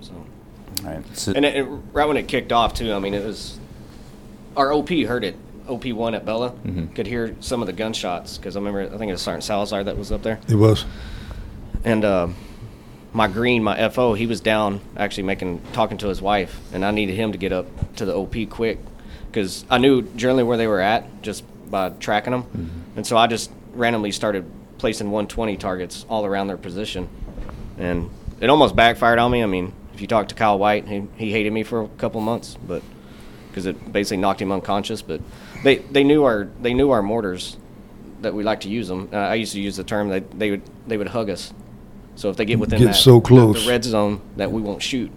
Bocks. 0.01 0.07
So. 0.07 0.13
Right. 0.83 1.17
So, 1.17 1.33
And 1.35 1.45
it, 1.45 1.55
it- 1.57 1.63
right 1.93 2.07
when 2.07 2.17
it 2.17 2.27
kicked 2.27 2.51
off, 2.51 2.73
too, 2.73 2.93
I 2.93 2.99
mean, 2.99 3.13
it 3.13 3.23
was 3.23 3.59
our 4.57 4.73
OP 4.73 4.89
heard 4.89 5.23
it. 5.23 5.35
OP 5.67 5.85
one 5.93 6.15
at 6.15 6.25
Bella 6.25 6.51
Mhm. 6.65 6.93
could 6.95 7.05
hear 7.07 7.35
some 7.39 7.61
of 7.61 7.67
the 7.67 7.73
gunshots 7.73 8.37
because 8.37 8.55
I 8.55 8.59
remember 8.59 8.81
I 8.81 8.97
think 8.97 9.09
it 9.09 9.13
was 9.13 9.21
Sergeant 9.21 9.43
Salazar 9.43 9.83
that 9.83 9.97
was 9.97 10.11
up 10.11 10.23
there. 10.23 10.39
It 10.49 10.55
was. 10.55 10.85
And 11.83 12.03
uh, 12.03 12.27
my 13.13 13.27
green, 13.27 13.63
my 13.63 13.87
FO, 13.89 14.13
he 14.15 14.25
was 14.25 14.41
down 14.41 14.81
actually 14.97 15.23
making 15.23 15.61
talking 15.73 15.97
to 15.99 16.07
his 16.07 16.21
wife, 16.21 16.59
and 16.73 16.83
I 16.83 16.91
needed 16.91 17.15
him 17.15 17.31
to 17.31 17.37
get 17.37 17.53
up 17.53 17.67
to 17.97 18.05
the 18.05 18.13
OP 18.15 18.49
quick 18.49 18.79
because 19.31 19.65
I 19.69 19.77
knew 19.77 20.01
generally 20.15 20.43
where 20.43 20.57
they 20.57 20.67
were 20.67 20.81
at 20.81 21.21
just 21.21 21.43
by 21.71 21.89
tracking 21.89 22.31
them, 22.31 22.85
and 22.95 23.07
so 23.07 23.15
I 23.17 23.27
just 23.27 23.49
randomly 23.73 24.11
started 24.11 24.45
placing 24.77 25.07
120 25.11 25.57
targets 25.57 26.05
all 26.09 26.25
around 26.25 26.47
their 26.47 26.57
position, 26.57 27.07
and 27.77 28.09
it 28.41 28.49
almost 28.49 28.75
backfired 28.75 29.19
on 29.19 29.31
me. 29.31 29.41
I 29.41 29.45
mean, 29.45 29.73
if 29.93 30.01
you 30.01 30.07
talk 30.07 30.27
to 30.29 30.35
Kyle 30.35 30.59
White, 30.59 30.87
he, 30.87 31.07
he 31.15 31.31
hated 31.31 31.53
me 31.53 31.63
for 31.63 31.83
a 31.83 31.87
couple 31.89 32.19
months, 32.21 32.57
but 32.67 32.83
because 33.47 33.65
it 33.65 33.91
basically 33.91 34.17
knocked 34.17 34.41
him 34.41 34.51
unconscious. 34.51 35.01
But 35.01 35.21
they, 35.63 35.77
they 35.77 36.03
knew 36.03 36.23
our 36.23 36.49
they 36.61 36.73
knew 36.73 36.91
our 36.91 37.01
mortars 37.01 37.57
that 38.21 38.33
we 38.33 38.43
like 38.43 38.61
to 38.61 38.69
use 38.69 38.87
them. 38.87 39.09
Uh, 39.13 39.17
I 39.17 39.35
used 39.35 39.53
to 39.53 39.61
use 39.61 39.77
the 39.77 39.83
term 39.83 40.09
that 40.09 40.37
they 40.37 40.51
would 40.51 40.61
they 40.87 40.97
would 40.97 41.07
hug 41.09 41.29
us. 41.29 41.53
So 42.15 42.29
if 42.29 42.35
they 42.35 42.45
get 42.45 42.59
within 42.59 42.79
Get 42.79 42.85
that, 42.87 42.95
so 42.95 43.15
the- 43.15 43.21
close. 43.27 43.63
the 43.63 43.69
red 43.69 43.83
zone, 43.85 44.21
that 44.35 44.51
we 44.51 44.61
won't 44.61 44.83
shoot. 44.83 45.09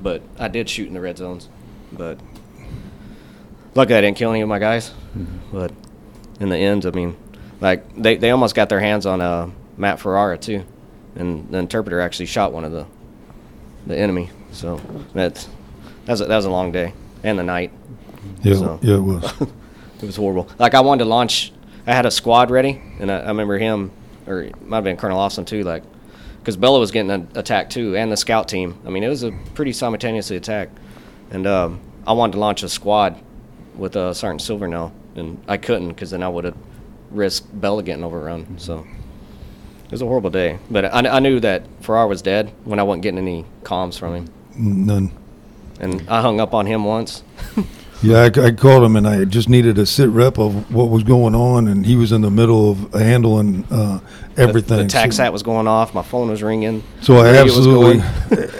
But 0.00 0.22
I 0.38 0.46
did 0.46 0.68
shoot 0.70 0.86
in 0.86 0.94
the 0.94 1.00
red 1.00 1.18
zones. 1.18 1.48
But 1.92 2.20
luckily 3.78 3.96
I 3.96 4.00
didn't 4.00 4.16
kill 4.16 4.30
any 4.32 4.40
of 4.40 4.48
my 4.48 4.58
guys. 4.58 4.92
But 5.52 5.72
in 6.40 6.48
the 6.48 6.56
end, 6.56 6.84
I 6.84 6.90
mean, 6.90 7.16
like 7.60 7.94
they, 7.96 8.16
they 8.16 8.30
almost 8.30 8.54
got 8.54 8.68
their 8.68 8.80
hands 8.80 9.06
on 9.06 9.20
uh, 9.20 9.50
Matt 9.76 10.00
Ferrara 10.00 10.36
too, 10.36 10.64
and 11.14 11.48
the 11.50 11.58
interpreter 11.58 12.00
actually 12.00 12.26
shot 12.26 12.52
one 12.52 12.64
of 12.64 12.72
the 12.72 12.86
the 13.86 13.96
enemy. 13.96 14.30
So 14.52 14.80
that's 15.14 15.48
that 16.04 16.12
was 16.12 16.20
a, 16.20 16.26
that 16.26 16.36
was 16.36 16.44
a 16.44 16.50
long 16.50 16.72
day 16.72 16.92
and 17.22 17.38
the 17.38 17.42
night. 17.44 17.72
Yeah, 18.42 18.54
So- 18.54 18.80
yeah, 18.82 18.96
it 18.96 19.00
was. 19.00 19.40
it 20.02 20.06
was 20.06 20.16
horrible. 20.16 20.48
Like 20.58 20.74
I 20.74 20.80
wanted 20.80 21.04
to 21.04 21.10
launch. 21.10 21.52
I 21.86 21.94
had 21.94 22.04
a 22.04 22.10
squad 22.10 22.50
ready, 22.50 22.82
and 23.00 23.10
I, 23.10 23.20
I 23.20 23.28
remember 23.28 23.56
him, 23.58 23.92
or 24.26 24.42
it 24.42 24.60
might 24.66 24.78
have 24.78 24.84
been 24.84 24.96
Colonel 24.98 25.18
Ostlund 25.18 25.46
too. 25.46 25.62
Like, 25.62 25.84
because 26.40 26.56
Bella 26.56 26.78
was 26.80 26.90
getting 26.90 27.10
an 27.10 27.28
attack 27.34 27.70
too, 27.70 27.96
and 27.96 28.12
the 28.12 28.16
scout 28.16 28.48
team. 28.48 28.76
I 28.84 28.90
mean, 28.90 29.02
it 29.04 29.08
was 29.08 29.22
a 29.22 29.30
pretty 29.54 29.72
simultaneously 29.72 30.36
attack, 30.36 30.68
and 31.30 31.46
um, 31.46 31.80
I 32.06 32.12
wanted 32.12 32.32
to 32.32 32.40
launch 32.40 32.62
a 32.62 32.68
squad 32.68 33.18
with 33.78 33.96
uh, 33.96 34.12
Sergeant 34.12 34.42
Silvernail, 34.42 34.92
and 35.14 35.42
I 35.48 35.56
couldn't 35.56 35.88
because 35.88 36.10
then 36.10 36.22
I 36.22 36.28
would 36.28 36.44
have 36.44 36.56
risked 37.10 37.58
Bella 37.58 37.82
getting 37.82 38.04
overrun. 38.04 38.58
So 38.58 38.86
it 39.84 39.90
was 39.90 40.02
a 40.02 40.06
horrible 40.06 40.30
day. 40.30 40.58
But 40.70 40.86
I, 40.86 41.08
I 41.08 41.18
knew 41.20 41.40
that 41.40 41.62
Ferrara 41.80 42.06
was 42.06 42.20
dead 42.20 42.52
when 42.64 42.78
I 42.78 42.82
wasn't 42.82 43.02
getting 43.04 43.18
any 43.18 43.44
comms 43.62 43.98
from 43.98 44.14
him, 44.14 44.28
None. 44.56 45.10
and 45.80 46.06
I 46.08 46.20
hung 46.20 46.40
up 46.40 46.52
on 46.54 46.66
him 46.66 46.84
once. 46.84 47.22
Yeah, 48.00 48.18
I, 48.18 48.46
I 48.46 48.50
called 48.52 48.84
him 48.84 48.94
and 48.94 49.08
I 49.08 49.24
just 49.24 49.48
needed 49.48 49.76
a 49.78 49.84
sit 49.84 50.08
rep 50.08 50.38
of 50.38 50.72
what 50.72 50.88
was 50.88 51.02
going 51.02 51.34
on, 51.34 51.66
and 51.66 51.84
he 51.84 51.96
was 51.96 52.12
in 52.12 52.20
the 52.20 52.30
middle 52.30 52.70
of 52.70 52.92
handling 52.92 53.64
uh, 53.72 53.98
everything. 54.36 54.78
The, 54.78 54.84
the 54.84 54.88
TACSAT 54.88 55.32
was 55.32 55.42
going 55.42 55.66
off. 55.66 55.94
My 55.94 56.02
phone 56.02 56.30
was 56.30 56.42
ringing. 56.42 56.84
So 57.00 57.16
I 57.16 57.34
absolutely, 57.36 58.00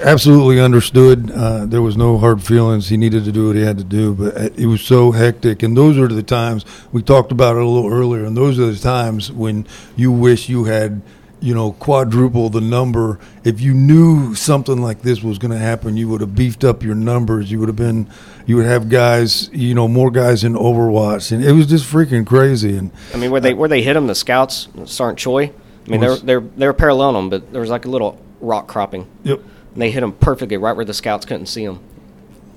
absolutely 0.02 0.60
understood. 0.60 1.30
Uh, 1.30 1.66
there 1.66 1.82
was 1.82 1.96
no 1.96 2.18
hard 2.18 2.42
feelings. 2.42 2.88
He 2.88 2.96
needed 2.96 3.24
to 3.26 3.32
do 3.32 3.46
what 3.46 3.56
he 3.56 3.62
had 3.62 3.78
to 3.78 3.84
do, 3.84 4.14
but 4.14 4.36
it 4.58 4.66
was 4.66 4.82
so 4.82 5.12
hectic. 5.12 5.62
And 5.62 5.76
those 5.76 5.98
are 5.98 6.08
the 6.08 6.22
times 6.22 6.64
we 6.90 7.02
talked 7.02 7.30
about 7.30 7.56
it 7.56 7.62
a 7.62 7.66
little 7.66 7.92
earlier. 7.92 8.24
And 8.24 8.36
those 8.36 8.58
are 8.58 8.66
the 8.66 8.78
times 8.78 9.30
when 9.30 9.66
you 9.96 10.10
wish 10.10 10.48
you 10.48 10.64
had, 10.64 11.00
you 11.40 11.54
know, 11.54 11.72
quadruple 11.72 12.50
the 12.50 12.60
number. 12.60 13.18
If 13.44 13.60
you 13.60 13.72
knew 13.74 14.34
something 14.34 14.80
like 14.82 15.02
this 15.02 15.22
was 15.22 15.38
going 15.38 15.52
to 15.52 15.58
happen, 15.58 15.96
you 15.96 16.08
would 16.08 16.20
have 16.20 16.34
beefed 16.34 16.64
up 16.64 16.82
your 16.82 16.94
numbers. 16.94 17.50
You 17.50 17.60
would 17.60 17.68
have 17.68 17.76
been, 17.76 18.10
you 18.46 18.56
would 18.56 18.66
have 18.66 18.88
guys, 18.88 19.48
you 19.52 19.74
know, 19.74 19.86
more 19.88 20.10
guys 20.10 20.44
in 20.44 20.54
Overwatch, 20.54 21.32
and 21.32 21.44
it 21.44 21.52
was 21.52 21.66
just 21.66 21.84
freaking 21.90 22.26
crazy. 22.26 22.76
And 22.76 22.90
I 23.14 23.18
mean, 23.18 23.30
where 23.30 23.40
they 23.40 23.54
where 23.54 23.68
they 23.68 23.82
hit 23.82 23.94
them, 23.94 24.06
the 24.06 24.14
scouts, 24.14 24.68
Sergeant 24.86 25.18
Choi. 25.18 25.52
I 25.86 25.90
mean, 25.90 26.00
they're 26.00 26.16
they're 26.16 26.40
they 26.40 26.66
were 26.66 26.74
paralleling 26.74 27.14
them, 27.14 27.30
but 27.30 27.52
there 27.52 27.60
was 27.60 27.70
like 27.70 27.84
a 27.84 27.88
little 27.90 28.20
rock 28.40 28.66
cropping. 28.66 29.06
Yep. 29.24 29.40
And 29.72 29.82
they 29.82 29.90
hit 29.90 30.00
them 30.00 30.12
perfectly 30.12 30.56
right 30.56 30.74
where 30.76 30.84
the 30.84 30.94
scouts 30.94 31.24
couldn't 31.24 31.46
see 31.46 31.64
them, 31.64 31.78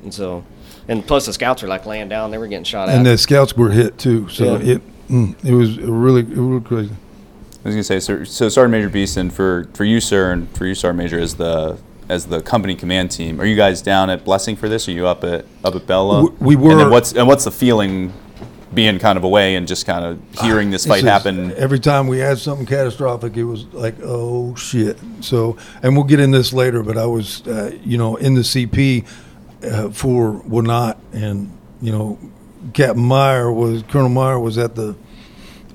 and 0.03 0.13
so, 0.13 0.43
and 0.87 1.05
plus 1.05 1.27
the 1.27 1.33
scouts 1.33 1.61
were 1.61 1.67
like 1.67 1.85
laying 1.85 2.09
down; 2.09 2.31
they 2.31 2.37
were 2.37 2.47
getting 2.47 2.63
shot 2.63 2.83
and 2.89 2.91
at. 2.91 2.97
And 2.97 3.05
the 3.05 3.17
scouts 3.17 3.55
were 3.55 3.69
hit 3.69 3.97
too. 3.97 4.27
So 4.29 4.57
Yeah. 4.57 4.73
it, 4.75 5.07
mm, 5.07 5.45
it 5.45 5.53
was 5.53 5.77
really, 5.77 6.21
it 6.21 6.37
was 6.37 6.63
crazy. 6.65 6.93
I 7.63 7.67
was 7.67 7.75
gonna 7.75 7.83
say, 7.83 7.99
so, 7.99 8.23
so 8.23 8.49
Sergeant 8.49 8.71
Major 8.71 8.89
Beeson, 8.89 9.29
for 9.29 9.67
for 9.73 9.83
you, 9.83 9.99
sir, 9.99 10.31
and 10.31 10.49
for 10.57 10.65
you, 10.65 10.73
Sergeant 10.75 10.97
Major, 10.97 11.19
as 11.19 11.35
the 11.35 11.77
as 12.09 12.25
the 12.25 12.41
company 12.41 12.75
command 12.75 13.11
team, 13.11 13.39
are 13.39 13.45
you 13.45 13.55
guys 13.55 13.81
down 13.81 14.09
at 14.09 14.25
Blessing 14.25 14.55
for 14.55 14.67
this? 14.67 14.87
Are 14.87 14.91
you 14.91 15.07
up 15.07 15.23
at 15.23 15.45
up 15.63 15.75
at 15.75 15.85
Bella? 15.87 16.29
We 16.39 16.55
And 16.55 16.63
were- 16.63 16.75
then 16.75 16.89
what's 16.89 17.13
and 17.13 17.27
what's 17.27 17.43
the 17.43 17.51
feeling, 17.51 18.11
being 18.73 18.97
kind 18.99 19.15
of 19.17 19.23
away 19.23 19.55
and 19.55 19.67
just 19.67 19.85
kind 19.85 20.03
of 20.03 20.19
hearing 20.41 20.71
this 20.71 20.85
fight 20.87 21.03
happen? 21.03 21.51
Every 21.53 21.79
time 21.79 22.07
we 22.07 22.17
had 22.17 22.39
something 22.39 22.65
catastrophic, 22.65 23.37
it 23.37 23.43
was 23.43 23.65
like, 23.73 23.95
oh 24.03 24.55
shit. 24.55 24.97
So, 25.19 25.55
and 25.83 25.95
we'll 25.95 26.05
get 26.05 26.19
in 26.19 26.31
this 26.31 26.51
later, 26.53 26.81
but 26.81 26.97
I 26.97 27.05
was, 27.05 27.45
uh, 27.47 27.77
you 27.83 27.97
know, 27.99 28.15
in 28.15 28.33
the 28.33 28.41
CP 28.41 29.05
uh, 29.63 29.89
for 29.91 30.41
Wanat, 30.49 30.97
and 31.13 31.55
you 31.79 31.91
know, 31.91 32.17
Captain 32.73 33.03
Myer 33.03 33.51
was 33.51 33.83
Colonel 33.83 34.09
Myer 34.09 34.39
was 34.39 34.57
at 34.57 34.73
the 34.75 34.95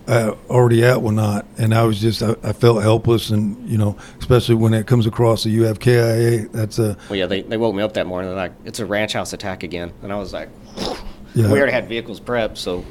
uh, 0.08 0.34
already 0.48 0.84
at 0.84 0.98
Wanat, 0.98 1.44
and 1.58 1.74
I 1.74 1.82
was 1.84 2.00
just, 2.00 2.22
I, 2.22 2.36
I 2.42 2.52
felt 2.52 2.82
helpless, 2.82 3.30
and 3.30 3.68
you 3.68 3.76
know, 3.78 3.96
especially 4.18 4.54
when 4.54 4.72
it 4.74 4.86
comes 4.86 5.06
across 5.06 5.44
the 5.44 5.50
you 5.50 5.64
have 5.64 5.80
KIA, 5.80 6.48
that's 6.48 6.78
a 6.78 6.96
well, 7.08 7.18
yeah, 7.18 7.26
they, 7.26 7.42
they 7.42 7.56
woke 7.56 7.74
me 7.74 7.82
up 7.82 7.94
that 7.94 8.06
morning. 8.06 8.30
They're 8.30 8.36
like, 8.36 8.52
"It's 8.64 8.78
a 8.80 8.86
ranch 8.86 9.14
house 9.14 9.32
attack 9.32 9.62
again," 9.62 9.92
and 10.02 10.12
I 10.12 10.16
was 10.16 10.32
like, 10.32 10.48
Yeah. 11.34 11.50
"We 11.52 11.58
already 11.58 11.72
had 11.72 11.88
vehicles 11.88 12.20
prepped, 12.20 12.56
so 12.56 12.84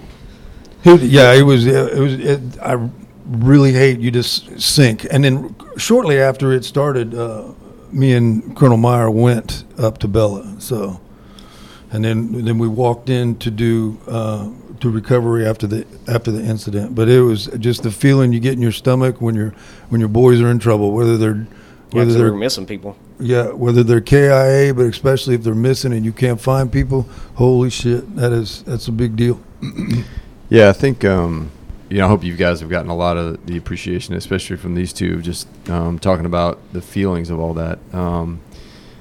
It- 0.83 1.01
yeah, 1.03 1.33
it 1.33 1.43
was. 1.43 1.65
It 1.65 1.97
was. 1.97 2.13
It, 2.13 2.39
I 2.61 2.89
really 3.27 3.71
hate 3.73 3.99
you 3.99 4.11
just 4.11 4.59
sink. 4.61 5.07
And 5.09 5.23
then 5.23 5.55
shortly 5.77 6.19
after 6.19 6.51
it 6.51 6.63
started, 6.63 7.15
uh, 7.15 7.53
me 7.91 8.13
and 8.13 8.55
Colonel 8.55 8.77
Myer 8.77 9.09
went 9.09 9.63
up 9.79 9.97
to 9.99 10.07
Bella. 10.07 10.55
So, 10.59 10.99
and 11.91 12.03
then 12.05 12.43
then 12.45 12.59
we 12.59 12.67
walked 12.67 13.09
in 13.09 13.35
to 13.37 13.49
do 13.49 13.97
uh, 14.07 14.49
to 14.79 14.89
recovery 14.89 15.45
after 15.45 15.67
the 15.67 15.85
after 16.07 16.31
the 16.31 16.43
incident. 16.43 16.95
But 16.95 17.09
it 17.09 17.21
was 17.21 17.47
just 17.59 17.83
the 17.83 17.91
feeling 17.91 18.33
you 18.33 18.39
get 18.39 18.53
in 18.53 18.61
your 18.61 18.71
stomach 18.71 19.21
when 19.21 19.35
your 19.35 19.53
when 19.89 19.99
your 19.99 20.09
boys 20.09 20.41
are 20.41 20.49
in 20.49 20.59
trouble, 20.59 20.91
whether 20.91 21.17
they're 21.17 21.35
yeah, 21.35 21.43
whether 21.91 22.05
'cause 22.11 22.15
we 22.17 22.21
they're 22.23 22.33
missing 22.33 22.65
people." 22.65 22.95
yeah, 23.19 23.47
whether 23.51 23.81
they're 23.83 24.01
KIA, 24.01 24.73
but 24.73 24.85
especially 24.87 25.35
if 25.35 25.43
they're 25.43 25.55
missing 25.55 25.93
and 25.93 26.03
you 26.03 26.11
can't 26.11 26.41
find 26.41 26.69
people. 26.71 27.07
Holy 27.35 27.69
shit, 27.69 28.15
that 28.17 28.33
is 28.33 28.61
that's 28.63 28.87
a 28.87 28.91
big 28.91 29.15
deal. 29.15 29.39
Yeah, 30.47 30.69
I 30.69 30.73
think 30.73 31.03
um, 31.03 31.49
you 31.89 31.97
know. 31.97 32.05
I 32.05 32.07
hope 32.07 32.23
you 32.23 32.35
guys 32.35 32.59
have 32.59 32.69
gotten 32.69 32.91
a 32.91 32.95
lot 32.95 33.17
of 33.17 33.43
the 33.47 33.57
appreciation, 33.57 34.13
especially 34.13 34.57
from 34.57 34.75
these 34.75 34.93
two, 34.93 35.21
just 35.23 35.47
um, 35.69 35.97
talking 35.97 36.27
about 36.27 36.59
the 36.71 36.81
feelings 36.81 37.31
of 37.31 37.39
all 37.39 37.55
that. 37.55 37.79
Um, 37.91 38.41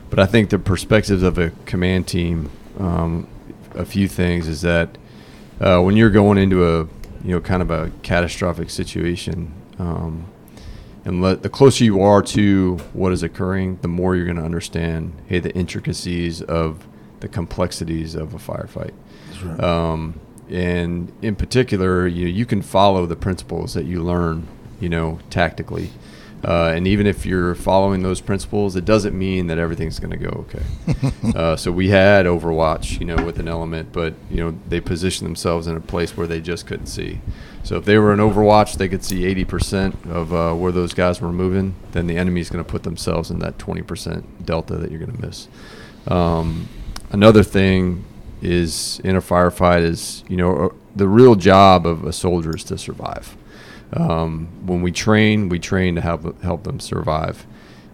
but 0.09 0.19
I 0.19 0.25
think 0.25 0.49
the 0.49 0.59
perspectives 0.59 1.23
of 1.23 1.37
a 1.37 1.51
command 1.67 2.07
team, 2.07 2.51
um, 2.79 3.27
a 3.75 3.85
few 3.85 4.09
things 4.09 4.49
is 4.49 4.63
that 4.63 4.97
uh, 5.61 5.81
when 5.81 5.97
you're 5.97 6.11
going 6.11 6.39
into 6.39 6.65
a 6.67 6.81
you 7.25 7.33
know 7.33 7.41
kind 7.41 7.63
of 7.63 7.71
a 7.71 7.91
catastrophic 8.03 8.71
situation, 8.71 9.53
um, 9.79 10.27
and 11.05 11.23
let, 11.23 11.43
the 11.43 11.49
closer 11.49 11.85
you 11.85 12.01
are 12.01 12.23
to 12.23 12.77
what 12.93 13.13
is 13.13 13.23
occurring, 13.23 13.79
the 13.83 13.89
more 13.89 14.17
you're 14.17 14.25
going 14.25 14.37
to 14.37 14.45
understand, 14.45 15.13
hey, 15.27 15.39
the 15.39 15.55
intricacies 15.55 16.43
of 16.43 16.87
the 17.21 17.29
complexities 17.29 18.15
of 18.15 18.35
a 18.35 18.39
firefight. 18.39 18.93
Right. 19.43 19.61
Um, 19.61 20.21
and 20.51 21.13
in 21.23 21.37
particular, 21.37 22.07
you 22.07 22.27
you 22.27 22.47
can 22.47 22.63
follow 22.63 23.07
the 23.07 23.17
principles 23.17 23.75
that 23.75 23.85
you 23.85 24.03
learn, 24.03 24.47
you 24.81 24.89
know, 24.89 25.19
tactically. 25.31 25.91
Uh, 26.45 26.73
and 26.75 26.87
even 26.87 27.07
if 27.07 27.25
you're 27.25 27.55
following 27.55 28.03
those 28.03 28.21
principles, 28.21 28.77
it 28.77 28.85
doesn't 28.85 29.17
mean 29.17 29.47
that 29.47 29.59
everything's 29.59 29.99
going 29.99 30.11
to 30.11 30.17
go 30.17 30.47
okay. 30.47 31.33
uh, 31.39 31.57
so 31.57 31.73
we 31.73 31.89
had 31.89 32.27
Overwatch, 32.27 33.01
you 33.01 33.07
know, 33.07 33.17
with 33.25 33.39
an 33.39 33.49
element, 33.49 33.93
but 33.93 34.15
you 34.31 34.37
know 34.37 34.59
they 34.69 34.81
positioned 34.81 35.27
themselves 35.27 35.67
in 35.67 35.77
a 35.77 35.81
place 35.81 36.17
where 36.17 36.27
they 36.27 36.41
just 36.41 36.67
couldn't 36.67 36.87
see. 36.87 37.21
So 37.63 37.77
if 37.77 37.87
they 37.87 37.97
were 37.97 38.13
in 38.13 38.19
Overwatch, 38.19 38.77
they 38.77 38.89
could 38.89 39.03
see 39.03 39.23
80% 39.23 40.11
of 40.11 40.35
uh, 40.35 40.55
where 40.55 40.71
those 40.71 40.93
guys 40.93 41.21
were 41.23 41.33
moving. 41.33 41.75
Then 41.93 42.07
the 42.07 42.19
enemy's 42.19 42.51
going 42.51 42.63
to 42.63 42.71
put 42.71 42.83
themselves 42.83 43.31
in 43.31 43.39
that 43.39 43.57
20% 43.57 44.45
delta 44.45 44.77
that 44.77 44.91
you're 44.91 45.01
going 45.01 45.17
to 45.17 45.27
miss. 45.27 45.49
Um, 46.07 46.69
another 47.11 47.43
thing 47.43 48.05
is 48.43 49.01
in 49.03 49.17
a 49.17 49.21
firefight 49.21 49.83
is 49.83 50.23
you 50.29 50.37
know 50.37 50.67
uh, 50.67 50.69
the 50.95 51.09
real 51.09 51.35
job 51.35 51.87
of 51.87 52.05
a 52.05 52.13
soldier 52.13 52.55
is 52.55 52.65
to 52.65 52.77
survive. 52.77 53.37
Um, 53.93 54.49
when 54.67 54.83
we 54.83 54.91
train, 54.91 55.49
we 55.49 55.59
train 55.59 55.95
to 55.95 56.01
help 56.01 56.43
help 56.43 56.65
them 56.65 56.81
survive. 56.81 57.47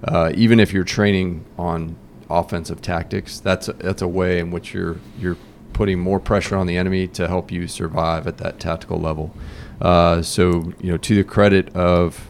Uh, 0.02 0.32
even 0.34 0.58
if 0.58 0.72
you're 0.72 0.84
training 0.84 1.44
on 1.58 1.96
offensive 2.30 2.80
tactics, 2.80 3.40
that's 3.40 3.68
a, 3.68 3.74
that's 3.74 4.02
a 4.02 4.08
way 4.08 4.38
in 4.38 4.50
which 4.50 4.72
you're 4.72 4.98
you're 5.18 5.36
putting 5.72 5.98
more 5.98 6.20
pressure 6.20 6.56
on 6.56 6.66
the 6.66 6.76
enemy 6.76 7.06
to 7.06 7.28
help 7.28 7.50
you 7.50 7.66
survive 7.66 8.26
at 8.26 8.38
that 8.38 8.58
tactical 8.58 8.98
level. 8.98 9.34
Uh, 9.80 10.22
so 10.22 10.72
you 10.80 10.90
know, 10.90 10.96
to 10.98 11.14
the 11.14 11.24
credit 11.24 11.74
of 11.74 12.28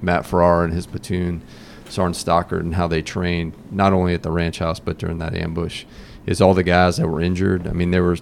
Matt 0.00 0.26
Ferrara 0.26 0.64
and 0.64 0.72
his 0.72 0.86
platoon, 0.86 1.42
Sergeant 1.88 2.16
Stockard, 2.16 2.64
and 2.64 2.74
how 2.74 2.86
they 2.86 3.02
trained 3.02 3.54
not 3.70 3.92
only 3.92 4.14
at 4.14 4.22
the 4.22 4.30
ranch 4.30 4.58
house 4.58 4.80
but 4.80 4.98
during 4.98 5.18
that 5.18 5.34
ambush, 5.34 5.84
is 6.26 6.40
all 6.40 6.54
the 6.54 6.62
guys 6.62 6.96
that 6.96 7.08
were 7.08 7.20
injured. 7.20 7.66
I 7.66 7.72
mean, 7.72 7.90
they 7.90 8.00
were 8.00 8.18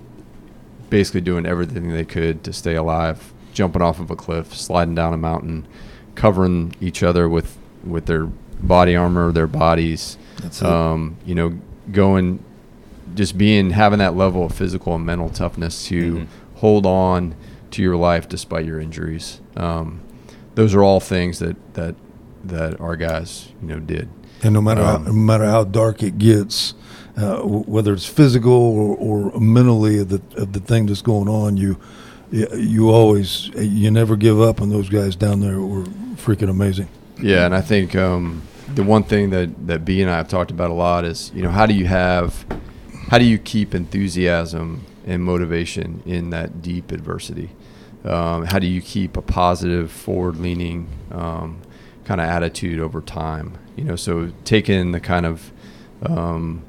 basically 0.89 1.21
doing 1.21 1.47
everything 1.47 1.91
they 1.91 2.05
could 2.05 2.43
to 2.45 2.53
stay 2.53 2.75
alive 2.75 3.33
jumping 3.53 3.83
off 3.83 4.01
of 4.01 4.11
a 4.11 4.17
cliff, 4.17 4.55
sliding 4.55 4.95
down 4.95 5.13
a 5.13 5.17
mountain, 5.17 5.67
covering 6.15 6.75
each 6.81 7.03
other 7.03 7.29
with 7.29 7.57
with 7.85 8.07
their 8.07 8.27
body 8.63 8.95
armor, 8.97 9.33
their 9.33 9.47
bodies. 9.47 10.19
That's 10.43 10.63
um, 10.63 11.17
you 11.27 11.35
know, 11.35 11.59
going, 11.93 12.43
just 13.15 13.37
being 13.39 13.71
having 13.71 13.99
that 14.01 14.17
level 14.17 14.45
of 14.45 14.53
physical 14.53 14.95
and 14.95 15.05
mental 15.05 15.29
toughness 15.31 15.87
to 15.87 16.15
Mhm. 16.15 16.27
hold 16.57 16.87
on 16.87 17.35
to 17.73 17.83
your 17.83 17.97
life 17.97 18.29
despite 18.29 18.67
your 18.67 18.81
injuries. 18.81 19.41
Um, 19.57 20.01
those 20.55 20.75
are 20.75 20.83
all 20.83 21.01
things 21.01 21.39
that 21.39 21.57
that 21.75 21.95
that 22.45 22.81
our 22.81 22.97
guys, 22.97 23.49
you 23.63 23.69
know, 23.69 23.79
did. 23.81 24.09
And 24.43 24.55
no 24.55 24.63
matter 24.63 24.81
Um, 24.83 25.05
how, 25.05 25.11
no 25.11 25.13
matter 25.13 25.45
how 25.45 25.65
dark 25.65 26.03
it 26.03 26.17
gets, 26.19 26.73
uh, 27.17 27.37
w- 27.37 27.65
whether 27.67 27.93
it's 27.93 28.07
physical 28.07 28.53
or, 28.53 28.97
or 28.97 29.39
mentally 29.41 29.99
of 29.99 30.09
the 30.09 30.21
of 30.37 30.53
the 30.55 30.61
thing 30.61 30.87
that's 30.87 31.03
going 31.03 31.29
on, 31.29 31.57
you 31.59 31.77
you, 32.31 32.91
always 32.91 33.49
you 33.57 33.91
never 33.91 34.17
give 34.17 34.41
up. 34.41 34.61
And 34.61 34.71
those 34.71 34.89
guys 34.89 35.17
down 35.17 35.41
there 35.41 35.61
were 35.61 35.85
freaking 36.15 36.51
amazing. 36.51 36.89
Yeah, 37.21 37.45
and 37.45 37.55
I 37.55 37.61
think 37.61 37.95
um, 37.95 38.43
the 38.75 38.83
one 38.83 39.03
thing 39.03 39.31
that 39.31 39.67
that 39.67 39.85
B 39.85 40.01
and 40.01 40.11
I 40.11 40.17
have 40.17 40.29
talked 40.29 40.51
about 40.51 40.71
a 40.71 40.75
lot 40.75 41.05
is 41.05 41.31
you 41.35 41.43
know 41.43 41.51
how 41.51 41.67
do 41.67 41.75
you 41.75 41.87
have 41.87 42.47
how 43.09 43.19
do 43.19 43.25
you 43.25 43.39
keep 43.39 43.75
enthusiasm 43.75 44.85
and 45.07 45.23
motivation 45.23 46.03
in 46.07 46.31
that 46.31 46.63
deep 46.63 46.93
adversity? 46.93 47.51
Um, 48.05 48.47
how 48.47 48.59
do 48.59 48.67
you 48.67 48.81
keep 48.81 49.17
a 49.17 49.23
positive, 49.23 49.91
forward-leaning 49.91 50.89
um, 51.11 51.61
kind 52.05 52.21
of 52.21 52.27
attitude 52.29 52.81
over 52.81 53.03
time? 53.03 53.59
You 53.77 53.85
know, 53.85 53.97
so 53.97 54.33
taking 54.45 54.93
the 54.93 55.01
kind 55.01 55.27
of 55.27 55.51
um, 56.03 56.63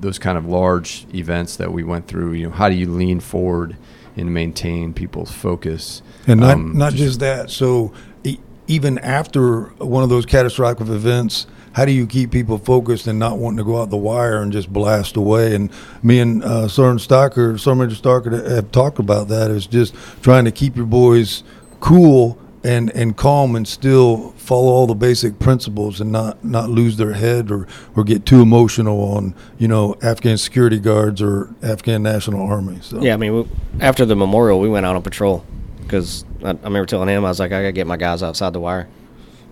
those 0.00 0.18
kind 0.18 0.36
of 0.36 0.46
large 0.46 1.06
events 1.14 1.56
that 1.56 1.72
we 1.72 1.84
went 1.84 2.08
through. 2.08 2.32
You 2.32 2.48
know, 2.48 2.52
how 2.52 2.68
do 2.68 2.74
you 2.74 2.90
lean 2.90 3.20
forward 3.20 3.76
and 4.16 4.32
maintain 4.32 4.92
people's 4.92 5.30
focus? 5.30 6.02
And 6.26 6.40
not 6.40 6.54
Um, 6.54 6.76
not 6.76 6.92
just 6.94 7.20
that. 7.20 7.50
So 7.50 7.92
e- 8.24 8.38
even 8.68 8.98
after 8.98 9.62
one 9.78 10.02
of 10.02 10.08
those 10.08 10.26
catastrophic 10.26 10.88
events, 10.88 11.46
how 11.72 11.84
do 11.86 11.92
you 11.92 12.06
keep 12.06 12.30
people 12.30 12.58
focused 12.58 13.06
and 13.06 13.18
not 13.18 13.38
wanting 13.38 13.56
to 13.56 13.64
go 13.64 13.80
out 13.80 13.88
the 13.90 13.96
wire 13.96 14.42
and 14.42 14.52
just 14.52 14.70
blast 14.72 15.16
away? 15.16 15.54
And 15.54 15.70
me 16.02 16.18
and 16.20 16.44
uh, 16.44 16.68
Sergeant 16.68 17.00
Stockard, 17.00 17.60
Sergeant 17.60 17.92
Stockard, 17.92 18.34
have 18.34 18.70
talked 18.72 18.98
about 18.98 19.28
that. 19.28 19.50
Is 19.50 19.66
just 19.66 19.94
trying 20.22 20.44
to 20.44 20.50
keep 20.52 20.76
your 20.76 20.84
boys 20.86 21.42
cool 21.80 22.38
and 22.64 22.90
and 22.90 23.16
calm 23.16 23.56
and 23.56 23.66
still 23.66 24.30
follow 24.36 24.68
all 24.72 24.86
the 24.86 24.94
basic 24.94 25.38
principles 25.40 26.00
and 26.00 26.12
not 26.12 26.44
not 26.44 26.68
lose 26.70 26.96
their 26.96 27.12
head 27.12 27.50
or 27.50 27.66
or 27.96 28.04
get 28.04 28.24
too 28.24 28.40
emotional 28.40 29.00
on 29.14 29.34
you 29.58 29.66
know 29.68 29.96
Afghan 30.02 30.38
security 30.38 30.78
guards 30.78 31.20
or 31.20 31.52
Afghan 31.62 32.02
National 32.02 32.46
Army. 32.46 32.78
So. 32.80 33.00
Yeah, 33.02 33.14
I 33.14 33.16
mean, 33.16 33.34
we, 33.34 33.48
after 33.80 34.04
the 34.04 34.14
memorial, 34.14 34.60
we 34.60 34.68
went 34.68 34.86
out 34.86 34.94
on 34.94 35.02
patrol 35.02 35.44
because 35.82 36.24
I, 36.44 36.50
I 36.50 36.52
remember 36.52 36.86
telling 36.86 37.08
him 37.08 37.24
I 37.24 37.28
was 37.28 37.40
like, 37.40 37.50
I 37.52 37.60
gotta 37.62 37.72
get 37.72 37.86
my 37.86 37.96
guys 37.96 38.22
outside 38.22 38.52
the 38.52 38.60
wire, 38.60 38.88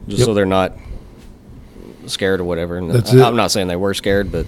just 0.07 0.21
Yep. 0.21 0.27
so 0.27 0.35
they're 0.35 0.47
not 0.47 0.73
scared 2.07 2.41
or 2.41 2.45
whatever. 2.45 2.77
And 2.79 2.91
That's 2.91 3.13
I, 3.13 3.19
it. 3.19 3.23
I'm 3.23 3.37
not 3.37 3.51
saying 3.51 3.69
they 3.69 3.77
were 3.77 3.95
scared, 3.95 4.31
but 4.31 4.47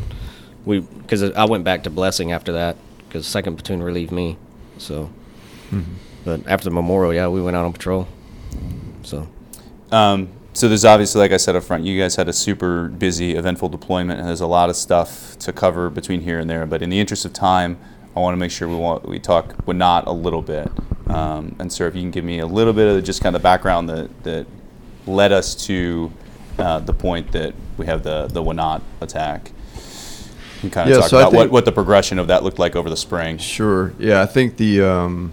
we 0.65 0.81
because 0.81 1.23
I 1.23 1.45
went 1.47 1.65
back 1.65 1.83
to 1.85 1.91
blessing 1.91 2.31
after 2.33 2.53
that 2.53 2.77
because 3.09 3.27
second 3.27 3.57
platoon 3.57 3.83
relieved 3.83 4.13
me. 4.13 4.37
So, 4.79 5.11
Mhm. 5.73 5.85
but 6.25 6.47
after 6.47 6.65
the 6.65 6.71
memorial, 6.75 7.13
yeah, 7.13 7.27
we 7.29 7.43
went 7.43 7.57
out 7.57 7.65
on 7.65 7.73
patrol. 7.73 8.07
So. 9.03 9.29
Um, 9.91 10.29
so 10.55 10.69
there's 10.69 10.85
obviously, 10.85 11.21
like 11.21 11.33
I 11.33 11.39
said 11.39 11.57
up 11.57 11.65
front, 11.65 11.85
you 11.85 11.99
guys 11.99 12.17
had 12.17 12.29
a 12.29 12.33
super 12.33 12.89
busy, 12.89 13.37
eventful 13.37 13.71
deployment, 13.71 14.19
and 14.19 14.29
there's 14.29 14.43
a 14.43 14.47
lot 14.47 14.69
of 14.69 14.77
stuff 14.77 15.39
to 15.39 15.53
cover 15.53 15.89
between 15.89 16.21
here 16.21 16.39
and 16.39 16.49
there. 16.49 16.67
But 16.67 16.83
in 16.83 16.91
the 16.91 17.01
interest 17.01 17.25
of 17.25 17.33
time, 17.33 17.79
I 18.15 18.21
want 18.21 18.35
to 18.35 18.39
make 18.39 18.51
sure 18.51 18.69
we 18.69 18.77
want 18.77 19.09
we 19.09 19.19
talk 19.19 19.55
well, 19.67 19.77
not 19.77 20.07
a 20.07 20.13
little 20.13 20.43
bit. 20.43 20.71
Um, 21.07 21.57
and 21.59 21.73
sir, 21.73 21.89
if 21.89 21.95
you 21.95 22.03
can 22.03 22.11
give 22.11 22.25
me 22.25 22.41
a 22.41 22.47
little 22.47 22.75
bit 22.75 22.87
of 22.87 23.03
just 23.05 23.23
kind 23.23 23.35
of 23.35 23.41
the 23.41 23.45
background 23.45 23.89
that 23.89 24.25
that 24.25 24.47
led 25.07 25.33
us 25.33 25.55
to 25.67 26.13
uh, 26.59 26.81
the 26.81 26.93
point 26.93 27.33
that 27.33 27.55
we 27.79 27.87
have 27.87 28.03
the 28.03 28.29
the 28.29 28.43
Wanat 28.43 28.83
attack. 29.01 29.51
And 30.63 30.71
kind 30.71 30.89
of 30.89 30.95
Yeah, 30.95 31.01
talk 31.01 31.11
so 31.11 31.19
about 31.19 31.33
what, 31.33 31.51
what 31.51 31.65
the 31.65 31.73
progression 31.73 32.19
of 32.19 32.29
that 32.29 32.45
looked 32.45 32.59
like 32.59 32.77
over 32.77 32.91
the 32.91 32.97
spring. 32.97 33.39
Sure. 33.39 33.95
Yeah, 33.99 34.23
I 34.23 34.27
think 34.27 34.59
the 34.59 34.83
um, 34.83 35.33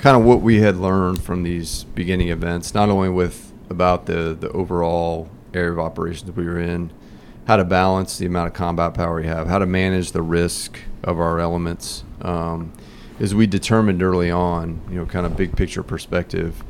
kind 0.00 0.16
of 0.16 0.24
what 0.24 0.40
we 0.40 0.60
had 0.60 0.76
learned 0.76 1.22
from 1.22 1.42
these 1.42 1.84
beginning 1.84 2.28
events, 2.30 2.74
not 2.74 2.88
only 2.88 3.10
with 3.10 3.52
about 3.68 4.06
the 4.06 4.36
the 4.38 4.50
overall 4.52 5.28
area 5.52 5.72
of 5.72 5.78
operations 5.78 6.30
we 6.32 6.44
were 6.44 6.58
in, 6.58 6.90
how 7.46 7.56
to 7.56 7.64
balance 7.64 8.16
the 8.18 8.26
amount 8.26 8.48
of 8.48 8.54
combat 8.54 8.94
power 8.94 9.16
we 9.16 9.26
have, 9.26 9.46
how 9.46 9.58
to 9.58 9.66
manage 9.66 10.12
the 10.12 10.22
risk 10.22 10.80
of 11.04 11.20
our 11.20 11.38
elements, 11.38 12.02
um, 12.22 12.72
is 13.18 13.34
we 13.34 13.46
determined 13.46 14.02
early 14.02 14.30
on, 14.30 14.80
you 14.88 14.96
know, 14.96 15.04
kind 15.04 15.26
of 15.26 15.36
big 15.36 15.54
picture 15.54 15.82
perspective. 15.82 16.62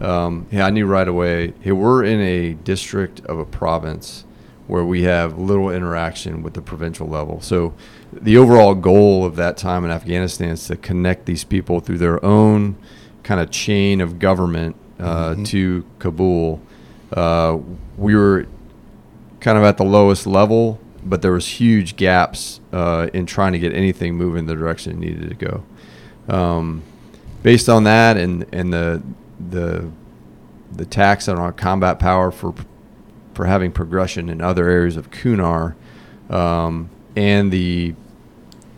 Um, 0.00 0.46
yeah, 0.52 0.66
I 0.66 0.70
knew 0.70 0.86
right 0.86 1.08
away. 1.08 1.54
Hey, 1.60 1.72
we're 1.72 2.04
in 2.04 2.20
a 2.20 2.52
district 2.52 3.20
of 3.26 3.38
a 3.38 3.44
province 3.44 4.24
where 4.66 4.84
we 4.84 5.02
have 5.02 5.38
little 5.38 5.70
interaction 5.70 6.42
with 6.42 6.54
the 6.54 6.62
provincial 6.62 7.08
level. 7.08 7.40
So 7.40 7.74
the 8.22 8.36
overall 8.36 8.74
goal 8.74 9.24
of 9.24 9.36
that 9.36 9.56
time 9.56 9.84
in 9.84 9.90
Afghanistan 9.90 10.50
is 10.50 10.66
to 10.66 10.76
connect 10.76 11.26
these 11.26 11.44
people 11.44 11.80
through 11.80 11.98
their 11.98 12.24
own 12.24 12.76
kind 13.22 13.40
of 13.40 13.50
chain 13.50 14.00
of 14.00 14.18
government 14.18 14.76
uh, 14.98 15.34
Mhm. 15.34 15.46
to 15.46 15.84
Kabul. 15.98 16.60
Uh, 17.12 17.58
we 17.98 18.14
were 18.14 18.46
kind 19.40 19.58
of 19.58 19.64
at 19.64 19.76
the 19.76 19.84
lowest 19.84 20.26
level, 20.26 20.80
but 21.04 21.20
there 21.22 21.32
was 21.32 21.46
huge 21.46 21.96
gaps 21.96 22.60
uh, 22.72 23.08
in 23.12 23.26
trying 23.26 23.52
to 23.52 23.58
get 23.58 23.72
anything 23.74 24.14
moving 24.16 24.40
in 24.40 24.46
the 24.46 24.54
direction 24.54 24.92
it 24.92 24.98
needed 24.98 25.28
to 25.28 25.34
go. 25.34 25.62
Um, 26.34 26.82
based 27.42 27.68
on 27.68 27.84
that 27.84 28.16
and 28.16 28.44
and 28.52 28.72
the 28.72 29.02
the 29.50 29.84
the 30.74 30.84
tax 30.84 31.28
on 31.28 31.36
our 31.38 31.52
combat 31.52 31.98
power 31.98 32.30
for 32.30 32.54
for 33.34 33.44
having 33.44 33.70
progression 33.70 34.28
in 34.30 34.40
other 34.40 34.68
areas 34.68 34.96
of 34.96 35.10
Kunar, 35.10 35.74
um, 36.30 36.88
and 37.14 37.52
the 37.52 37.94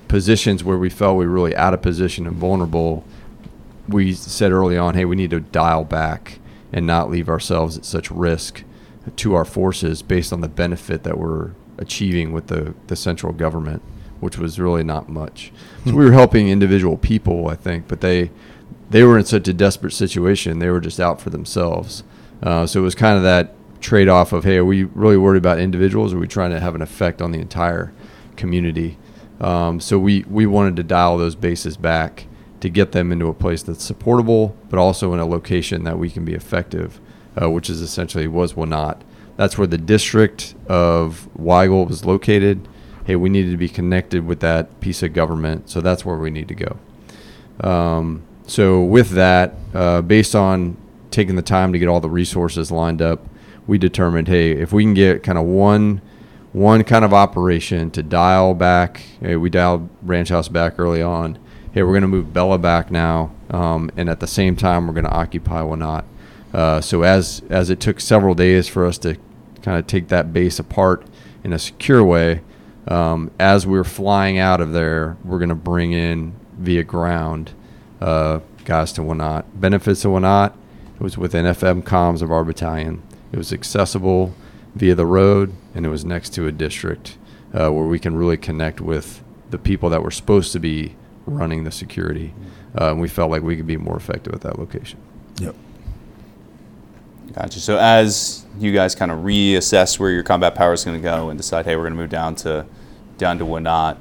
positions 0.09 0.65
where 0.65 0.79
we 0.79 0.91
felt 0.91 1.17
we 1.17 1.27
were 1.27 1.33
really 1.33 1.57
out 1.57 1.75
of 1.75 1.83
position 1.83 2.27
and 2.27 2.37
vulnerable, 2.37 3.05
we 3.89 4.13
said 4.13 4.53
early 4.53 4.77
on, 4.77 4.95
hey, 4.95 5.05
we 5.05 5.17
need 5.17 5.31
to 5.31 5.41
dial 5.41 5.85
back 5.85 6.39
and 6.73 6.87
not 6.87 7.11
leave 7.11 7.29
ourselves 7.29 7.79
at 7.79 7.85
such 7.85 8.11
risk 8.11 8.65
to 9.17 9.35
our 9.35 9.45
forces 9.45 10.03
based 10.03 10.33
on 10.33 10.41
the 10.41 10.49
benefit 10.49 11.03
that 11.05 11.19
we're 11.19 11.53
achieving 11.79 12.33
with 12.33 12.49
the, 12.49 12.75
the 12.89 12.97
central 12.97 13.33
government, 13.33 13.83
which 14.21 14.37
was 14.37 14.59
really 14.59 14.83
not 14.83 15.09
much. 15.09 15.53
So 15.87 15.95
we 15.95 16.05
were 16.05 16.13
helping 16.13 16.49
individual 16.49 16.97
people, 16.97 17.49
I 17.49 17.55
think, 17.55 17.89
but 17.89 18.01
they 18.01 18.31
they 18.91 19.03
were 19.03 19.19
in 19.19 19.25
such 19.25 19.47
a 19.49 19.53
desperate 19.53 19.93
situation. 19.93 20.59
They 20.59 20.71
were 20.71 20.81
just 20.81 20.99
out 20.99 21.21
for 21.21 21.29
themselves. 21.29 22.05
Uh, 22.43 22.67
so 22.67 22.81
it 22.81 22.83
was 22.83 22.95
kind 22.95 23.19
of 23.19 23.23
that 23.23 23.55
trade 23.81 24.09
off 24.09 24.33
of, 24.33 24.45
hey, 24.45 24.57
are 24.57 24.65
we 24.65 24.85
really 24.85 25.19
worried 25.19 25.39
about 25.39 25.59
individuals 25.59 26.13
or 26.13 26.17
are 26.17 26.21
we 26.21 26.27
trying 26.27 26.51
to 26.51 26.61
have 26.61 26.75
an 26.75 26.81
effect 26.81 27.21
on 27.21 27.31
the 27.31 27.39
entire 27.39 27.93
community? 28.37 28.97
Um, 29.41 29.81
so 29.81 29.99
we, 29.99 30.25
we 30.29 30.47
wanted 30.47 30.77
to 30.77 30.83
dial 30.83 31.17
those 31.19 31.35
bases 31.35 31.77
back 31.77 32.27
to 32.61 32.69
get 32.69 32.93
them 32.93 33.13
into 33.13 33.29
a 33.29 33.35
place 33.35 33.63
that's 33.63 33.85
supportable, 33.85 34.57
but 34.69 34.79
also 34.79 35.13
in 35.15 35.21
a 35.21 35.27
location 35.27 35.85
that 35.85 35.99
we 35.99 36.11
can 36.11 36.25
be 36.25 36.35
effective, 36.35 37.01
uh, 37.41 37.49
which 37.51 37.71
is 37.71 37.81
essentially 37.81 38.27
was 38.27 38.55
Wanat. 38.55 39.01
That's 39.37 39.57
where 39.57 39.69
the 39.69 39.79
district 39.79 40.57
of 40.67 41.29
Waygal 41.39 41.89
was 41.89 42.05
located. 42.05 42.67
Hey, 43.05 43.15
we 43.15 43.29
needed 43.29 43.53
to 43.53 43.57
be 43.57 43.69
connected 43.69 44.27
with 44.27 44.41
that 44.41 44.81
piece 44.81 45.03
of 45.03 45.13
government, 45.13 45.71
so 45.71 45.81
that's 45.81 46.05
where 46.05 46.17
we 46.17 46.31
need 46.31 46.49
to 46.49 46.55
go. 46.55 46.77
Um, 47.61 48.25
so 48.47 48.83
with 48.83 49.11
that, 49.11 49.55
uh, 49.73 50.03
based 50.03 50.35
on 50.35 50.77
taking 51.11 51.37
the 51.37 51.43
time 51.43 51.73
to 51.73 51.79
get 51.79 51.87
all 51.87 52.01
the 52.01 52.11
resources 52.11 52.71
lined 52.73 53.01
up, 53.01 53.25
we 53.67 53.79
determined, 53.79 54.27
hey, 54.27 54.53
if 54.53 54.73
we 54.73 54.83
can 54.83 54.95
get 54.95 55.23
kind 55.23 55.39
of 55.39 55.45
one 55.45 56.01
one 56.59 56.83
kind 56.83 57.05
of 57.05 57.15
operation 57.15 57.89
to 57.93 58.03
dial 58.03 58.53
back. 58.53 59.03
Hey, 59.21 59.37
we 59.37 59.49
dialed 59.49 59.89
Ranch 60.03 60.31
House 60.31 60.49
back 60.49 60.79
early 60.79 61.01
on. 61.01 61.39
Hey, 61.73 61.85
we're 61.85 61.93
going 61.93 62.03
to 62.03 62.09
move 62.09 62.33
Bella 62.33 62.59
back 62.59 62.91
now, 62.91 63.33
um, 63.51 63.91
and 63.97 64.11
at 64.11 64.19
the 64.19 64.27
same 64.27 64.57
time, 64.57 64.87
we're 64.87 64.93
going 64.95 65.05
to 65.05 65.13
occupy 65.13 65.61
Wanat. 65.61 66.05
Uh, 66.53 66.81
so 66.81 67.03
as 67.03 67.43
as 67.49 67.71
it 67.71 67.79
took 67.79 68.01
several 68.01 68.35
days 68.35 68.67
for 68.67 68.87
us 68.87 68.99
to 68.99 69.17
kind 69.63 69.79
of 69.79 69.87
take 69.87 70.09
that 70.09 70.33
base 70.33 70.59
apart 70.59 71.07
in 71.45 71.53
a 71.53 71.59
secure 71.61 72.03
way, 72.03 72.41
um, 72.89 73.31
as 73.39 73.65
we 73.65 73.79
are 73.79 73.85
flying 73.85 74.39
out 74.39 74.61
of 74.61 74.73
there, 74.73 75.17
we're 75.25 75.39
going 75.39 75.51
to 75.51 75.55
bring 75.55 75.93
in 75.93 76.35
via 76.59 76.83
ground 76.83 77.53
uh, 78.01 78.41
guys 78.65 78.93
to 78.95 79.03
Wanat. 79.03 79.45
Benefits 79.55 80.05
of 80.05 80.11
Wanat, 80.11 80.55
it 80.97 81.03
was 81.03 81.17
within 81.17 81.45
FM 81.45 81.83
comms 81.83 82.21
of 82.21 82.33
our 82.33 82.43
battalion. 82.43 83.03
It 83.31 83.37
was 83.37 83.53
accessible 83.53 84.35
via 84.75 84.95
the 84.95 85.07
road, 85.07 85.53
and 85.75 85.87
it 85.87 85.89
was 85.89 86.05
next 86.05 86.31
to 86.35 86.47
a 86.47 86.53
district 86.53 87.17
uh, 87.53 87.71
where 87.71 87.87
we 87.87 87.99
can 87.99 88.17
really 88.17 88.37
connect 88.37 88.81
with 88.81 89.23
the 89.51 89.59
people 89.59 89.91
that 89.91 90.03
were 90.03 90.11
supposed 90.11 90.53
to 90.53 90.59
be 90.59 90.95
running 91.27 91.65
the 91.65 91.71
security. 91.71 92.35
Uh, 92.79 92.91
and 92.91 93.01
we 93.01 93.09
felt 93.09 93.31
like 93.31 93.43
we 93.43 93.57
could 93.57 93.67
be 93.67 93.77
more 93.77 93.97
effective 93.97 94.35
at 94.35 94.41
that 94.43 94.59
location. 94.59 94.99
Yep. 95.41 95.55
Gotcha. 97.33 97.61
So 97.61 97.79
as 97.79 98.47
you 98.59 98.73
guys 98.73 98.95
kind 98.95 99.11
of 99.11 99.21
reassess 99.21 99.99
where 99.99 100.11
your 100.11 100.23
combat 100.23 100.55
power 100.55 100.73
is 100.73 100.85
going 100.85 100.97
to 100.97 101.03
go 101.03 101.31
and 101.31 101.39
decide, 101.39 101.67
hey, 101.67 101.77
we're 101.77 101.83
going 101.83 101.95
to 101.95 101.99
move 101.99 102.11
down 102.11 102.35
to 102.37 102.67
down 103.17 103.39
to 103.39 103.45
Wanat, 103.45 103.99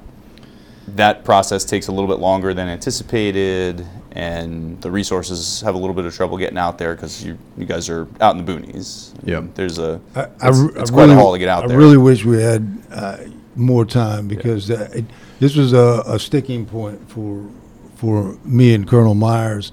that 0.88 1.26
process 1.26 1.65
takes 1.65 1.88
a 1.88 1.91
little 1.91 2.07
bit 2.07 2.20
longer 2.20 2.53
than 2.53 2.68
anticipated, 2.68 3.86
and 4.18 4.82
the 4.82 4.89
resources 4.89 5.61
have 5.61 5.76
a 5.76 5.78
little 5.78 5.93
bit 5.93 6.03
of 6.03 6.15
trouble 6.15 6.39
getting 6.39 6.57
out 6.57 6.80
there 6.80 6.95
because 6.95 7.24
you 7.24 7.38
you 7.55 7.68
guys 7.68 7.88
are 7.88 8.07
out 8.20 8.36
in 8.36 8.43
the 8.43 8.51
boonies. 8.51 9.13
Yep. 9.24 9.53
There's 9.53 9.78
a 9.78 10.01
I, 10.15 10.22
it's, 10.22 10.43
I 10.43 10.47
it's 10.49 10.89
I 10.89 10.93
quite 10.93 11.03
really, 11.03 11.13
a 11.13 11.15
haul 11.15 11.34
to 11.34 11.39
get 11.39 11.49
out 11.49 11.65
I 11.65 11.68
there. 11.68 11.78
I 11.78 11.80
really 11.80 11.97
wish 11.97 12.26
we 12.26 12.41
had 12.41 12.82
uh, 12.91 13.18
more 13.55 13.86
time 13.86 14.28
because 14.28 14.72
uh, 14.72 14.89
it, 14.91 15.05
this 15.39 15.55
was 15.55 15.72
a, 15.72 16.01
a 16.07 16.18
sticking 16.18 16.65
point 16.65 17.07
for 17.11 17.47
for 17.95 18.36
me 18.43 18.74
and 18.74 18.88
Colonel 18.88 19.13
Myers, 19.13 19.72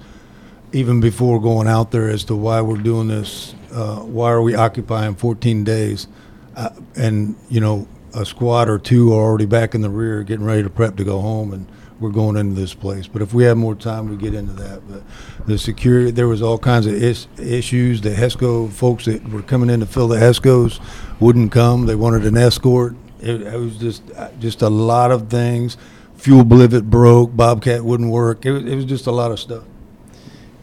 even 0.73 0.99
before 0.99 1.41
going 1.41 1.67
out 1.67 1.89
there 1.89 2.07
as 2.07 2.23
to 2.25 2.35
why 2.35 2.61
we're 2.61 2.77
doing 2.77 3.07
this. 3.07 3.55
Uh, 3.71 4.01
why 4.01 4.29
are 4.29 4.43
we 4.43 4.53
occupying 4.53 5.15
14 5.15 5.63
days? 5.63 6.07
Uh, 6.55 6.69
and 6.95 7.35
you 7.49 7.59
know, 7.59 7.87
a 8.13 8.23
squad 8.23 8.69
or 8.69 8.77
two 8.77 9.11
are 9.11 9.23
already 9.23 9.47
back 9.47 9.73
in 9.73 9.81
the 9.81 9.89
rear, 9.89 10.21
getting 10.21 10.45
ready 10.45 10.61
to 10.61 10.69
prep 10.69 10.97
to 10.97 11.03
go 11.03 11.19
home, 11.19 11.51
and 11.51 11.67
we're 11.99 12.09
going 12.09 12.35
into 12.35 12.59
this 12.59 12.73
place. 12.73 13.07
But 13.07 13.21
if 13.21 13.33
we 13.33 13.45
had 13.45 13.57
more 13.57 13.75
time, 13.75 14.09
we 14.09 14.17
get 14.17 14.33
into 14.33 14.53
that. 14.53 14.81
But 14.87 15.03
the 15.47 15.57
security, 15.57 16.11
there 16.11 16.27
was 16.27 16.41
all 16.41 16.57
kinds 16.57 16.85
of 16.85 16.93
is, 16.93 17.27
issues. 17.37 18.01
The 18.01 18.11
HESCO 18.11 18.71
folks 18.71 19.05
that 19.05 19.27
were 19.29 19.41
coming 19.41 19.69
in 19.69 19.79
to 19.79 19.85
fill 19.85 20.07
the 20.07 20.17
HESCOs 20.17 20.81
wouldn't 21.19 21.51
come. 21.51 21.85
They 21.85 21.95
wanted 21.95 22.25
an 22.25 22.37
escort. 22.37 22.95
It, 23.21 23.41
it 23.41 23.57
was 23.57 23.77
just 23.77 24.03
uh, 24.15 24.29
just 24.39 24.61
a 24.61 24.69
lot 24.69 25.11
of 25.11 25.29
things. 25.29 25.77
Fuel 26.17 26.43
blivet 26.43 26.89
broke. 26.89 27.35
Bobcat 27.35 27.83
wouldn't 27.83 28.11
work. 28.11 28.45
It 28.45 28.51
was, 28.51 28.65
it 28.65 28.75
was 28.75 28.85
just 28.85 29.07
a 29.07 29.11
lot 29.11 29.31
of 29.31 29.39
stuff. 29.39 29.63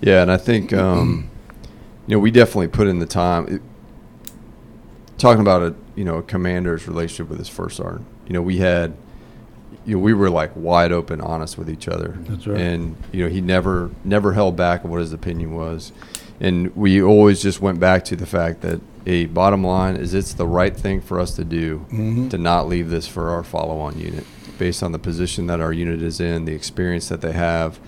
Yeah, 0.01 0.23
and 0.23 0.31
I 0.31 0.37
think 0.37 0.73
um, 0.73 1.31
you 2.07 2.17
know 2.17 2.19
we 2.19 2.31
definitely 2.31 2.69
put 2.69 2.89
in 2.89 2.99
the 2.99 3.07
time. 3.07 3.49
It, 3.49 3.63
talking 5.17 5.41
about 5.41 5.63
a 5.63 5.75
you 5.95 6.05
know 6.05 6.17
a 6.17 6.23
commander's 6.23 6.87
relationship 6.87 7.29
with 7.31 7.39
his 7.39 7.49
first 7.49 7.77
sergeant. 7.77 8.07
You 8.27 8.35
know 8.35 8.43
we 8.43 8.59
had 8.59 8.95
you 9.87 9.97
know 9.97 10.03
we 10.03 10.15
were 10.15 10.31
like 10.31 10.53
wide 10.55 10.93
open, 10.93 11.21
honest 11.21 11.59
with 11.59 11.69
each 11.71 11.89
other. 11.89 12.15
That's 12.29 12.47
right. 12.47 12.61
And 12.61 12.97
you 13.13 13.25
know 13.25 13.29
he 13.31 13.41
never 13.41 13.91
never 14.05 14.33
held 14.33 14.57
back 14.57 14.85
on 14.85 14.91
what 14.91 15.01
his 15.01 15.13
opinion 15.13 15.55
was, 15.55 15.93
and 16.41 16.75
we 16.77 17.03
always 17.03 17.43
just 17.43 17.61
went 17.61 17.81
back 17.81 18.05
to 18.07 18.17
the 18.17 18.27
fact 18.27 18.61
that 18.63 18.81
a 19.07 19.27
bottom 19.27 19.65
line 19.65 19.97
is 19.97 20.15
it's 20.15 20.33
the 20.35 20.47
right 20.47 20.77
thing 20.77 21.01
for 21.01 21.19
us 21.19 21.35
to 21.35 21.45
do 21.45 21.85
Mhm. 21.93 22.31
to 22.31 22.39
not 22.39 22.69
leave 22.69 22.89
this 22.91 23.09
for 23.09 23.31
our 23.31 23.43
follow-on 23.43 23.99
unit 23.99 24.25
based 24.59 24.83
on 24.83 24.93
the 24.93 24.99
position 24.99 25.49
that 25.49 25.61
our 25.61 25.73
unit 25.73 26.01
is 26.01 26.21
in, 26.21 26.45
the 26.45 26.53
experience 26.55 27.09
that 27.09 27.21
they 27.21 27.33
have, 27.33 27.81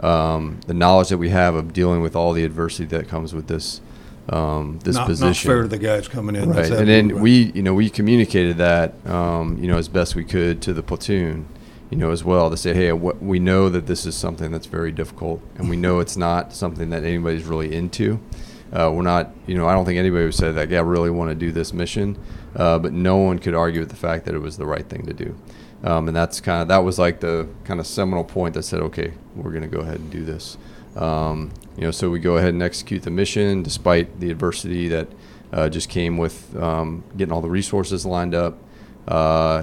um, 0.00 0.58
the 0.66 0.74
knowledge 0.74 1.08
that 1.08 1.16
we 1.16 1.30
have 1.30 1.54
of 1.54 1.72
dealing 1.72 2.02
with 2.02 2.14
all 2.14 2.34
the 2.34 2.44
adversity 2.44 2.84
that 2.84 3.08
comes 3.08 3.32
with 3.34 3.46
this 3.46 3.80
um, 4.28 4.78
this 4.84 4.94
Not- 4.94 5.02
not 5.02 5.06
position. 5.08 5.48
fair 5.48 5.62
to 5.62 5.68
the 5.68 5.78
guys 5.78 6.08
coming 6.08 6.36
in. 6.36 6.50
Right, 6.50 6.70
and 6.70 6.88
then 6.88 7.08
right. 7.08 7.22
we 7.22 7.52
you 7.54 7.62
know 7.62 7.74
we 7.74 7.90
communicated 7.90 8.58
that 8.58 8.94
um, 9.06 9.58
you 9.58 9.68
know 9.68 9.78
as 9.78 9.88
best 9.88 10.14
we 10.14 10.24
could 10.24 10.60
to 10.62 10.72
the 10.72 10.82
platoon, 10.82 11.46
you 11.90 11.96
know 11.96 12.10
as 12.10 12.24
well 12.24 12.50
to 12.50 12.56
say 12.56 12.74
hey 12.74 12.92
what, 12.92 13.22
we 13.22 13.38
know 13.38 13.68
that 13.68 13.86
this 13.86 14.06
is 14.06 14.16
something 14.16 14.50
that's 14.50 14.66
very 14.66 14.92
difficult 14.92 15.40
and 15.56 15.70
we 15.70 15.76
know 15.76 16.00
it's 16.00 16.16
not 16.16 16.52
something 16.52 16.90
that 16.90 17.04
anybody's 17.04 17.44
really 17.44 17.74
into. 17.74 18.20
Uh, 18.72 18.90
we're 18.92 19.02
not, 19.02 19.30
you 19.46 19.54
know, 19.54 19.66
I 19.66 19.72
don't 19.72 19.86
think 19.86 19.98
anybody 19.98 20.24
would 20.24 20.34
say 20.34 20.52
that, 20.52 20.68
yeah, 20.68 20.78
I 20.78 20.82
really 20.82 21.10
want 21.10 21.30
to 21.30 21.34
do 21.34 21.50
this 21.52 21.72
mission. 21.72 22.18
Uh, 22.54 22.78
but 22.78 22.92
no 22.92 23.16
one 23.16 23.38
could 23.38 23.54
argue 23.54 23.80
with 23.80 23.88
the 23.88 23.96
fact 23.96 24.26
that 24.26 24.34
it 24.34 24.40
was 24.40 24.56
the 24.56 24.66
right 24.66 24.86
thing 24.86 25.06
to 25.06 25.14
do. 25.14 25.34
Um, 25.84 26.08
and 26.08 26.16
that's 26.16 26.40
kind 26.40 26.60
of, 26.60 26.68
that 26.68 26.78
was 26.78 26.98
like 26.98 27.20
the 27.20 27.48
kind 27.64 27.80
of 27.80 27.86
seminal 27.86 28.24
point 28.24 28.54
that 28.54 28.64
said, 28.64 28.80
okay, 28.80 29.14
we're 29.34 29.52
going 29.52 29.62
to 29.62 29.68
go 29.68 29.80
ahead 29.80 30.00
and 30.00 30.10
do 30.10 30.24
this. 30.24 30.58
Um, 30.96 31.52
you 31.78 31.84
know, 31.84 31.92
so 31.92 32.10
we 32.10 32.18
go 32.18 32.38
ahead 32.38 32.54
and 32.54 32.62
execute 32.62 33.04
the 33.04 33.10
mission 33.10 33.62
despite 33.62 34.18
the 34.18 34.32
adversity 34.32 34.88
that 34.88 35.06
uh, 35.52 35.68
just 35.68 35.88
came 35.88 36.18
with 36.18 36.56
um, 36.56 37.04
getting 37.16 37.32
all 37.32 37.40
the 37.40 37.48
resources 37.48 38.04
lined 38.04 38.34
up. 38.34 38.58
Uh, 39.06 39.62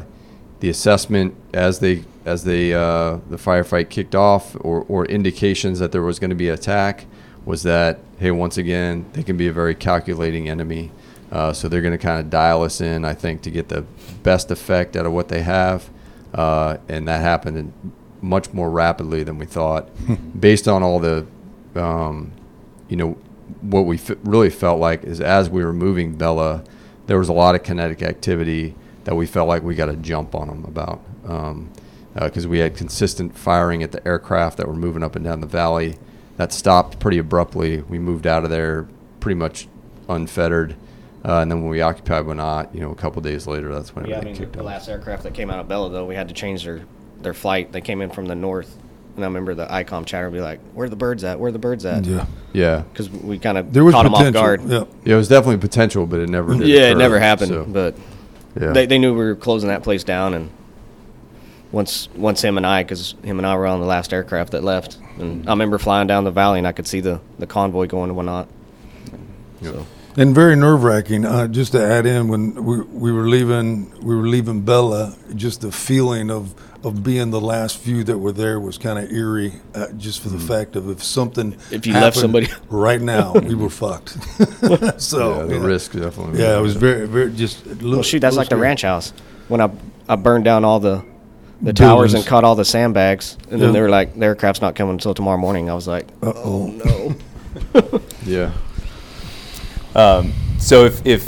the 0.61 0.69
assessment 0.69 1.35
as 1.53 1.79
they 1.79 2.05
as 2.23 2.45
they 2.45 2.73
uh, 2.73 3.19
the 3.29 3.35
firefight 3.35 3.89
kicked 3.89 4.15
off, 4.15 4.55
or, 4.61 4.85
or 4.87 5.05
indications 5.07 5.79
that 5.79 5.91
there 5.91 6.01
was 6.01 6.17
going 6.17 6.29
to 6.29 6.35
be 6.35 6.47
attack, 6.47 7.05
was 7.43 7.63
that 7.63 7.99
hey, 8.17 8.31
once 8.31 8.57
again 8.57 9.05
they 9.11 9.21
can 9.21 9.35
be 9.35 9.47
a 9.47 9.53
very 9.53 9.75
calculating 9.75 10.47
enemy. 10.47 10.91
Uh, 11.31 11.51
so 11.51 11.67
they're 11.67 11.81
going 11.81 11.91
to 11.91 11.97
kind 11.97 12.19
of 12.21 12.29
dial 12.29 12.63
us 12.63 12.79
in, 12.79 13.03
I 13.03 13.13
think, 13.13 13.41
to 13.41 13.51
get 13.51 13.67
the 13.67 13.81
best 14.23 14.51
effect 14.51 14.95
out 14.95 15.05
of 15.05 15.11
what 15.11 15.27
they 15.27 15.41
have, 15.41 15.89
uh, 16.33 16.77
and 16.87 17.07
that 17.09 17.19
happened 17.19 17.73
much 18.21 18.53
more 18.53 18.69
rapidly 18.69 19.23
than 19.23 19.37
we 19.37 19.45
thought, 19.45 19.89
based 20.39 20.67
on 20.67 20.81
all 20.81 20.99
the, 20.99 21.25
um, 21.77 22.31
you 22.89 22.95
know, 22.97 23.17
what 23.61 23.81
we 23.85 23.95
f- 23.97 24.17
really 24.23 24.49
felt 24.49 24.79
like 24.79 25.03
is 25.03 25.21
as 25.21 25.49
we 25.49 25.63
were 25.63 25.73
moving 25.73 26.15
Bella, 26.15 26.63
there 27.07 27.17
was 27.19 27.29
a 27.29 27.33
lot 27.33 27.55
of 27.55 27.63
kinetic 27.63 28.01
activity 28.01 28.75
that 29.03 29.15
we 29.15 29.25
felt 29.27 29.47
like 29.47 29.61
we 29.63 29.75
got 29.75 29.85
to 29.87 29.95
jump 29.95 30.33
on 30.35 30.47
them 30.47 30.65
about 30.65 31.01
because 32.15 32.47
we 32.47 32.59
had 32.59 32.75
consistent 32.75 33.37
firing 33.37 33.83
at 33.83 33.91
the 33.91 34.05
aircraft 34.07 34.57
that 34.57 34.67
were 34.67 34.73
moving 34.75 35.03
up 35.03 35.15
and 35.15 35.25
down 35.25 35.41
the 35.41 35.47
valley. 35.47 35.97
That 36.37 36.51
stopped 36.53 36.99
pretty 36.99 37.17
abruptly. 37.17 37.81
We 37.83 37.99
moved 37.99 38.25
out 38.27 38.43
of 38.43 38.49
there 38.49 38.87
pretty 39.19 39.35
much 39.35 39.67
unfettered. 40.09 40.75
Uh, 41.23 41.39
and 41.41 41.49
then 41.51 41.61
when 41.61 41.69
we 41.69 41.81
occupied 41.81 42.25
Wanat, 42.25 42.73
you 42.73 42.81
know, 42.81 42.91
a 42.91 42.95
couple 42.95 43.21
days 43.21 43.47
later, 43.47 43.73
that's 43.73 43.95
when 43.95 44.05
Yeah, 44.05 44.19
I 44.19 44.23
mean, 44.23 44.35
kicked 44.35 44.53
the 44.53 44.59
off. 44.59 44.65
last 44.65 44.87
aircraft 44.89 45.23
that 45.23 45.33
came 45.33 45.49
out 45.49 45.59
of 45.59 45.67
Bella, 45.67 45.89
though, 45.89 46.05
we 46.05 46.13
had 46.15 46.27
to 46.27 46.33
change 46.33 46.63
their, 46.63 46.81
their 47.21 47.33
flight. 47.33 47.71
They 47.71 47.81
came 47.81 48.01
in 48.01 48.11
from 48.11 48.25
the 48.27 48.35
north. 48.35 48.77
And 49.15 49.23
I 49.23 49.27
remember 49.27 49.53
the 49.55 49.65
ICOM 49.67 50.05
chatter 50.05 50.29
would 50.29 50.35
be 50.35 50.41
like, 50.41 50.59
where 50.73 50.87
are 50.87 50.89
the 50.89 50.95
birds 50.97 51.23
at? 51.23 51.39
Where 51.39 51.47
are 51.49 51.51
the 51.51 51.59
birds 51.59 51.85
at? 51.85 52.05
Yeah. 52.05 52.25
Yeah. 52.53 52.83
Because 52.91 53.09
we 53.09 53.39
kind 53.39 53.57
of 53.57 53.71
There 53.71 53.83
was 53.85 53.93
caught 53.93 54.03
them 54.03 54.13
off 54.13 54.19
potential, 54.19 54.41
guard. 54.41 54.61
yeah. 54.63 54.83
Yeah, 55.05 55.13
it 55.13 55.17
was 55.17 55.27
definitely 55.29 55.57
potential, 55.57 56.05
but 56.05 56.19
it 56.19 56.29
never 56.29 56.53
did. 56.53 56.67
Yeah, 56.67 56.91
it 56.91 56.97
never 56.97 57.17
happened. 57.19 57.49
so- 57.49 57.63
But 57.65 57.95
Yeah. 58.59 58.71
they, 58.73 58.85
they 58.85 58.97
knew 58.97 59.13
we 59.13 59.23
were 59.25 59.35
closing 59.35 59.69
that 59.69 59.83
place 59.83 60.03
down. 60.03 60.33
And 60.33 60.49
once 61.71 62.09
once 62.15 62.41
him 62.43 62.57
and 62.57 62.65
I, 62.65 62.83
because 62.83 63.15
him 63.23 63.37
and 63.37 63.45
I 63.47 63.55
were 63.55 63.65
on 63.67 63.79
the 63.79 63.85
last 63.85 64.11
aircraft 64.13 64.51
that 64.51 64.63
left. 64.63 64.97
And 65.17 65.47
I 65.47 65.51
remember 65.53 65.77
flying 65.77 66.07
down 66.07 66.23
the 66.25 66.31
valley 66.31 66.59
and 66.59 66.67
I 66.67 66.71
could 66.73 66.87
see 66.87 66.99
the, 66.99 67.21
the 67.39 67.47
convoy 67.47 67.87
going 67.87 68.09
and 68.09 68.15
whatnot. 68.17 68.47
So. 69.61 69.85
And 70.17 70.33
very 70.35 70.55
nerve 70.55 70.83
wracking. 70.83 71.25
Uh, 71.25 71.47
just 71.47 71.71
to 71.73 71.81
add 71.85 72.05
in, 72.05 72.27
when 72.29 72.63
we, 72.63 72.81
we 72.81 73.11
were 73.11 73.27
leaving, 73.27 73.91
we 74.01 74.15
were 74.15 74.27
leaving 74.27 74.61
Bella. 74.61 75.15
Just 75.35 75.61
the 75.61 75.71
feeling 75.71 76.29
of 76.31 76.53
of 76.85 77.03
being 77.03 77.31
the 77.31 77.41
last 77.41 77.77
few 77.79 78.03
that 78.05 78.17
were 78.17 78.31
there 78.31 78.59
was 78.59 78.77
kind 78.77 78.99
of 78.99 79.11
eerie. 79.11 79.53
Uh, 79.73 79.87
just 79.97 80.21
for 80.21 80.29
the 80.29 80.39
fact 80.39 80.75
of 80.75 80.89
if 80.89 81.03
something. 81.03 81.57
If 81.71 81.85
you 81.87 81.93
left 81.93 82.15
somebody- 82.17 82.47
right 82.69 83.01
now, 83.01 83.33
we 83.33 83.55
were 83.55 83.69
fucked. 83.83 84.11
so 85.01 85.41
Yeah, 85.41 85.45
the 85.47 85.55
yeah. 85.55 85.65
risk 85.65 85.91
definitely 85.93 86.39
Yeah, 86.41 86.57
it 86.57 86.61
was 86.61 86.73
was 86.75 86.81
very 86.81 87.07
very 87.07 87.31
just. 87.31 87.65
a 87.65 87.69
little- 87.69 87.91
Well, 87.91 88.03
shoot, 88.03 88.19
that's 88.19 88.35
little 88.35 88.41
like 88.41 88.49
the 88.49 88.57
ranch 88.57 88.83
house. 88.83 89.11
When 89.47 89.61
I 89.61 89.69
I 90.07 90.15
burned 90.15 90.45
down 90.45 90.63
all 90.63 90.79
the 90.79 91.03
the 91.61 91.73
towers 91.73 92.13
and 92.13 92.19
Buildings. 92.23 92.29
cut 92.29 92.43
all 92.43 92.55
the 92.55 92.65
sandbags, 92.65 93.37
and 93.49 93.61
then 93.61 93.71
they 93.73 93.79
were 93.81 93.89
like, 93.89 94.13
"The 94.19 94.25
aircraft's 94.25 94.61
not 94.61 94.75
coming 94.75 94.93
until 94.93 95.13
tomorrow 95.13 95.37
morning." 95.37 95.69
I 95.69 95.73
was 95.73 95.87
like, 95.87 96.07
Uh-oh. 96.21 96.67
no." 96.67 97.15
Yeah. 98.25 98.51
Um, 99.95 100.33
so 100.59 100.85
if 100.85 101.05
if 101.05 101.27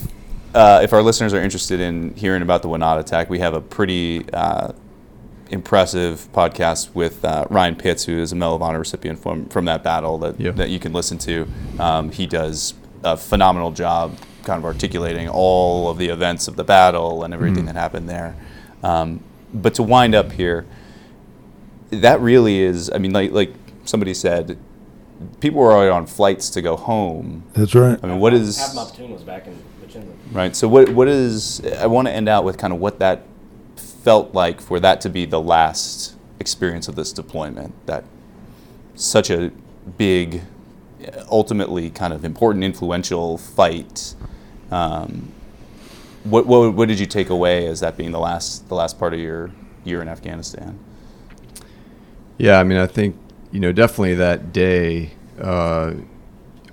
uh, 0.54 0.82
if 0.84 0.94
our 0.94 1.02
listeners 1.02 1.34
are 1.34 1.42
interested 1.42 1.80
in 1.80 2.14
hearing 2.16 2.42
about 2.42 2.62
the 2.62 2.68
Wanat 2.68 3.00
attack, 3.00 3.30
we 3.30 3.40
have 3.40 3.54
a 3.54 3.62
pretty 3.62 4.26
uh, 4.34 4.74
impressive 5.50 6.28
podcast 6.34 6.94
with 6.94 7.24
uh, 7.24 7.46
Ryan 7.50 7.76
Pitts, 7.76 8.06
who 8.06 8.18
is 8.20 8.32
a 8.32 8.36
Medal 8.36 8.56
of 8.56 8.62
Honor 8.62 8.80
recipient 8.80 9.20
from 9.20 9.46
from 9.50 9.66
that 9.66 9.84
battle 9.84 10.18
that 10.20 10.40
Yeah. 10.40 10.52
that 10.52 10.70
you 10.70 10.80
can 10.80 10.94
listen 10.94 11.18
to. 11.20 11.48
Um, 11.80 12.12
he 12.12 12.26
does 12.28 12.74
a 13.04 13.16
phenomenal 13.18 13.72
job, 13.72 14.18
kind 14.44 14.58
of 14.60 14.66
articulating 14.66 15.30
all 15.30 15.90
of 15.90 15.98
the 15.98 16.08
events 16.10 16.48
of 16.48 16.56
the 16.56 16.64
battle 16.64 17.24
and 17.24 17.34
everything 17.34 17.64
Mhm. 17.64 17.68
that 17.68 17.76
happened 17.76 18.10
there. 18.10 18.36
Um, 18.84 19.22
but 19.54 19.74
to 19.76 19.84
wind 19.84 20.14
up 20.16 20.32
here, 20.34 20.66
that 21.92 22.20
really 22.20 22.60
is. 22.60 22.90
I 22.94 22.98
mean, 22.98 23.14
like 23.14 23.32
like 23.32 23.54
somebody 23.86 24.14
said, 24.14 24.58
people 25.40 25.62
were 25.62 25.72
already 25.72 25.92
on 25.92 26.06
flights 26.06 26.50
to 26.52 26.62
go 26.62 26.76
home. 26.76 27.44
That's 27.54 27.74
right. 27.74 27.98
I 28.04 28.08
mean, 28.08 28.20
what 28.20 28.34
is 28.34 28.58
half 28.58 28.76
my 28.76 28.84
was 29.08 29.24
back 29.24 29.48
in 29.48 29.54
McKinley. 29.82 30.14
right? 30.34 30.56
So 30.56 30.68
what 30.68 30.90
what 30.90 31.08
is? 31.08 31.62
I 31.80 31.88
want 31.88 32.08
to 32.08 32.14
end 32.14 32.28
out 32.28 32.44
with 32.44 32.58
kind 32.58 32.74
of 32.74 32.80
what 32.80 33.00
that 33.00 33.22
felt 34.08 34.34
like 34.34 34.62
for 34.62 34.80
that 34.80 35.02
to 35.02 35.10
be 35.10 35.26
the 35.26 35.42
last 35.42 36.16
experience 36.40 36.88
of 36.88 36.96
this 36.96 37.12
deployment. 37.12 37.74
That 37.88 38.06
such 38.96 39.30
a 39.30 39.52
big, 39.98 40.44
ultimately 41.30 41.90
kind 41.90 42.14
of 42.14 42.24
important, 42.24 42.64
influential 42.64 43.38
fight. 43.38 44.16
Um, 44.72 45.34
what, 46.24 46.48
what 46.48 46.74
what 46.74 46.88
did 46.88 47.02
you 47.02 47.06
take 47.06 47.30
away 47.30 47.68
as 47.68 47.82
that 47.82 47.98
being 47.98 48.12
the 48.12 48.20
last 48.20 48.70
the 48.70 48.76
last 48.76 48.98
part 48.98 49.14
of 49.14 49.20
your 49.20 49.52
year 49.84 50.02
in 50.02 50.08
Afghanistan? 50.08 50.80
Yeah, 52.38 52.62
I 52.62 52.64
mean, 52.64 52.78
I 52.78 52.88
think 52.88 53.18
you 53.52 53.60
know 53.60 53.74
definitely 53.74 54.16
that 54.16 54.54
day. 54.54 55.12
Uh, 55.38 55.96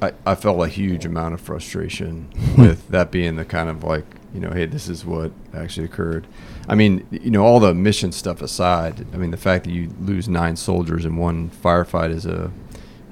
I, 0.01 0.13
I 0.25 0.35
felt 0.37 0.63
a 0.63 0.69
huge 0.69 1.05
amount 1.05 1.35
of 1.35 1.41
frustration 1.41 2.29
with 2.57 2.87
that 2.91 3.11
being 3.11 3.35
the 3.35 3.45
kind 3.45 3.69
of 3.69 3.83
like 3.83 4.07
you 4.33 4.39
know 4.39 4.51
hey 4.51 4.67
this 4.67 4.89
is 4.89 5.05
what 5.05 5.33
actually 5.53 5.87
occurred. 5.87 6.29
I 6.69 6.75
mean 6.75 7.07
you 7.11 7.31
know 7.31 7.45
all 7.45 7.61
the 7.61 7.75
mission 7.75 8.13
stuff 8.13 8.43
aside. 8.43 9.07
I 9.13 9.17
mean 9.17 9.31
the 9.31 9.37
fact 9.37 9.65
that 9.65 9.71
you 9.71 9.91
lose 10.01 10.29
nine 10.29 10.57
soldiers 10.57 11.05
in 11.05 11.17
one 11.17 11.51
firefight 11.51 12.11
is 12.11 12.27
a 12.27 12.51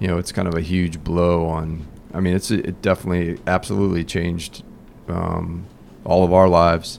you 0.01 0.09
know 0.09 0.19
it's 0.19 0.33
kind 0.33 0.49
of 0.49 0.55
a 0.55 0.61
huge 0.61 1.03
blow 1.05 1.47
on. 1.47 1.87
I 2.15 2.21
mean 2.21 2.35
it's 2.35 2.51
it 2.51 2.83
definitely 2.83 3.41
absolutely 3.47 4.05
changed 4.05 4.63
um, 5.09 5.67
all 6.05 6.25
of 6.25 6.33
our 6.33 6.49
lives 6.49 6.99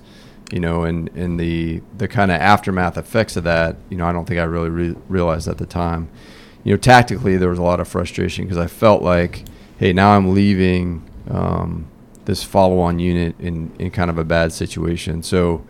you 0.53 0.59
know, 0.59 0.83
and, 0.83 1.09
and 1.15 1.39
the, 1.39 1.81
the 1.97 2.07
kind 2.07 2.29
of 2.29 2.39
aftermath 2.39 2.95
effects 2.95 3.35
of 3.35 3.43
that, 3.43 3.75
you 3.89 3.97
know, 3.97 4.05
I 4.05 4.11
don't 4.11 4.25
think 4.25 4.39
I 4.39 4.43
really 4.43 4.69
re- 4.69 4.95
realized 5.09 5.47
at 5.47 5.57
the 5.57 5.65
time. 5.65 6.09
You 6.63 6.73
know, 6.73 6.77
tactically, 6.77 7.37
there 7.37 7.49
was 7.49 7.57
a 7.57 7.63
lot 7.63 7.79
of 7.79 7.87
frustration 7.87 8.45
because 8.45 8.59
I 8.59 8.67
felt 8.67 9.01
like, 9.01 9.45
hey, 9.79 9.93
now 9.93 10.15
I'm 10.15 10.35
leaving 10.35 11.09
um, 11.27 11.87
this 12.25 12.43
follow 12.43 12.79
on 12.81 12.99
unit 12.99 13.35
in, 13.39 13.73
in 13.79 13.89
kind 13.89 14.11
of 14.11 14.19
a 14.19 14.23
bad 14.23 14.53
situation. 14.53 15.23
So 15.23 15.65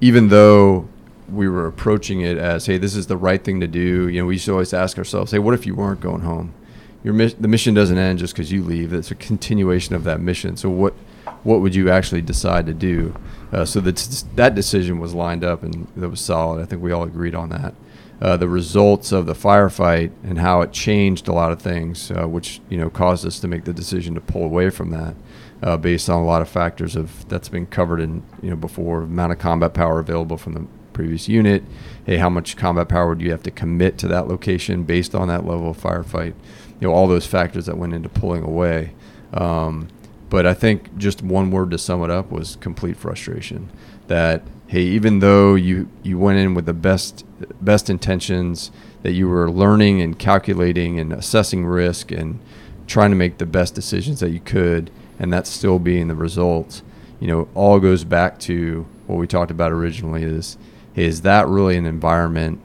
even 0.00 0.28
though 0.28 0.88
we 1.28 1.48
were 1.48 1.66
approaching 1.66 2.20
it 2.20 2.36
as, 2.36 2.66
hey, 2.66 2.78
this 2.78 2.94
is 2.94 3.06
the 3.06 3.16
right 3.16 3.42
thing 3.42 3.60
to 3.60 3.66
do, 3.66 4.08
you 4.08 4.20
know, 4.20 4.26
we 4.26 4.34
used 4.34 4.44
to 4.46 4.52
always 4.52 4.74
ask 4.74 4.98
ourselves, 4.98 5.32
hey, 5.32 5.38
what 5.38 5.54
if 5.54 5.66
you 5.66 5.74
weren't 5.74 6.00
going 6.00 6.20
home? 6.20 6.54
Your 7.02 7.14
the 7.28 7.48
mission 7.48 7.74
doesn't 7.74 7.98
end 7.98 8.18
just 8.18 8.32
because 8.32 8.50
you 8.50 8.62
leave. 8.62 8.92
It's 8.92 9.10
a 9.10 9.14
continuation 9.14 9.94
of 9.94 10.04
that 10.04 10.20
mission. 10.20 10.56
So 10.56 10.70
what 10.70 10.94
what 11.42 11.60
would 11.60 11.74
you 11.74 11.90
actually 11.90 12.22
decide 12.22 12.66
to 12.66 12.74
do? 12.74 13.14
Uh, 13.52 13.64
so 13.66 13.80
that 13.80 14.24
that 14.36 14.54
decision 14.54 14.98
was 14.98 15.12
lined 15.12 15.44
up 15.44 15.62
and 15.62 15.86
that 15.96 16.08
was 16.08 16.20
solid. 16.20 16.62
I 16.62 16.66
think 16.66 16.82
we 16.82 16.92
all 16.92 17.04
agreed 17.04 17.34
on 17.34 17.50
that. 17.50 17.74
Uh, 18.22 18.36
the 18.38 18.48
results 18.48 19.12
of 19.12 19.26
the 19.26 19.34
firefight 19.34 20.10
and 20.22 20.38
how 20.38 20.62
it 20.62 20.72
changed 20.72 21.28
a 21.28 21.32
lot 21.32 21.52
of 21.52 21.60
things, 21.60 22.10
uh, 22.10 22.26
which 22.26 22.60
you 22.70 22.78
know 22.78 22.88
caused 22.88 23.26
us 23.26 23.38
to 23.40 23.48
make 23.48 23.64
the 23.64 23.74
decision 23.74 24.14
to 24.14 24.20
pull 24.20 24.44
away 24.44 24.70
from 24.70 24.90
that, 24.90 25.14
uh, 25.62 25.76
based 25.76 26.08
on 26.10 26.20
a 26.20 26.24
lot 26.24 26.42
of 26.42 26.48
factors 26.48 26.96
of 26.96 27.28
that's 27.28 27.48
been 27.48 27.66
covered 27.66 28.00
in 28.00 28.22
you 28.42 28.50
know 28.50 28.56
before 28.56 29.02
amount 29.02 29.32
of 29.32 29.38
combat 29.38 29.74
power 29.74 30.00
available 30.00 30.36
from 30.36 30.52
the 30.54 30.66
previous 30.92 31.28
unit. 31.28 31.62
Hey, 32.06 32.16
how 32.16 32.30
much 32.30 32.56
combat 32.56 32.88
power 32.88 33.14
do 33.14 33.24
you 33.24 33.30
have 33.30 33.42
to 33.42 33.50
commit 33.50 33.98
to 33.98 34.08
that 34.08 34.28
location 34.28 34.84
based 34.84 35.14
on 35.14 35.28
that 35.28 35.46
level 35.46 35.70
of 35.70 35.80
firefight? 35.80 36.34
You 36.80 36.88
know 36.88 36.94
all 36.94 37.06
those 37.06 37.26
factors 37.26 37.66
that 37.66 37.78
went 37.78 37.94
into 37.94 38.08
pulling 38.08 38.42
away. 38.42 38.94
Um, 39.32 39.88
but 40.30 40.46
I 40.46 40.54
think 40.54 40.96
just 40.96 41.22
one 41.22 41.50
word 41.50 41.70
to 41.72 41.78
sum 41.78 42.02
it 42.02 42.10
up 42.10 42.30
was 42.30 42.56
complete 42.56 42.96
frustration. 42.96 43.70
That 44.06 44.42
hey, 44.66 44.82
even 44.82 45.20
though 45.20 45.54
you 45.54 45.88
you 46.02 46.18
went 46.18 46.38
in 46.38 46.54
with 46.54 46.66
the 46.66 46.74
best 46.74 47.24
best 47.60 47.90
intentions, 47.90 48.70
that 49.02 49.12
you 49.12 49.28
were 49.28 49.50
learning 49.50 50.00
and 50.00 50.18
calculating 50.18 50.98
and 50.98 51.12
assessing 51.12 51.66
risk 51.66 52.10
and 52.10 52.40
trying 52.86 53.10
to 53.10 53.16
make 53.16 53.38
the 53.38 53.46
best 53.46 53.74
decisions 53.74 54.20
that 54.20 54.30
you 54.30 54.40
could, 54.40 54.90
and 55.18 55.32
that's 55.32 55.50
still 55.50 55.78
being 55.78 56.08
the 56.08 56.14
result. 56.14 56.82
You 57.20 57.28
know, 57.28 57.48
all 57.54 57.80
goes 57.80 58.04
back 58.04 58.38
to 58.40 58.86
what 59.06 59.16
we 59.16 59.26
talked 59.26 59.50
about 59.50 59.72
originally. 59.72 60.22
Is 60.22 60.58
hey, 60.94 61.04
is 61.04 61.22
that 61.22 61.48
really 61.48 61.76
an 61.76 61.86
environment 61.86 62.60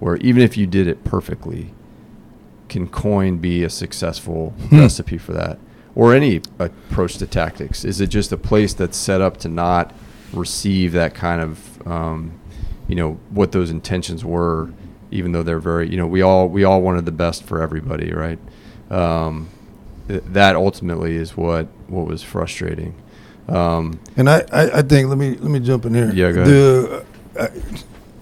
where 0.00 0.16
even 0.16 0.42
if 0.42 0.56
you 0.56 0.66
did 0.66 0.86
it 0.86 1.04
perfectly, 1.04 1.72
can 2.68 2.88
coin 2.88 3.38
be 3.38 3.64
a 3.64 3.70
successful 3.70 4.54
recipe 4.72 5.18
for 5.18 5.32
that? 5.32 5.58
or 5.94 6.14
any 6.14 6.40
approach 6.58 7.18
to 7.18 7.26
tactics? 7.26 7.84
Is 7.84 8.00
it 8.00 8.08
just 8.08 8.32
a 8.32 8.36
place 8.36 8.74
that's 8.74 8.96
set 8.96 9.20
up 9.20 9.36
to 9.38 9.48
not 9.48 9.92
receive 10.32 10.92
that 10.92 11.14
kind 11.14 11.40
of, 11.40 11.86
um, 11.86 12.38
you 12.88 12.96
know, 12.96 13.18
what 13.30 13.52
those 13.52 13.70
intentions 13.70 14.24
were, 14.24 14.70
even 15.10 15.32
though 15.32 15.42
they're 15.42 15.60
very, 15.60 15.88
you 15.88 15.96
know, 15.96 16.06
we 16.06 16.22
all 16.22 16.48
we 16.48 16.64
all 16.64 16.82
wanted 16.82 17.06
the 17.06 17.12
best 17.12 17.44
for 17.44 17.62
everybody, 17.62 18.12
right? 18.12 18.38
Um, 18.90 19.48
that 20.06 20.56
ultimately 20.56 21.16
is 21.16 21.36
what 21.36 21.66
what 21.88 22.06
was 22.06 22.22
frustrating. 22.22 22.94
Um, 23.48 24.00
and 24.16 24.28
I, 24.30 24.38
I, 24.52 24.78
I, 24.78 24.82
think 24.82 25.08
let 25.08 25.18
me 25.18 25.32
let 25.32 25.50
me 25.50 25.60
jump 25.60 25.84
in 25.84 25.94
here. 25.94 26.10
Yeah, 26.12 26.32
go 26.32 26.44
the, 26.44 27.06
uh, 27.38 27.48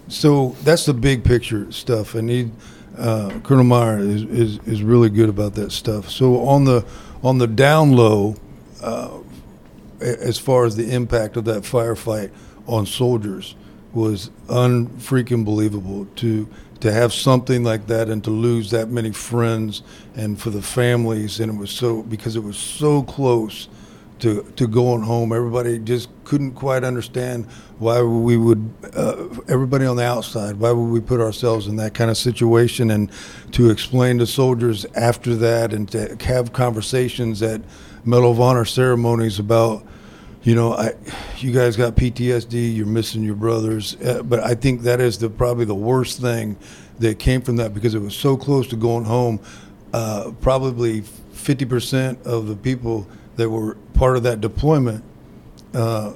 so 0.08 0.56
that's 0.62 0.84
the 0.84 0.94
big 0.94 1.22
picture 1.22 1.70
stuff, 1.70 2.14
and 2.14 2.28
he, 2.28 2.50
uh, 2.98 3.38
Colonel 3.44 3.64
Myer 3.64 3.98
is, 3.98 4.24
is 4.24 4.58
is 4.66 4.82
really 4.82 5.10
good 5.10 5.28
about 5.28 5.54
that 5.54 5.70
stuff. 5.70 6.10
So 6.10 6.44
on 6.44 6.64
the 6.64 6.84
on 7.22 7.38
the 7.38 7.46
down 7.46 7.92
low, 7.92 8.36
uh, 8.82 9.18
as 10.00 10.38
far 10.38 10.64
as 10.64 10.76
the 10.76 10.92
impact 10.92 11.36
of 11.36 11.44
that 11.44 11.62
firefight 11.62 12.32
on 12.66 12.84
soldiers, 12.84 13.54
was 13.92 14.30
unfreaking 14.48 15.44
believable 15.44 16.06
to 16.16 16.48
to 16.82 16.90
have 16.90 17.12
something 17.12 17.62
like 17.62 17.86
that 17.86 18.08
and 18.08 18.24
to 18.24 18.30
lose 18.30 18.72
that 18.72 18.88
many 18.88 19.12
friends 19.12 19.82
and 20.16 20.40
for 20.40 20.50
the 20.50 20.60
families. 20.60 21.38
And 21.38 21.54
it 21.54 21.56
was 21.56 21.70
so 21.70 22.02
because 22.02 22.34
it 22.34 22.42
was 22.42 22.56
so 22.56 23.04
close 23.04 23.68
to 24.18 24.42
to 24.56 24.66
going 24.66 25.02
home. 25.02 25.32
Everybody 25.32 25.78
just 25.78 26.08
couldn't 26.24 26.54
quite 26.54 26.82
understand 26.82 27.46
why 27.78 28.02
we 28.02 28.36
would 28.36 28.68
uh, 28.94 29.28
everybody 29.48 29.86
on 29.86 29.94
the 29.94 30.04
outside 30.04 30.56
why 30.56 30.72
would 30.72 30.90
we 30.90 31.00
put 31.00 31.20
ourselves 31.20 31.68
in 31.68 31.76
that 31.76 31.94
kind 31.94 32.10
of 32.10 32.16
situation? 32.16 32.90
And 32.90 33.12
to 33.52 33.70
explain 33.70 34.18
to 34.18 34.26
soldiers 34.26 34.84
after 34.96 35.36
that 35.36 35.72
and 35.72 35.88
to 35.92 36.16
have 36.24 36.52
conversations 36.52 37.42
at 37.42 37.60
medal 38.04 38.32
of 38.32 38.40
honor 38.40 38.64
ceremonies 38.64 39.38
about 39.38 39.86
you 40.42 40.54
know 40.54 40.72
I, 40.72 40.94
you 41.38 41.52
guys 41.52 41.76
got 41.76 41.94
ptsd 41.94 42.74
you're 42.74 42.86
missing 42.86 43.22
your 43.22 43.34
brothers 43.34 43.96
uh, 44.02 44.22
but 44.22 44.40
i 44.40 44.54
think 44.54 44.82
that 44.82 45.00
is 45.00 45.18
the 45.18 45.30
probably 45.30 45.64
the 45.64 45.74
worst 45.74 46.20
thing 46.20 46.56
that 46.98 47.18
came 47.18 47.42
from 47.42 47.56
that 47.56 47.74
because 47.74 47.94
it 47.94 48.00
was 48.00 48.14
so 48.14 48.36
close 48.36 48.66
to 48.68 48.76
going 48.76 49.04
home 49.04 49.40
uh, 49.92 50.32
probably 50.40 51.02
50% 51.02 52.24
of 52.24 52.46
the 52.46 52.56
people 52.56 53.06
that 53.36 53.48
were 53.48 53.74
part 53.94 54.16
of 54.16 54.22
that 54.22 54.40
deployment 54.40 55.04
uh, 55.74 56.12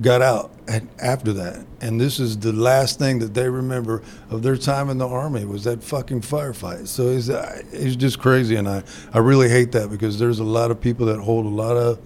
got 0.00 0.22
out 0.22 0.52
after 0.98 1.32
that. 1.34 1.64
And 1.80 2.00
this 2.00 2.18
is 2.18 2.38
the 2.38 2.52
last 2.52 2.98
thing 2.98 3.18
that 3.20 3.34
they 3.34 3.48
remember 3.48 4.02
of 4.30 4.42
their 4.42 4.56
time 4.56 4.90
in 4.90 4.98
the 4.98 5.06
army 5.06 5.44
was 5.44 5.64
that 5.64 5.82
fucking 5.82 6.22
firefight. 6.22 6.88
So 6.88 7.08
it's, 7.08 7.28
uh, 7.28 7.62
it's 7.72 7.96
just 7.96 8.18
crazy, 8.18 8.56
and 8.56 8.68
I, 8.68 8.82
I 9.12 9.18
really 9.18 9.48
hate 9.48 9.72
that 9.72 9.90
because 9.90 10.18
there's 10.18 10.38
a 10.38 10.44
lot 10.44 10.70
of 10.70 10.80
people 10.80 11.06
that 11.06 11.20
hold 11.20 11.46
a 11.46 11.50
lot 11.50 11.76
of 11.76 11.98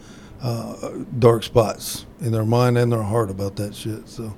uh, 0.42 0.90
dark 1.18 1.42
spots 1.42 2.06
in 2.20 2.32
their 2.32 2.44
mind 2.44 2.78
and 2.78 2.90
their 2.90 3.02
heart 3.02 3.30
about 3.30 3.56
that 3.56 3.74
shit. 3.74 4.08
So. 4.08 4.34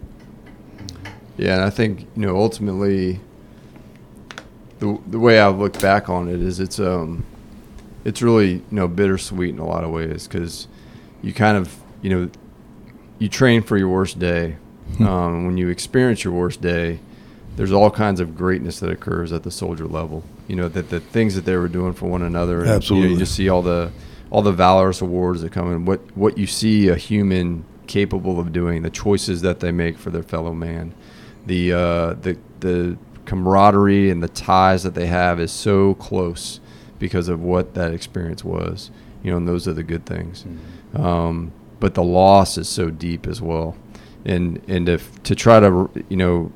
Yeah, 1.36 1.54
and 1.54 1.64
I 1.64 1.70
think 1.70 2.00
you 2.14 2.26
know 2.26 2.36
ultimately 2.36 3.20
the 4.78 4.98
the 5.06 5.18
way 5.18 5.38
I 5.40 5.48
look 5.48 5.80
back 5.80 6.08
on 6.08 6.28
it 6.28 6.42
is 6.42 6.60
it's 6.60 6.78
um 6.78 7.24
it's 8.04 8.20
really 8.20 8.54
you 8.54 8.64
know 8.70 8.88
bittersweet 8.88 9.54
in 9.54 9.58
a 9.58 9.66
lot 9.66 9.84
of 9.84 9.90
ways 9.90 10.26
because 10.26 10.68
you 11.22 11.32
kind 11.32 11.56
of 11.56 11.74
you 12.02 12.10
know 12.10 12.30
you 13.18 13.28
train 13.28 13.62
for 13.62 13.76
your 13.76 13.88
worst 13.88 14.18
day. 14.18 14.56
Hmm. 14.96 15.06
um, 15.06 15.46
when 15.46 15.56
you 15.56 15.68
experience 15.68 16.22
your 16.24 16.34
worst 16.34 16.60
day, 16.60 16.98
there's 17.56 17.72
all 17.72 17.90
kinds 17.90 18.20
of 18.20 18.36
greatness 18.36 18.80
that 18.80 18.90
occurs 18.90 19.32
at 19.32 19.42
the 19.42 19.50
soldier 19.50 19.86
level. 19.86 20.22
You 20.48 20.56
know 20.56 20.68
that 20.68 20.90
the 20.90 21.00
things 21.00 21.34
that 21.36 21.44
they 21.44 21.56
were 21.56 21.68
doing 21.68 21.92
for 21.94 22.06
one 22.10 22.22
another. 22.22 22.66
Absolutely, 22.66 23.08
you, 23.08 23.08
know, 23.08 23.12
you 23.14 23.18
just 23.18 23.34
see 23.34 23.48
all 23.48 23.62
the 23.62 23.90
all 24.32 24.40
the 24.40 24.50
valorous 24.50 25.02
awards 25.02 25.42
that 25.42 25.52
come 25.52 25.70
in. 25.70 25.84
What 25.84 26.00
what 26.16 26.38
you 26.38 26.46
see 26.46 26.88
a 26.88 26.96
human 26.96 27.66
capable 27.86 28.40
of 28.40 28.50
doing, 28.50 28.80
the 28.80 28.88
choices 28.88 29.42
that 29.42 29.60
they 29.60 29.70
make 29.70 29.98
for 29.98 30.08
their 30.08 30.22
fellow 30.22 30.54
man, 30.54 30.94
the 31.46 31.72
uh, 31.74 32.14
the 32.14 32.38
the 32.60 32.96
camaraderie 33.26 34.10
and 34.10 34.22
the 34.22 34.28
ties 34.28 34.84
that 34.84 34.94
they 34.94 35.06
have 35.06 35.38
is 35.38 35.52
so 35.52 35.94
close 35.94 36.60
because 36.98 37.28
of 37.28 37.42
what 37.42 37.74
that 37.74 37.92
experience 37.92 38.42
was. 38.42 38.90
You 39.22 39.32
know, 39.32 39.36
and 39.36 39.46
those 39.46 39.68
are 39.68 39.74
the 39.74 39.82
good 39.82 40.06
things. 40.06 40.44
Mm-hmm. 40.44 41.04
Um, 41.04 41.52
but 41.78 41.92
the 41.92 42.02
loss 42.02 42.56
is 42.56 42.70
so 42.70 42.88
deep 42.88 43.26
as 43.26 43.42
well. 43.42 43.76
And 44.24 44.62
and 44.66 44.88
if 44.88 45.22
to 45.24 45.34
try 45.34 45.60
to 45.60 45.90
you 46.08 46.16
know 46.16 46.52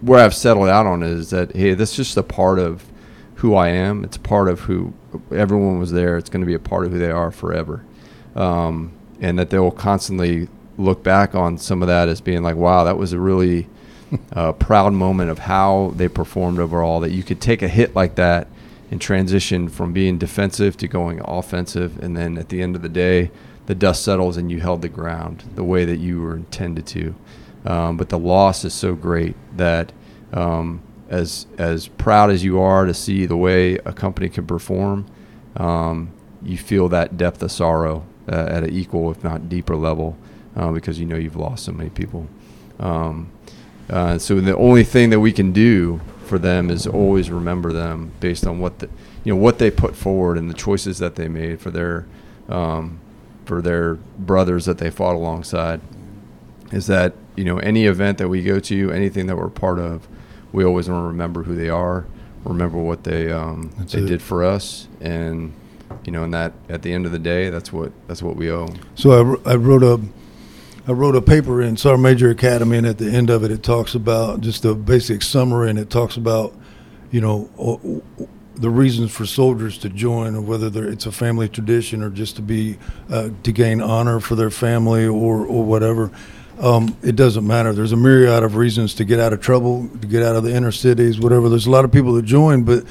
where 0.00 0.24
I've 0.24 0.34
settled 0.34 0.68
out 0.68 0.86
on 0.86 1.02
is 1.02 1.28
that 1.28 1.54
hey, 1.54 1.74
this 1.74 1.90
is 1.90 1.96
just 2.06 2.16
a 2.16 2.22
part 2.22 2.58
of 2.58 2.90
who 3.36 3.54
I 3.54 3.68
am. 3.68 4.02
It's 4.02 4.16
part 4.16 4.48
of 4.48 4.60
who 4.60 4.94
everyone 5.32 5.78
was 5.78 5.92
there. 5.92 6.16
It's 6.16 6.30
going 6.30 6.42
to 6.42 6.46
be 6.46 6.54
a 6.54 6.58
part 6.58 6.84
of 6.84 6.92
who 6.92 6.98
they 6.98 7.10
are 7.10 7.30
forever, 7.30 7.84
um, 8.34 8.92
and 9.20 9.38
that 9.38 9.50
they 9.50 9.58
will 9.58 9.70
constantly 9.70 10.48
look 10.78 11.02
back 11.02 11.34
on 11.34 11.58
some 11.58 11.82
of 11.82 11.88
that 11.88 12.08
as 12.08 12.20
being 12.20 12.42
like, 12.42 12.56
wow, 12.56 12.84
that 12.84 12.96
was 12.96 13.12
a 13.12 13.18
really 13.18 13.68
uh, 14.32 14.52
proud 14.52 14.92
moment 14.92 15.30
of 15.30 15.40
how 15.40 15.92
they 15.96 16.08
performed 16.08 16.58
overall. 16.58 17.00
That 17.00 17.10
you 17.10 17.22
could 17.22 17.40
take 17.40 17.62
a 17.62 17.68
hit 17.68 17.94
like 17.94 18.14
that 18.16 18.48
and 18.90 19.00
transition 19.00 19.68
from 19.68 19.92
being 19.92 20.18
defensive 20.18 20.76
to 20.78 20.88
going 20.88 21.20
offensive. 21.24 22.02
And 22.02 22.16
then 22.16 22.38
at 22.38 22.48
the 22.48 22.60
end 22.60 22.74
of 22.74 22.82
the 22.82 22.88
day, 22.88 23.30
the 23.66 23.74
dust 23.74 24.02
settles 24.02 24.36
and 24.36 24.50
you 24.50 24.60
held 24.60 24.82
the 24.82 24.88
ground 24.88 25.44
the 25.54 25.62
way 25.62 25.84
that 25.84 25.98
you 25.98 26.20
were 26.20 26.34
intended 26.34 26.86
to. 26.88 27.14
Um, 27.64 27.96
but 27.96 28.08
the 28.08 28.18
loss 28.18 28.64
is 28.64 28.74
so 28.74 28.94
great 28.94 29.36
that 29.56 29.92
um, 30.32 30.82
as 31.10 31.46
as 31.58 31.88
proud 31.88 32.30
as 32.30 32.42
you 32.42 32.60
are 32.60 32.86
to 32.86 32.94
see 32.94 33.26
the 33.26 33.36
way 33.36 33.74
a 33.84 33.92
company 33.92 34.28
can 34.28 34.46
perform, 34.46 35.04
um, 35.56 36.12
you 36.42 36.56
feel 36.56 36.88
that 36.88 37.16
depth 37.16 37.42
of 37.42 37.52
sorrow 37.52 38.06
uh, 38.28 38.46
at 38.48 38.62
an 38.62 38.70
equal, 38.70 39.10
if 39.10 39.22
not 39.22 39.48
deeper 39.48 39.76
level, 39.76 40.16
uh, 40.56 40.70
because 40.72 40.98
you 40.98 41.06
know 41.06 41.16
you've 41.16 41.36
lost 41.36 41.64
so 41.64 41.72
many 41.72 41.90
people. 41.90 42.28
Um, 42.78 43.30
uh, 43.90 44.18
so 44.18 44.40
the 44.40 44.56
only 44.56 44.84
thing 44.84 45.10
that 45.10 45.20
we 45.20 45.32
can 45.32 45.52
do 45.52 46.00
for 46.24 46.38
them 46.38 46.70
is 46.70 46.86
always 46.86 47.28
remember 47.28 47.72
them 47.72 48.12
based 48.20 48.46
on 48.46 48.60
what 48.60 48.78
the, 48.78 48.88
you 49.24 49.34
know 49.34 49.40
what 49.40 49.58
they 49.58 49.70
put 49.70 49.96
forward 49.96 50.38
and 50.38 50.48
the 50.48 50.54
choices 50.54 50.98
that 50.98 51.16
they 51.16 51.26
made 51.26 51.60
for 51.60 51.72
their 51.72 52.06
um, 52.48 53.00
for 53.44 53.60
their 53.60 53.94
brothers 53.94 54.64
that 54.66 54.78
they 54.78 54.90
fought 54.90 55.16
alongside. 55.16 55.80
Is 56.70 56.86
that 56.86 57.14
you 57.34 57.42
know 57.42 57.58
any 57.58 57.86
event 57.86 58.18
that 58.18 58.28
we 58.28 58.44
go 58.44 58.60
to, 58.60 58.92
anything 58.92 59.26
that 59.26 59.36
we're 59.36 59.48
part 59.48 59.80
of, 59.80 60.06
we 60.52 60.64
always 60.64 60.88
want 60.88 61.02
to 61.02 61.08
remember 61.08 61.42
who 61.42 61.54
they 61.54 61.68
are, 61.68 62.06
remember 62.44 62.78
what 62.78 63.04
they 63.04 63.30
um, 63.30 63.70
they 63.90 63.98
it. 63.98 64.06
did 64.06 64.22
for 64.22 64.44
us, 64.44 64.88
and 65.00 65.52
you 66.04 66.12
know, 66.12 66.24
and 66.24 66.34
that 66.34 66.52
at 66.68 66.82
the 66.82 66.92
end 66.92 67.06
of 67.06 67.12
the 67.12 67.18
day, 67.18 67.50
that's 67.50 67.72
what 67.72 67.92
that's 68.06 68.22
what 68.22 68.36
we 68.36 68.50
owe. 68.50 68.68
So 68.94 69.38
I, 69.44 69.52
I 69.52 69.54
wrote 69.56 69.82
a 69.82 70.00
I 70.88 70.92
wrote 70.92 71.14
a 71.14 71.22
paper 71.22 71.60
in 71.60 71.76
Sergeant 71.76 72.02
Major 72.02 72.30
Academy, 72.30 72.78
and 72.78 72.86
at 72.86 72.98
the 72.98 73.10
end 73.10 73.30
of 73.30 73.44
it, 73.44 73.50
it 73.50 73.62
talks 73.62 73.94
about 73.94 74.40
just 74.40 74.64
a 74.64 74.74
basic 74.74 75.22
summary, 75.22 75.70
and 75.70 75.78
it 75.78 75.90
talks 75.90 76.16
about, 76.16 76.54
you 77.10 77.20
know, 77.20 78.02
the 78.56 78.70
reasons 78.70 79.12
for 79.12 79.26
soldiers 79.26 79.78
to 79.78 79.88
join, 79.88 80.34
or 80.34 80.40
whether 80.40 80.88
it's 80.88 81.06
a 81.06 81.12
family 81.12 81.48
tradition 81.48 82.02
or 82.02 82.10
just 82.10 82.36
to 82.36 82.42
be 82.42 82.78
uh, 83.10 83.30
to 83.42 83.52
gain 83.52 83.80
honor 83.80 84.20
for 84.20 84.34
their 84.34 84.50
family 84.50 85.06
or 85.06 85.46
or 85.46 85.64
whatever. 85.64 86.10
Um, 86.60 86.94
it 87.02 87.16
doesn't 87.16 87.46
matter. 87.46 87.72
There's 87.72 87.92
a 87.92 87.96
myriad 87.96 88.42
of 88.42 88.54
reasons 88.54 88.94
to 88.96 89.04
get 89.04 89.18
out 89.18 89.32
of 89.32 89.40
trouble, 89.40 89.88
to 90.00 90.06
get 90.06 90.22
out 90.22 90.36
of 90.36 90.44
the 90.44 90.54
inner 90.54 90.72
cities, 90.72 91.18
whatever. 91.18 91.48
There's 91.48 91.66
a 91.66 91.70
lot 91.70 91.86
of 91.86 91.92
people 91.92 92.12
that 92.14 92.26
join, 92.26 92.64
but 92.64 92.84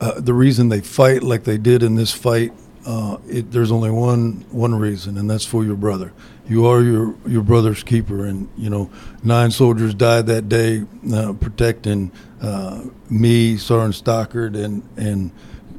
uh, 0.00 0.20
the 0.20 0.34
reason 0.34 0.68
they 0.68 0.82
fight 0.82 1.22
like 1.22 1.44
they 1.44 1.56
did 1.56 1.82
in 1.82 1.94
this 1.94 2.12
fight, 2.12 2.52
uh, 2.84 3.16
it, 3.26 3.50
there's 3.50 3.72
only 3.72 3.90
one 3.90 4.44
one 4.50 4.74
reason, 4.74 5.16
and 5.16 5.30
that's 5.30 5.46
for 5.46 5.64
your 5.64 5.76
brother. 5.76 6.12
You 6.46 6.66
are 6.66 6.82
your 6.82 7.14
your 7.26 7.42
brother's 7.42 7.82
keeper, 7.82 8.26
and 8.26 8.50
you 8.56 8.68
know 8.68 8.90
nine 9.24 9.50
soldiers 9.50 9.94
died 9.94 10.26
that 10.26 10.50
day 10.50 10.84
uh, 11.12 11.32
protecting 11.32 12.12
uh, 12.42 12.84
me, 13.08 13.56
Sergeant 13.56 13.94
Stockard, 13.94 14.54
and 14.56 14.82
and 14.98 15.30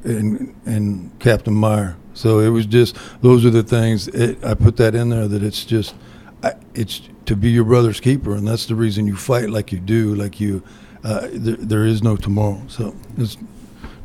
and 0.02 0.54
and 0.66 1.18
Captain 1.20 1.54
Myer. 1.54 1.96
So 2.14 2.40
it 2.40 2.48
was 2.48 2.66
just 2.66 2.96
those 3.22 3.46
are 3.46 3.50
the 3.50 3.62
things. 3.62 4.08
It, 4.08 4.44
I 4.44 4.54
put 4.54 4.76
that 4.78 4.96
in 4.96 5.08
there 5.08 5.28
that 5.28 5.44
it's 5.44 5.64
just 5.64 5.94
I, 6.42 6.54
it's 6.74 7.00
to 7.28 7.36
be 7.36 7.50
your 7.50 7.64
brother's 7.64 8.00
keeper, 8.00 8.34
and 8.34 8.48
that's 8.48 8.64
the 8.64 8.74
reason 8.74 9.06
you 9.06 9.14
fight 9.14 9.50
like 9.50 9.70
you 9.70 9.78
do, 9.78 10.14
like 10.14 10.40
you. 10.40 10.62
Uh, 11.04 11.28
there, 11.30 11.56
there 11.56 11.84
is 11.84 12.02
no 12.02 12.16
tomorrow, 12.16 12.60
so 12.68 12.96
it's 13.18 13.36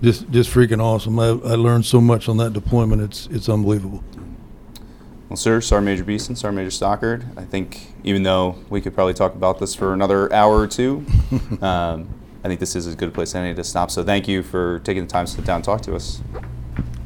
just 0.01 0.29
just 0.29 0.49
freaking 0.49 0.81
awesome. 0.81 1.17
I, 1.17 1.29
I 1.29 1.55
learned 1.55 1.85
so 1.85 2.01
much 2.01 2.27
on 2.27 2.37
that 2.37 2.51
deployment. 2.51 3.01
It's 3.01 3.27
it's 3.27 3.47
unbelievable. 3.47 4.03
Well, 5.29 5.37
sir, 5.37 5.61
Sergeant 5.61 5.85
Major 5.85 6.03
Beeson, 6.03 6.35
Sergeant 6.35 6.57
Major 6.57 6.69
Stockard, 6.69 7.25
I 7.37 7.45
think 7.45 7.93
even 8.03 8.23
though 8.23 8.57
we 8.69 8.81
could 8.81 8.93
probably 8.93 9.15
talk 9.15 9.33
about 9.33 9.57
this 9.57 9.73
for 9.73 9.93
another 9.93 10.31
hour 10.31 10.59
or 10.59 10.67
two, 10.67 11.05
um, 11.61 12.13
I 12.43 12.49
think 12.49 12.59
this 12.59 12.75
is 12.75 12.85
as 12.85 12.93
good 12.93 13.09
a 13.09 13.11
place 13.11 13.29
as 13.29 13.35
any 13.35 13.55
to 13.55 13.63
stop. 13.63 13.89
So 13.89 14.03
thank 14.03 14.27
you 14.27 14.43
for 14.43 14.79
taking 14.79 15.03
the 15.05 15.09
time 15.09 15.25
to 15.25 15.31
sit 15.31 15.45
down 15.45 15.55
and 15.55 15.63
talk 15.63 15.81
to 15.83 15.95
us. 15.95 16.21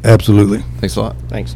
Absolutely. 0.03 0.59
Thanks 0.79 0.95
a 0.95 1.01
lot. 1.01 1.15
Thanks. 1.29 1.55